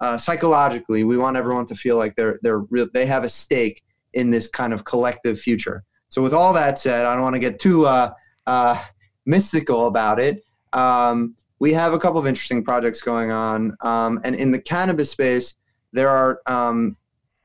uh, 0.00 0.16
psychologically 0.16 1.04
we 1.04 1.16
want 1.16 1.36
everyone 1.36 1.66
to 1.66 1.74
feel 1.74 1.96
like 1.96 2.16
they're 2.16 2.38
they're 2.42 2.60
real, 2.70 2.88
they 2.92 3.06
have 3.06 3.24
a 3.24 3.28
stake 3.28 3.82
in 4.14 4.30
this 4.30 4.48
kind 4.48 4.72
of 4.72 4.84
collective 4.84 5.38
future 5.38 5.84
so, 6.12 6.20
with 6.20 6.34
all 6.34 6.52
that 6.52 6.78
said, 6.78 7.06
I 7.06 7.14
don't 7.14 7.22
want 7.22 7.36
to 7.36 7.40
get 7.40 7.58
too 7.58 7.86
uh, 7.86 8.12
uh, 8.46 8.78
mystical 9.24 9.86
about 9.86 10.20
it. 10.20 10.44
Um, 10.74 11.36
we 11.58 11.72
have 11.72 11.94
a 11.94 11.98
couple 11.98 12.20
of 12.20 12.26
interesting 12.26 12.62
projects 12.62 13.00
going 13.00 13.30
on. 13.30 13.74
Um, 13.80 14.20
and 14.22 14.36
in 14.36 14.50
the 14.50 14.60
cannabis 14.60 15.10
space, 15.10 15.54
there 15.92 16.08
are 16.08 16.40
um, 16.46 16.96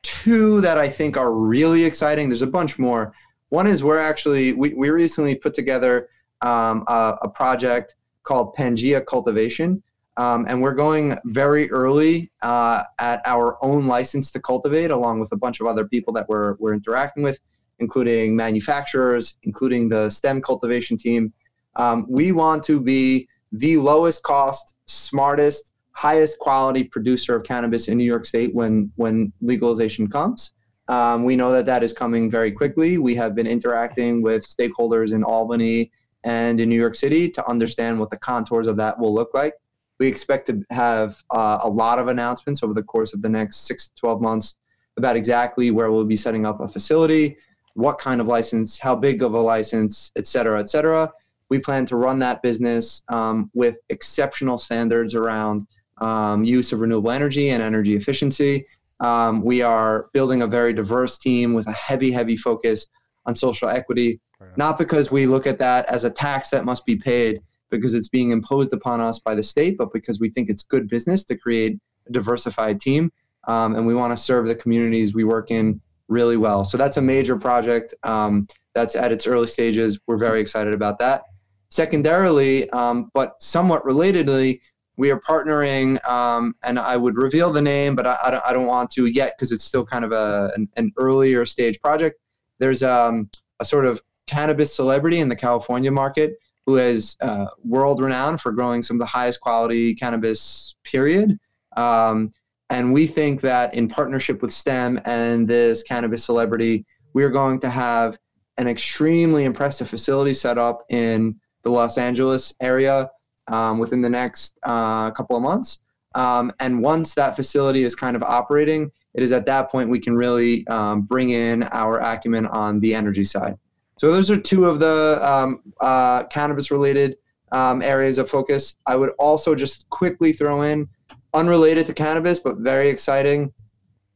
two 0.03 0.61
that 0.61 0.77
I 0.77 0.89
think 0.89 1.17
are 1.17 1.33
really 1.33 1.83
exciting. 1.83 2.29
There's 2.29 2.41
a 2.41 2.47
bunch 2.47 2.79
more. 2.79 3.13
One 3.49 3.67
is 3.67 3.83
we're 3.83 3.99
actually, 3.99 4.53
we, 4.53 4.73
we 4.73 4.89
recently 4.89 5.35
put 5.35 5.53
together 5.53 6.09
um, 6.41 6.83
a, 6.87 7.17
a, 7.23 7.29
project 7.29 7.95
called 8.23 8.55
Pangea 8.55 9.05
Cultivation. 9.05 9.81
Um, 10.17 10.45
and 10.47 10.61
we're 10.61 10.73
going 10.73 11.17
very 11.25 11.69
early 11.71 12.31
uh, 12.41 12.83
at 12.99 13.21
our 13.25 13.63
own 13.63 13.87
license 13.87 14.31
to 14.31 14.39
cultivate, 14.39 14.91
along 14.91 15.19
with 15.19 15.31
a 15.31 15.37
bunch 15.37 15.59
of 15.59 15.67
other 15.67 15.87
people 15.87 16.13
that 16.13 16.27
we're, 16.27 16.55
we're 16.59 16.73
interacting 16.73 17.23
with 17.23 17.39
including 17.79 18.35
manufacturers, 18.35 19.37
including 19.43 19.89
the 19.89 20.09
STEM 20.09 20.41
cultivation 20.41 20.97
team. 20.97 21.33
Um, 21.75 22.05
we 22.09 22.31
want 22.31 22.63
to 22.63 22.79
be 22.79 23.27
the 23.51 23.77
lowest 23.77 24.23
cost, 24.23 24.75
smartest, 24.87 25.71
highest 25.97 26.37
quality 26.37 26.83
producer 26.83 27.35
of 27.35 27.43
cannabis 27.43 27.87
in 27.87 27.97
New 27.97 28.03
York 28.03 28.23
State 28.23 28.53
when 28.53 28.91
when 28.97 29.33
legalization 29.41 30.07
comes. 30.07 30.53
Um, 30.87 31.23
we 31.23 31.35
know 31.35 31.51
that 31.51 31.65
that 31.65 31.81
is 31.81 31.91
coming 31.91 32.29
very 32.29 32.51
quickly. 32.51 32.99
We 32.99 33.15
have 33.15 33.33
been 33.33 33.47
interacting 33.47 34.21
with 34.21 34.47
stakeholders 34.47 35.11
in 35.11 35.23
Albany 35.23 35.91
and 36.23 36.59
in 36.59 36.69
New 36.69 36.79
York 36.79 36.93
City 36.93 37.31
to 37.31 37.49
understand 37.49 37.99
what 37.99 38.11
the 38.11 38.17
contours 38.17 38.67
of 38.67 38.77
that 38.77 38.99
will 38.99 39.13
look 39.13 39.33
like. 39.33 39.55
We 39.99 40.07
expect 40.07 40.45
to 40.47 40.61
have 40.69 41.21
uh, 41.31 41.57
a 41.63 41.69
lot 41.69 41.97
of 41.97 42.09
announcements 42.09 42.61
over 42.61 42.75
the 42.75 42.83
course 42.83 43.15
of 43.15 43.23
the 43.23 43.29
next 43.29 43.65
six 43.65 43.89
to 43.89 43.95
12 43.95 44.21
months 44.21 44.55
about 44.97 45.15
exactly 45.15 45.71
where 45.71 45.91
we'll 45.91 46.05
be 46.05 46.15
setting 46.15 46.45
up 46.45 46.61
a 46.61 46.67
facility, 46.67 47.37
what 47.73 47.97
kind 47.97 48.21
of 48.21 48.27
license, 48.27 48.77
how 48.77 48.95
big 48.95 49.23
of 49.23 49.33
a 49.33 49.41
license, 49.41 50.11
et 50.15 50.27
cetera, 50.27 50.59
et 50.59 50.69
cetera. 50.69 51.11
We 51.49 51.57
plan 51.57 51.87
to 51.87 51.95
run 51.95 52.19
that 52.19 52.43
business 52.43 53.01
um, 53.09 53.49
with 53.55 53.77
exceptional 53.89 54.59
standards 54.59 55.15
around 55.15 55.65
um, 55.99 56.43
use 56.43 56.71
of 56.71 56.79
renewable 56.79 57.11
energy 57.11 57.49
and 57.49 57.63
energy 57.63 57.95
efficiency. 57.95 58.65
Um, 58.99 59.41
we 59.43 59.61
are 59.61 60.07
building 60.13 60.41
a 60.41 60.47
very 60.47 60.73
diverse 60.73 61.17
team 61.17 61.53
with 61.53 61.67
a 61.67 61.71
heavy, 61.71 62.11
heavy 62.11 62.37
focus 62.37 62.87
on 63.25 63.35
social 63.35 63.69
equity, 63.69 64.19
not 64.55 64.77
because 64.77 65.11
we 65.11 65.25
look 65.25 65.45
at 65.45 65.59
that 65.59 65.85
as 65.87 66.03
a 66.03 66.09
tax 66.09 66.49
that 66.49 66.65
must 66.65 66.85
be 66.85 66.95
paid 66.95 67.41
because 67.69 67.93
it's 67.93 68.09
being 68.09 68.29
imposed 68.29 68.73
upon 68.73 69.01
us 69.01 69.19
by 69.19 69.35
the 69.35 69.43
state, 69.43 69.77
but 69.77 69.91
because 69.91 70.19
we 70.19 70.29
think 70.29 70.49
it's 70.49 70.63
good 70.63 70.87
business 70.87 71.25
to 71.25 71.35
create 71.35 71.77
a 72.07 72.11
diversified 72.11 72.79
team. 72.79 73.11
Um, 73.47 73.75
and 73.75 73.85
we 73.85 73.93
want 73.93 74.15
to 74.15 74.21
serve 74.21 74.47
the 74.47 74.55
communities 74.55 75.13
we 75.13 75.23
work 75.23 75.51
in 75.51 75.81
really 76.07 76.37
well. 76.37 76.65
So 76.65 76.77
that's 76.77 76.97
a 76.97 77.01
major 77.01 77.37
project 77.37 77.93
um, 78.03 78.47
that's 78.73 78.95
at 78.95 79.11
its 79.11 79.27
early 79.27 79.47
stages. 79.47 79.99
We're 80.07 80.17
very 80.17 80.39
excited 80.39 80.73
about 80.73 80.99
that. 80.99 81.23
Secondarily, 81.69 82.69
um, 82.69 83.11
but 83.13 83.41
somewhat 83.41 83.83
relatedly, 83.83 84.61
we 84.97 85.11
are 85.11 85.19
partnering, 85.19 86.03
um, 86.07 86.55
and 86.63 86.79
I 86.79 86.97
would 86.97 87.15
reveal 87.15 87.51
the 87.51 87.61
name, 87.61 87.95
but 87.95 88.07
I, 88.07 88.17
I, 88.25 88.31
don't, 88.31 88.43
I 88.47 88.53
don't, 88.53 88.65
want 88.65 88.89
to 88.91 89.05
yet 89.05 89.35
because 89.37 89.51
it's 89.51 89.63
still 89.63 89.85
kind 89.85 90.03
of 90.03 90.11
a, 90.11 90.51
an, 90.55 90.67
an 90.75 90.91
earlier 90.97 91.45
stage 91.45 91.79
project. 91.79 92.19
There's 92.57 92.81
um, 92.81 93.29
a 93.59 93.65
sort 93.65 93.85
of 93.85 94.01
cannabis 94.25 94.75
celebrity 94.75 95.19
in 95.19 95.29
the 95.29 95.35
California 95.35 95.91
market 95.91 96.33
who 96.65 96.77
is 96.77 97.15
uh, 97.21 97.45
world 97.63 98.01
renowned 98.01 98.41
for 98.41 98.51
growing 98.51 98.83
some 98.83 98.97
of 98.97 98.99
the 98.99 99.05
highest 99.05 99.39
quality 99.39 99.93
cannabis, 99.95 100.75
period. 100.83 101.39
Um, 101.77 102.31
and 102.69 102.91
we 102.91 103.07
think 103.07 103.41
that 103.41 103.73
in 103.73 103.87
partnership 103.87 104.41
with 104.41 104.51
STEM 104.51 104.99
and 105.05 105.47
this 105.47 105.83
cannabis 105.83 106.25
celebrity, 106.25 106.85
we 107.13 107.23
are 107.23 107.29
going 107.29 107.59
to 107.61 107.69
have 107.69 108.17
an 108.57 108.67
extremely 108.67 109.45
impressive 109.45 109.87
facility 109.87 110.33
set 110.33 110.57
up 110.57 110.83
in 110.89 111.39
the 111.63 111.69
Los 111.69 111.97
Angeles 111.97 112.53
area 112.59 113.09
um, 113.47 113.79
within 113.79 114.01
the 114.01 114.09
next 114.09 114.57
uh, 114.63 115.11
couple 115.11 115.35
of 115.35 115.41
months. 115.41 115.79
Um, 116.15 116.51
and 116.59 116.81
once 116.81 117.13
that 117.15 117.35
facility 117.35 117.83
is 117.83 117.95
kind 117.95 118.15
of 118.15 118.23
operating, 118.23 118.91
it 119.13 119.23
is 119.23 119.31
at 119.31 119.45
that 119.45 119.69
point 119.69 119.89
we 119.89 119.99
can 119.99 120.15
really 120.15 120.65
um, 120.67 121.01
bring 121.01 121.29
in 121.29 121.63
our 121.63 121.99
acumen 121.99 122.45
on 122.47 122.79
the 122.79 122.95
energy 122.95 123.23
side. 123.23 123.57
So 123.99 124.11
those 124.11 124.29
are 124.29 124.37
two 124.37 124.65
of 124.65 124.79
the 124.79 125.19
um, 125.21 125.61
uh, 125.81 126.23
cannabis 126.25 126.71
related 126.71 127.17
um, 127.51 127.81
areas 127.81 128.17
of 128.17 128.29
focus. 128.29 128.75
I 128.85 128.95
would 128.95 129.11
also 129.17 129.55
just 129.55 129.89
quickly 129.89 130.33
throw 130.33 130.61
in 130.61 130.87
unrelated 131.33 131.85
to 131.87 131.93
cannabis, 131.93 132.39
but 132.39 132.57
very 132.57 132.89
exciting. 132.89 133.53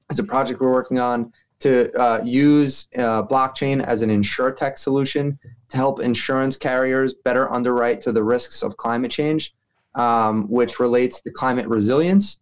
It's 0.10 0.20
a 0.20 0.24
project 0.24 0.60
we're 0.60 0.72
working 0.72 1.00
on 1.00 1.32
to 1.62 1.92
uh, 2.00 2.22
use 2.24 2.88
uh, 2.98 3.24
blockchain 3.24 3.84
as 3.84 4.02
an 4.02 4.10
insurtech 4.10 4.78
solution 4.78 5.40
to 5.70 5.78
help 5.78 6.02
insurance 6.02 6.58
carriers 6.58 7.14
better 7.14 7.52
underwrite 7.52 8.02
to 8.02 8.12
the 8.12 8.24
risks 8.24 8.62
of 8.64 8.78
climate 8.78 9.12
change, 9.12 9.54
um, 9.96 10.48
which 10.50 10.80
relates 10.80 11.22
to 11.22 11.32
climate 11.32 11.68
resilience. 11.68 12.40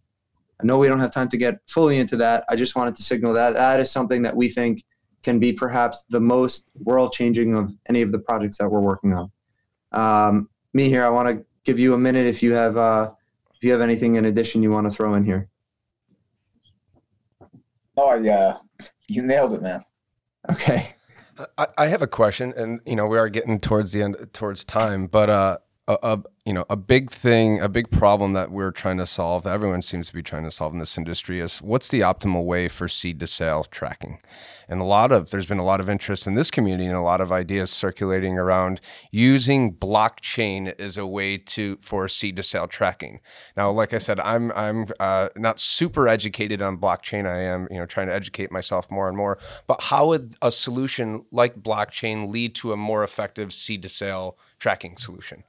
I 0.61 0.65
know 0.65 0.77
we 0.77 0.87
don't 0.87 0.99
have 0.99 1.11
time 1.11 1.29
to 1.29 1.37
get 1.37 1.59
fully 1.67 1.99
into 1.99 2.17
that. 2.17 2.43
I 2.49 2.55
just 2.55 2.75
wanted 2.75 2.95
to 2.97 3.03
signal 3.03 3.33
that 3.33 3.53
that 3.53 3.79
is 3.79 3.91
something 3.91 4.21
that 4.23 4.35
we 4.35 4.49
think 4.49 4.83
can 5.23 5.39
be 5.39 5.53
perhaps 5.53 6.05
the 6.09 6.19
most 6.19 6.71
world 6.75 7.11
changing 7.11 7.55
of 7.55 7.71
any 7.87 8.01
of 8.01 8.11
the 8.11 8.19
projects 8.19 8.57
that 8.57 8.69
we're 8.69 8.81
working 8.81 9.13
on. 9.13 9.31
Um, 9.91 10.49
Mihir, 10.75 11.03
I 11.03 11.09
want 11.09 11.29
to 11.29 11.45
give 11.63 11.79
you 11.79 11.93
a 11.93 11.97
minute 11.97 12.25
if 12.25 12.41
you 12.41 12.53
have 12.53 12.77
uh, 12.77 13.11
if 13.55 13.63
you 13.63 13.71
have 13.71 13.81
anything 13.81 14.15
in 14.15 14.25
addition 14.25 14.63
you 14.63 14.71
want 14.71 14.87
to 14.87 14.93
throw 14.93 15.13
in 15.15 15.25
here. 15.25 15.49
Oh 17.97 18.15
yeah, 18.15 18.57
you 19.09 19.23
nailed 19.23 19.53
it, 19.53 19.61
man. 19.61 19.83
Okay. 20.49 20.95
I, 21.57 21.67
I 21.77 21.87
have 21.87 22.01
a 22.01 22.07
question, 22.07 22.53
and 22.55 22.81
you 22.85 22.95
know 22.95 23.07
we 23.07 23.17
are 23.17 23.29
getting 23.29 23.59
towards 23.59 23.91
the 23.91 24.03
end, 24.03 24.17
towards 24.33 24.63
time, 24.63 25.07
but 25.07 25.29
uh, 25.29 25.57
a, 25.89 25.97
a, 26.03 26.23
you 26.45 26.53
know 26.53 26.65
a 26.69 26.77
big 26.77 27.09
thing, 27.09 27.59
a 27.59 27.67
big 27.67 27.89
problem 27.89 28.33
that 28.33 28.51
we're 28.51 28.71
trying 28.71 28.97
to 28.97 29.07
solve, 29.07 29.43
that 29.43 29.53
everyone 29.53 29.81
seems 29.81 30.07
to 30.07 30.13
be 30.13 30.21
trying 30.21 30.43
to 30.43 30.51
solve 30.51 30.71
in 30.71 30.79
this 30.79 30.97
industry 30.97 31.39
is 31.39 31.57
what's 31.61 31.87
the 31.87 32.01
optimal 32.01 32.45
way 32.45 32.67
for 32.67 32.87
seed 32.87 33.19
to 33.19 33.27
sale 33.27 33.63
tracking? 33.63 34.19
And 34.67 34.79
a 34.79 34.83
lot 34.85 35.11
of 35.11 35.31
there's 35.31 35.47
been 35.47 35.57
a 35.57 35.65
lot 35.65 35.79
of 35.79 35.89
interest 35.89 36.27
in 36.27 36.35
this 36.35 36.51
community 36.51 36.85
and 36.85 36.95
a 36.95 37.01
lot 37.01 37.21
of 37.21 37.31
ideas 37.31 37.71
circulating 37.71 38.37
around 38.37 38.81
using 39.11 39.73
blockchain 39.73 40.79
as 40.79 40.95
a 40.95 41.07
way 41.07 41.37
to 41.37 41.79
for 41.81 42.07
seed 42.07 42.35
to 42.35 42.43
sale 42.43 42.67
tracking. 42.67 43.19
Now, 43.57 43.71
like 43.71 43.93
I 43.93 43.97
said, 43.97 44.19
I'm 44.19 44.51
I'm 44.51 44.85
uh, 44.99 45.29
not 45.35 45.59
super 45.59 46.07
educated 46.07 46.61
on 46.61 46.77
blockchain. 46.77 47.25
I 47.25 47.39
am 47.41 47.67
you 47.71 47.79
know 47.79 47.87
trying 47.87 48.07
to 48.07 48.13
educate 48.13 48.51
myself 48.51 48.91
more 48.91 49.07
and 49.07 49.17
more. 49.17 49.39
But 49.65 49.81
how 49.81 50.07
would 50.09 50.35
a 50.39 50.51
solution 50.51 51.25
like 51.31 51.63
blockchain 51.63 52.29
lead 52.29 52.53
to 52.55 52.73
a 52.73 52.77
more 52.77 53.03
effective 53.03 53.51
seed 53.51 53.81
to 53.81 53.89
sale 53.89 54.37
tracking 54.59 54.97
solution? 54.97 55.43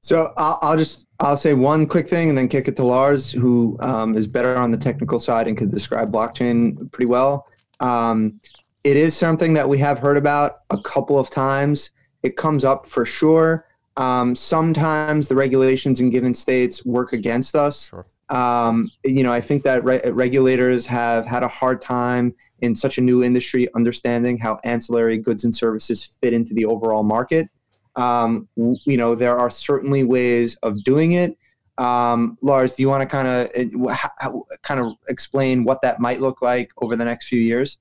So 0.00 0.32
I'll, 0.36 0.58
I'll, 0.62 0.76
just 0.76 1.06
I'll 1.20 1.36
say 1.36 1.54
one 1.54 1.86
quick 1.86 2.08
thing 2.08 2.28
and 2.28 2.38
then 2.38 2.48
kick 2.48 2.68
it 2.68 2.76
to 2.76 2.84
Lars, 2.84 3.30
who 3.30 3.76
um, 3.80 4.16
is 4.16 4.26
better 4.26 4.56
on 4.56 4.70
the 4.70 4.78
technical 4.78 5.18
side 5.18 5.48
and 5.48 5.56
could 5.56 5.70
describe 5.70 6.12
blockchain 6.12 6.90
pretty 6.92 7.06
well. 7.06 7.46
Um, 7.80 8.40
it 8.84 8.96
is 8.96 9.16
something 9.16 9.54
that 9.54 9.68
we 9.68 9.78
have 9.78 9.98
heard 9.98 10.16
about 10.16 10.60
a 10.70 10.80
couple 10.80 11.18
of 11.18 11.30
times. 11.30 11.90
It 12.22 12.36
comes 12.36 12.64
up 12.64 12.86
for 12.86 13.04
sure. 13.04 13.66
Um, 13.96 14.36
sometimes 14.36 15.26
the 15.26 15.34
regulations 15.34 16.00
in 16.00 16.10
given 16.10 16.32
states 16.32 16.84
work 16.84 17.12
against 17.12 17.56
us. 17.56 17.88
Sure. 17.88 18.06
Um, 18.28 18.90
you 19.04 19.22
know, 19.24 19.32
I 19.32 19.40
think 19.40 19.64
that 19.64 19.82
re- 19.84 20.00
regulators 20.10 20.86
have 20.86 21.26
had 21.26 21.42
a 21.42 21.48
hard 21.48 21.82
time 21.82 22.34
in 22.60 22.74
such 22.74 22.98
a 22.98 23.00
new 23.00 23.24
industry 23.24 23.68
understanding 23.74 24.38
how 24.38 24.60
ancillary 24.64 25.18
goods 25.18 25.44
and 25.44 25.54
services 25.54 26.04
fit 26.04 26.32
into 26.32 26.54
the 26.54 26.64
overall 26.64 27.02
market. 27.02 27.48
Um, 27.96 28.48
you 28.56 28.96
know, 28.96 29.14
there 29.14 29.36
are 29.38 29.50
certainly 29.50 30.04
ways 30.04 30.56
of 30.62 30.82
doing 30.84 31.12
it. 31.12 31.36
Um, 31.78 32.36
Lars, 32.42 32.74
do 32.74 32.82
you 32.82 32.88
want 32.88 33.02
to 33.02 33.06
kind 33.06 33.28
of 33.28 34.42
kind 34.62 34.80
of 34.80 34.94
explain 35.08 35.64
what 35.64 35.80
that 35.82 36.00
might 36.00 36.20
look 36.20 36.42
like 36.42 36.72
over 36.78 36.96
the 36.96 37.04
next 37.04 37.28
few 37.28 37.40
years? 37.40 37.78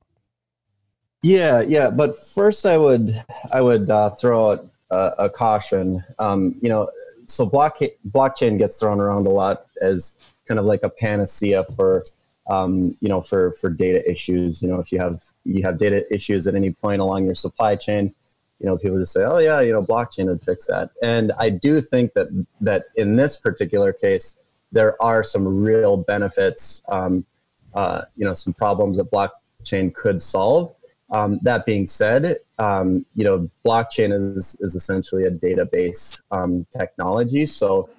Yeah, 1.24 1.62
yeah. 1.62 1.90
But 1.90 2.18
first, 2.18 2.66
I 2.66 2.78
would 2.78 3.24
I 3.52 3.62
would 3.62 3.90
uh, 3.90 4.12
throw 4.12 4.52
out 4.52 4.70
a, 4.92 5.14
a 5.20 5.30
caution. 5.30 6.04
Um, 6.20 6.56
you 6.62 6.70
know, 6.70 6.90
so 7.26 7.46
block, 7.46 7.80
blockchain 8.10 8.58
gets 8.58 8.80
thrown 8.80 9.00
around 9.00 9.28
a 9.28 9.32
lot 9.32 9.66
as 9.82 10.18
kind 10.48 10.60
of 10.60 10.66
like 10.66 10.84
a 10.84 10.90
panacea 10.90 11.66
for 11.76 12.06
um, 12.50 12.96
you 13.02 13.10
know 13.10 13.22
for 13.22 13.54
for 13.54 13.70
data 13.70 14.10
issues. 14.10 14.62
You 14.62 14.70
know, 14.70 14.80
if 14.80 14.92
you 14.92 15.00
have 15.00 15.24
you 15.44 15.64
have 15.64 15.80
data 15.80 16.06
issues 16.14 16.48
at 16.48 16.56
any 16.56 16.72
point 16.72 17.02
along 17.02 17.26
your 17.26 17.36
supply 17.36 17.76
chain, 17.76 18.14
you 18.60 18.66
know, 18.66 18.78
people 18.78 19.00
just 19.00 19.14
say, 19.14 19.24
"Oh 19.24 19.38
yeah, 19.38 19.62
you 19.62 19.72
know, 19.72 19.84
blockchain 19.84 20.28
would 20.28 20.44
fix 20.44 20.68
that." 20.68 20.90
And 21.02 21.32
I 21.38 21.50
do 21.50 21.82
think 21.82 22.14
that 22.14 22.28
that 22.62 22.86
in 22.96 23.16
this 23.16 23.38
particular 23.38 23.94
case, 23.94 24.38
there 24.72 25.02
are 25.02 25.24
some 25.24 25.48
real 25.48 25.98
benefits. 25.98 26.82
Um, 26.88 27.26
uh, 27.74 28.06
you 28.16 28.26
know, 28.26 28.34
some 28.34 28.54
problems 28.54 28.98
that 28.98 29.12
blockchain 29.12 29.94
could 29.94 30.22
solve. 30.22 30.74
Um, 31.12 31.40
that 31.44 31.66
being 31.66 31.86
said, 31.86 32.40
um, 32.58 33.06
you 33.14 33.24
know, 33.24 33.50
blockchain 33.66 34.36
is 34.36 34.58
is 34.60 34.76
essentially 34.76 35.26
a 35.26 35.32
database 35.32 36.22
um, 36.32 36.66
technology. 36.76 37.46
So, 37.46 37.90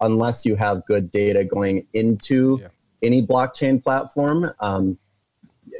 unless 0.00 0.46
you 0.46 0.56
have 0.56 0.86
good 0.86 1.10
data 1.10 1.44
going 1.44 1.86
into 1.92 2.58
yeah. 2.62 2.68
any 3.02 3.24
blockchain 3.24 3.82
platform, 3.82 4.52
um, 4.60 4.98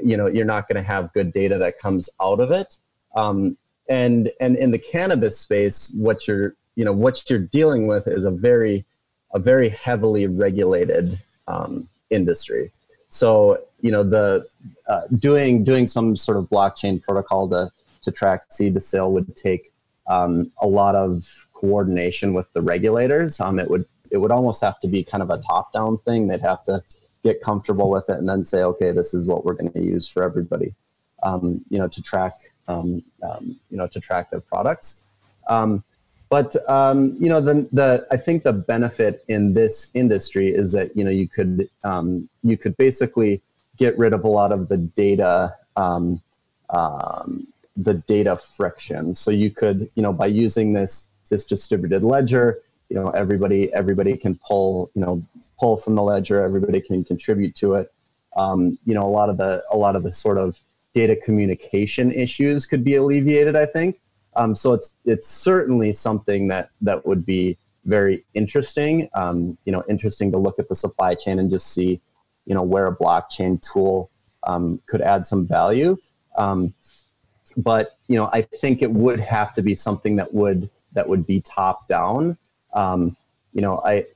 you 0.03 0.17
know, 0.17 0.27
you're 0.27 0.45
not 0.45 0.69
going 0.69 0.77
to 0.77 0.87
have 0.87 1.13
good 1.13 1.33
data 1.33 1.59
that 1.59 1.79
comes 1.79 2.11
out 2.21 2.41
of 2.41 2.51
it. 2.51 2.79
Um, 3.15 3.57
and 3.89 4.31
and 4.41 4.57
in 4.57 4.71
the 4.71 4.79
cannabis 4.79 5.39
space 5.39 5.93
what 5.97 6.27
you're 6.27 6.55
you 6.75 6.85
know 6.85 6.93
what 6.93 7.29
you're 7.29 7.39
dealing 7.39 7.87
with 7.87 8.07
is 8.07 8.25
a 8.25 8.31
very 8.31 8.85
a 9.33 9.39
very 9.39 9.69
heavily 9.69 10.27
regulated 10.27 11.19
um, 11.49 11.89
industry. 12.11 12.71
So 13.09 13.61
you 13.81 13.91
know 13.91 14.03
the 14.03 14.47
uh, 14.89 15.03
doing 15.19 15.65
doing 15.65 15.87
some 15.87 16.17
sort 16.17 16.39
of 16.39 16.45
blockchain 16.45 17.03
protocol 17.03 17.49
to 17.51 17.71
to 18.03 18.13
track 18.13 18.45
seed 18.51 18.75
to 18.75 18.81
sale 18.81 19.13
would 19.13 19.37
take 19.37 19.73
um, 20.07 20.53
a 20.61 20.67
lot 20.67 20.95
of 20.95 21.49
coordination 21.55 22.35
with 22.35 22.53
the 22.53 22.63
regulators. 22.63 23.41
Um, 23.41 23.59
it 23.59 23.71
would 23.71 23.87
it 24.11 24.19
would 24.19 24.31
almost 24.31 24.63
have 24.63 24.79
to 24.81 24.89
be 24.89 25.03
kind 25.03 25.23
of 25.23 25.31
a 25.31 25.39
top 25.39 25.73
down 25.73 25.99
thing. 25.99 26.29
They'd 26.29 26.41
have 26.41 26.65
to 26.65 26.83
get 27.27 27.43
comfortable 27.43 27.91
with 27.91 28.09
it 28.09 28.19
and 28.19 28.29
then 28.29 28.45
say 28.45 28.63
okay 28.63 28.93
this 28.93 29.13
is 29.13 29.27
what 29.27 29.45
we're 29.45 29.55
going 29.55 29.73
to 29.73 29.81
use 29.81 30.07
for 30.07 30.23
everybody 30.23 30.73
um, 31.25 31.65
you 31.69 31.79
know 31.79 31.89
to 31.89 32.01
track 32.01 32.33
um, 32.69 33.03
um, 33.23 33.57
you 33.71 33.77
know, 33.77 33.87
to 33.87 34.01
track 34.01 34.31
their 34.31 34.41
products. 34.41 35.01
Um, 35.49 35.85
but 36.29 36.57
um, 36.69 37.17
you 37.21 37.29
know, 37.29 37.41
the, 37.41 37.69
the 37.73 38.07
I 38.11 38.17
think 38.17 38.43
the 38.43 38.53
benefit 38.53 39.25
in 39.29 39.55
this 39.55 39.91
industry 39.95 40.49
is 40.49 40.73
that 40.73 40.97
you 40.97 41.05
know 41.05 41.11
you 41.11 41.29
could 41.29 41.69
um, 41.85 42.29
you 42.43 42.57
could 42.57 42.77
basically 42.77 43.43
get 43.77 43.97
rid 43.97 44.13
of 44.13 44.25
a 44.25 44.29
lot 44.29 44.53
of 44.53 44.69
the 44.69 44.77
data 44.77 45.55
um, 45.77 46.21
the 47.77 47.95
data 47.95 48.37
friction. 48.37 49.15
So 49.15 49.31
you 49.31 49.51
could 49.51 49.89
you 49.95 50.03
know 50.03 50.13
by 50.13 50.27
using 50.27 50.73
this 50.73 51.07
this 51.31 51.45
distributed 51.45 52.03
ledger, 52.03 52.61
you 52.89 52.97
know 52.97 53.11
everybody 53.11 53.73
everybody 53.73 54.17
can 54.17 54.39
pull 54.45 54.91
you 54.95 55.03
know 55.03 55.23
pull 55.61 55.77
from 55.77 55.95
the 55.95 56.03
ledger. 56.03 56.43
Everybody 56.43 56.81
can 56.81 57.05
contribute 57.05 57.55
to 57.57 57.75
it. 57.75 57.93
you 58.37 58.95
know 58.95 59.07
a 59.07 59.13
lot 59.13 59.29
of 59.29 59.37
the 59.37 59.63
a 59.71 59.77
lot 59.77 59.95
of 59.95 60.03
the 60.03 60.13
sort 60.13 60.39
of 60.39 60.61
data 60.97 61.15
communication 61.15 62.11
issues 62.11 62.65
could 62.65 62.83
be 62.83 62.95
alleviated. 62.97 63.55
I 63.55 63.67
think 63.67 64.01
um, 64.35 64.57
so. 64.57 64.73
It's 64.73 64.95
it's 65.05 65.29
certainly 65.29 65.93
something 65.93 66.49
that 66.49 66.71
that 66.81 67.07
would 67.07 67.27
be 67.27 67.59
very 67.85 68.25
interesting. 68.33 69.09
Um, 69.15 69.59
you 69.67 69.73
know, 69.73 69.85
interesting 69.91 70.33
to 70.33 70.39
look 70.39 70.59
at 70.59 70.71
the 70.71 70.75
supply 70.75 71.15
chain 71.15 71.39
and 71.39 71.51
just 71.51 71.67
see, 71.75 72.01
you 72.47 72.55
know, 72.55 72.63
where 72.63 72.87
a 72.87 72.97
blockchain 72.97 73.61
tool 73.61 74.11
um, 74.45 74.81
could 74.87 75.03
add 75.03 75.27
some 75.27 75.47
value. 75.47 75.99
Um, 76.39 76.73
but 77.59 77.99
you 78.09 78.17
know, 78.17 78.31
I 78.33 78.41
think 78.41 78.81
it 78.81 78.91
would 78.91 79.21
have 79.21 79.53
to 79.55 79.63
be 79.63 79.77
something 79.77 80.17
that 80.17 80.33
would 80.33 80.71
that 80.95 81.07
would 81.07 81.27
be 81.27 81.43
top 81.43 81.89
down. 81.89 82.39
Um, 82.73 83.17
you 83.53 83.61
know, 83.61 83.83
I 83.85 84.07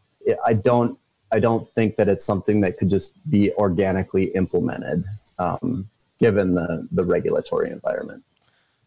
I 0.47 0.55
don't 0.55 0.99
I 1.31 1.41
don't 1.41 1.71
think 1.75 1.97
that 1.97 2.09
it's 2.09 2.25
something 2.25 2.63
that 2.63 2.79
could 2.79 2.89
just 2.89 3.13
be 3.31 3.53
organically 3.55 4.25
implemented. 4.43 5.05
Um, 5.39 5.91
given 6.21 6.55
the 6.55 6.89
the 6.93 7.05
regulatory 7.05 7.71
environment. 7.71 8.23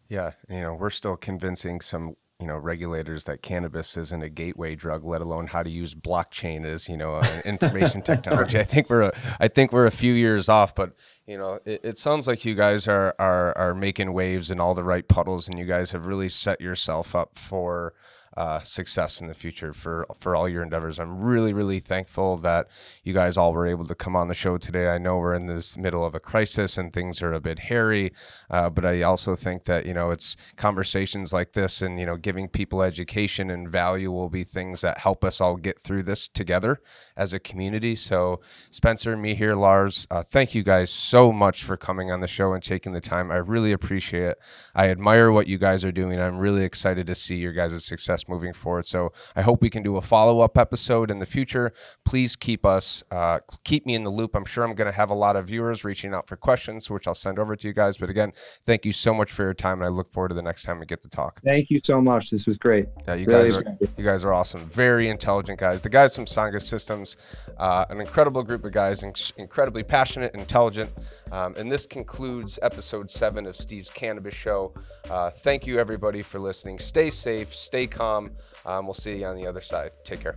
Yeah, 0.08 0.32
you 0.48 0.60
know, 0.60 0.74
we're 0.74 0.90
still 0.90 1.16
convincing 1.16 1.80
some 1.80 2.16
you 2.40 2.46
know 2.46 2.56
regulators 2.56 3.24
that 3.24 3.42
cannabis 3.42 3.96
isn't 3.96 4.22
a 4.22 4.28
gateway 4.28 4.74
drug, 4.74 5.04
let 5.04 5.20
alone 5.20 5.48
how 5.48 5.62
to 5.62 5.70
use 5.70 5.94
blockchain 5.94 6.64
as 6.64 6.88
you 6.88 6.96
know 6.96 7.16
an 7.16 7.40
information 7.44 8.02
technology. 8.02 8.58
I 8.58 8.64
think 8.64 8.90
we're 8.90 9.02
a, 9.02 9.12
I 9.40 9.48
think 9.48 9.72
we're 9.72 9.86
a 9.86 9.92
few 9.92 10.12
years 10.12 10.48
off, 10.48 10.74
but 10.74 10.92
you 11.26 11.38
know 11.38 11.60
it, 11.64 11.80
it 11.84 11.98
sounds 11.98 12.26
like 12.26 12.44
you 12.44 12.54
guys 12.54 12.86
are 12.86 13.14
are 13.18 13.56
are 13.56 13.74
making 13.74 14.12
waves 14.12 14.50
in 14.50 14.60
all 14.60 14.74
the 14.74 14.84
right 14.84 15.06
puddles, 15.06 15.48
and 15.48 15.58
you 15.58 15.64
guys 15.64 15.92
have 15.92 16.06
really 16.06 16.28
set 16.28 16.60
yourself 16.60 17.14
up 17.14 17.38
for 17.38 17.94
uh, 18.36 18.60
success 18.60 19.20
in 19.20 19.28
the 19.28 19.34
future 19.34 19.72
for 19.72 20.06
for 20.18 20.34
all 20.34 20.48
your 20.48 20.62
endeavors. 20.62 20.98
I'm 20.98 21.20
really 21.20 21.52
really 21.52 21.80
thankful 21.80 22.36
that 22.38 22.68
you 23.02 23.12
guys 23.12 23.36
all 23.36 23.52
were 23.52 23.66
able 23.66 23.86
to 23.86 23.94
come 23.94 24.16
on 24.16 24.28
the 24.28 24.34
show 24.34 24.58
today. 24.58 24.88
I 24.88 24.98
know 24.98 25.18
we're 25.18 25.34
in 25.34 25.46
this 25.46 25.76
middle 25.76 26.04
of 26.04 26.14
a 26.14 26.20
crisis 26.20 26.76
and 26.76 26.92
things 26.92 27.22
are 27.22 27.32
a 27.32 27.40
bit 27.40 27.58
hairy, 27.58 28.12
uh, 28.50 28.70
but 28.70 28.84
I 28.84 29.02
also 29.02 29.36
think 29.36 29.64
that 29.64 29.86
you 29.86 29.94
know 29.94 30.10
it's 30.10 30.36
conversations 30.56 31.32
like 31.32 31.52
this 31.52 31.80
and 31.80 32.00
you 32.00 32.06
know 32.06 32.16
giving 32.16 32.48
people 32.48 32.82
education 32.82 33.50
and 33.50 33.68
value 33.68 34.10
will 34.10 34.30
be 34.30 34.44
things 34.44 34.80
that 34.80 34.98
help 34.98 35.24
us 35.24 35.40
all 35.40 35.56
get 35.56 35.80
through 35.82 36.02
this 36.02 36.28
together 36.28 36.80
as 37.16 37.32
a 37.32 37.38
community. 37.38 37.94
So 37.94 38.40
Spencer, 38.70 39.16
Mihir, 39.16 39.56
Lars, 39.56 40.06
uh, 40.10 40.22
thank 40.22 40.54
you 40.54 40.62
guys 40.62 40.90
so 40.90 41.32
much 41.32 41.62
for 41.62 41.76
coming 41.76 42.10
on 42.10 42.20
the 42.20 42.26
show 42.26 42.52
and 42.52 42.62
taking 42.62 42.92
the 42.92 43.00
time. 43.00 43.30
I 43.30 43.36
really 43.36 43.72
appreciate 43.72 44.24
it. 44.24 44.38
I 44.74 44.88
admire 44.88 45.30
what 45.30 45.46
you 45.46 45.58
guys 45.58 45.84
are 45.84 45.92
doing. 45.92 46.20
I'm 46.20 46.38
really 46.38 46.64
excited 46.64 47.06
to 47.06 47.14
see 47.14 47.36
your 47.36 47.52
guys' 47.52 47.84
success 47.84 48.23
moving 48.28 48.52
forward. 48.52 48.86
So 48.86 49.12
I 49.36 49.42
hope 49.42 49.62
we 49.62 49.70
can 49.70 49.82
do 49.82 49.96
a 49.96 50.02
follow 50.02 50.40
up 50.40 50.56
episode 50.58 51.10
in 51.10 51.18
the 51.18 51.26
future. 51.26 51.72
Please 52.04 52.36
keep 52.36 52.64
us, 52.64 53.02
uh, 53.10 53.40
keep 53.64 53.86
me 53.86 53.94
in 53.94 54.04
the 54.04 54.10
loop. 54.10 54.34
I'm 54.34 54.44
sure 54.44 54.64
I'm 54.64 54.74
going 54.74 54.90
to 54.90 54.96
have 54.96 55.10
a 55.10 55.14
lot 55.14 55.36
of 55.36 55.46
viewers 55.46 55.84
reaching 55.84 56.14
out 56.14 56.28
for 56.28 56.36
questions, 56.36 56.88
which 56.90 57.06
I'll 57.06 57.14
send 57.14 57.38
over 57.38 57.56
to 57.56 57.68
you 57.68 57.74
guys. 57.74 57.98
But 57.98 58.10
again, 58.10 58.32
thank 58.66 58.84
you 58.84 58.92
so 58.92 59.14
much 59.14 59.32
for 59.32 59.42
your 59.42 59.54
time, 59.54 59.80
and 59.80 59.86
I 59.86 59.88
look 59.88 60.12
forward 60.12 60.28
to 60.28 60.34
the 60.34 60.42
next 60.42 60.62
time 60.62 60.78
we 60.78 60.86
get 60.86 61.02
to 61.02 61.08
talk. 61.08 61.40
Thank 61.44 61.70
you 61.70 61.80
so 61.82 62.00
much. 62.00 62.30
This 62.30 62.46
was 62.46 62.56
great. 62.56 62.86
Yeah, 63.06 63.14
you 63.14 63.26
really 63.26 63.50
guys 63.50 63.56
are 63.56 63.64
you 63.96 64.04
guys 64.04 64.24
are 64.24 64.32
awesome. 64.32 64.60
Very 64.70 65.08
intelligent 65.08 65.58
guys. 65.58 65.82
The 65.82 65.88
guys 65.88 66.14
from 66.14 66.26
Sangha 66.26 66.60
Systems, 66.60 67.16
uh, 67.58 67.86
an 67.90 68.00
incredible 68.00 68.42
group 68.42 68.64
of 68.64 68.72
guys, 68.72 69.02
inc- 69.02 69.32
incredibly 69.36 69.82
passionate, 69.82 70.34
intelligent. 70.34 70.90
Um, 71.32 71.54
and 71.56 71.70
this 71.70 71.86
concludes 71.86 72.58
episode 72.62 73.10
seven 73.10 73.46
of 73.46 73.56
Steve's 73.56 73.90
Cannabis 73.90 74.34
Show. 74.34 74.72
Uh, 75.10 75.30
thank 75.30 75.66
you, 75.66 75.78
everybody, 75.78 76.22
for 76.22 76.38
listening. 76.38 76.78
Stay 76.78 77.10
safe, 77.10 77.54
stay 77.54 77.86
calm. 77.86 78.13
Um, 78.66 78.86
we'll 78.86 78.94
see 78.94 79.18
you 79.18 79.26
on 79.26 79.36
the 79.36 79.46
other 79.46 79.60
side. 79.60 79.92
Take 80.04 80.20
care. 80.20 80.36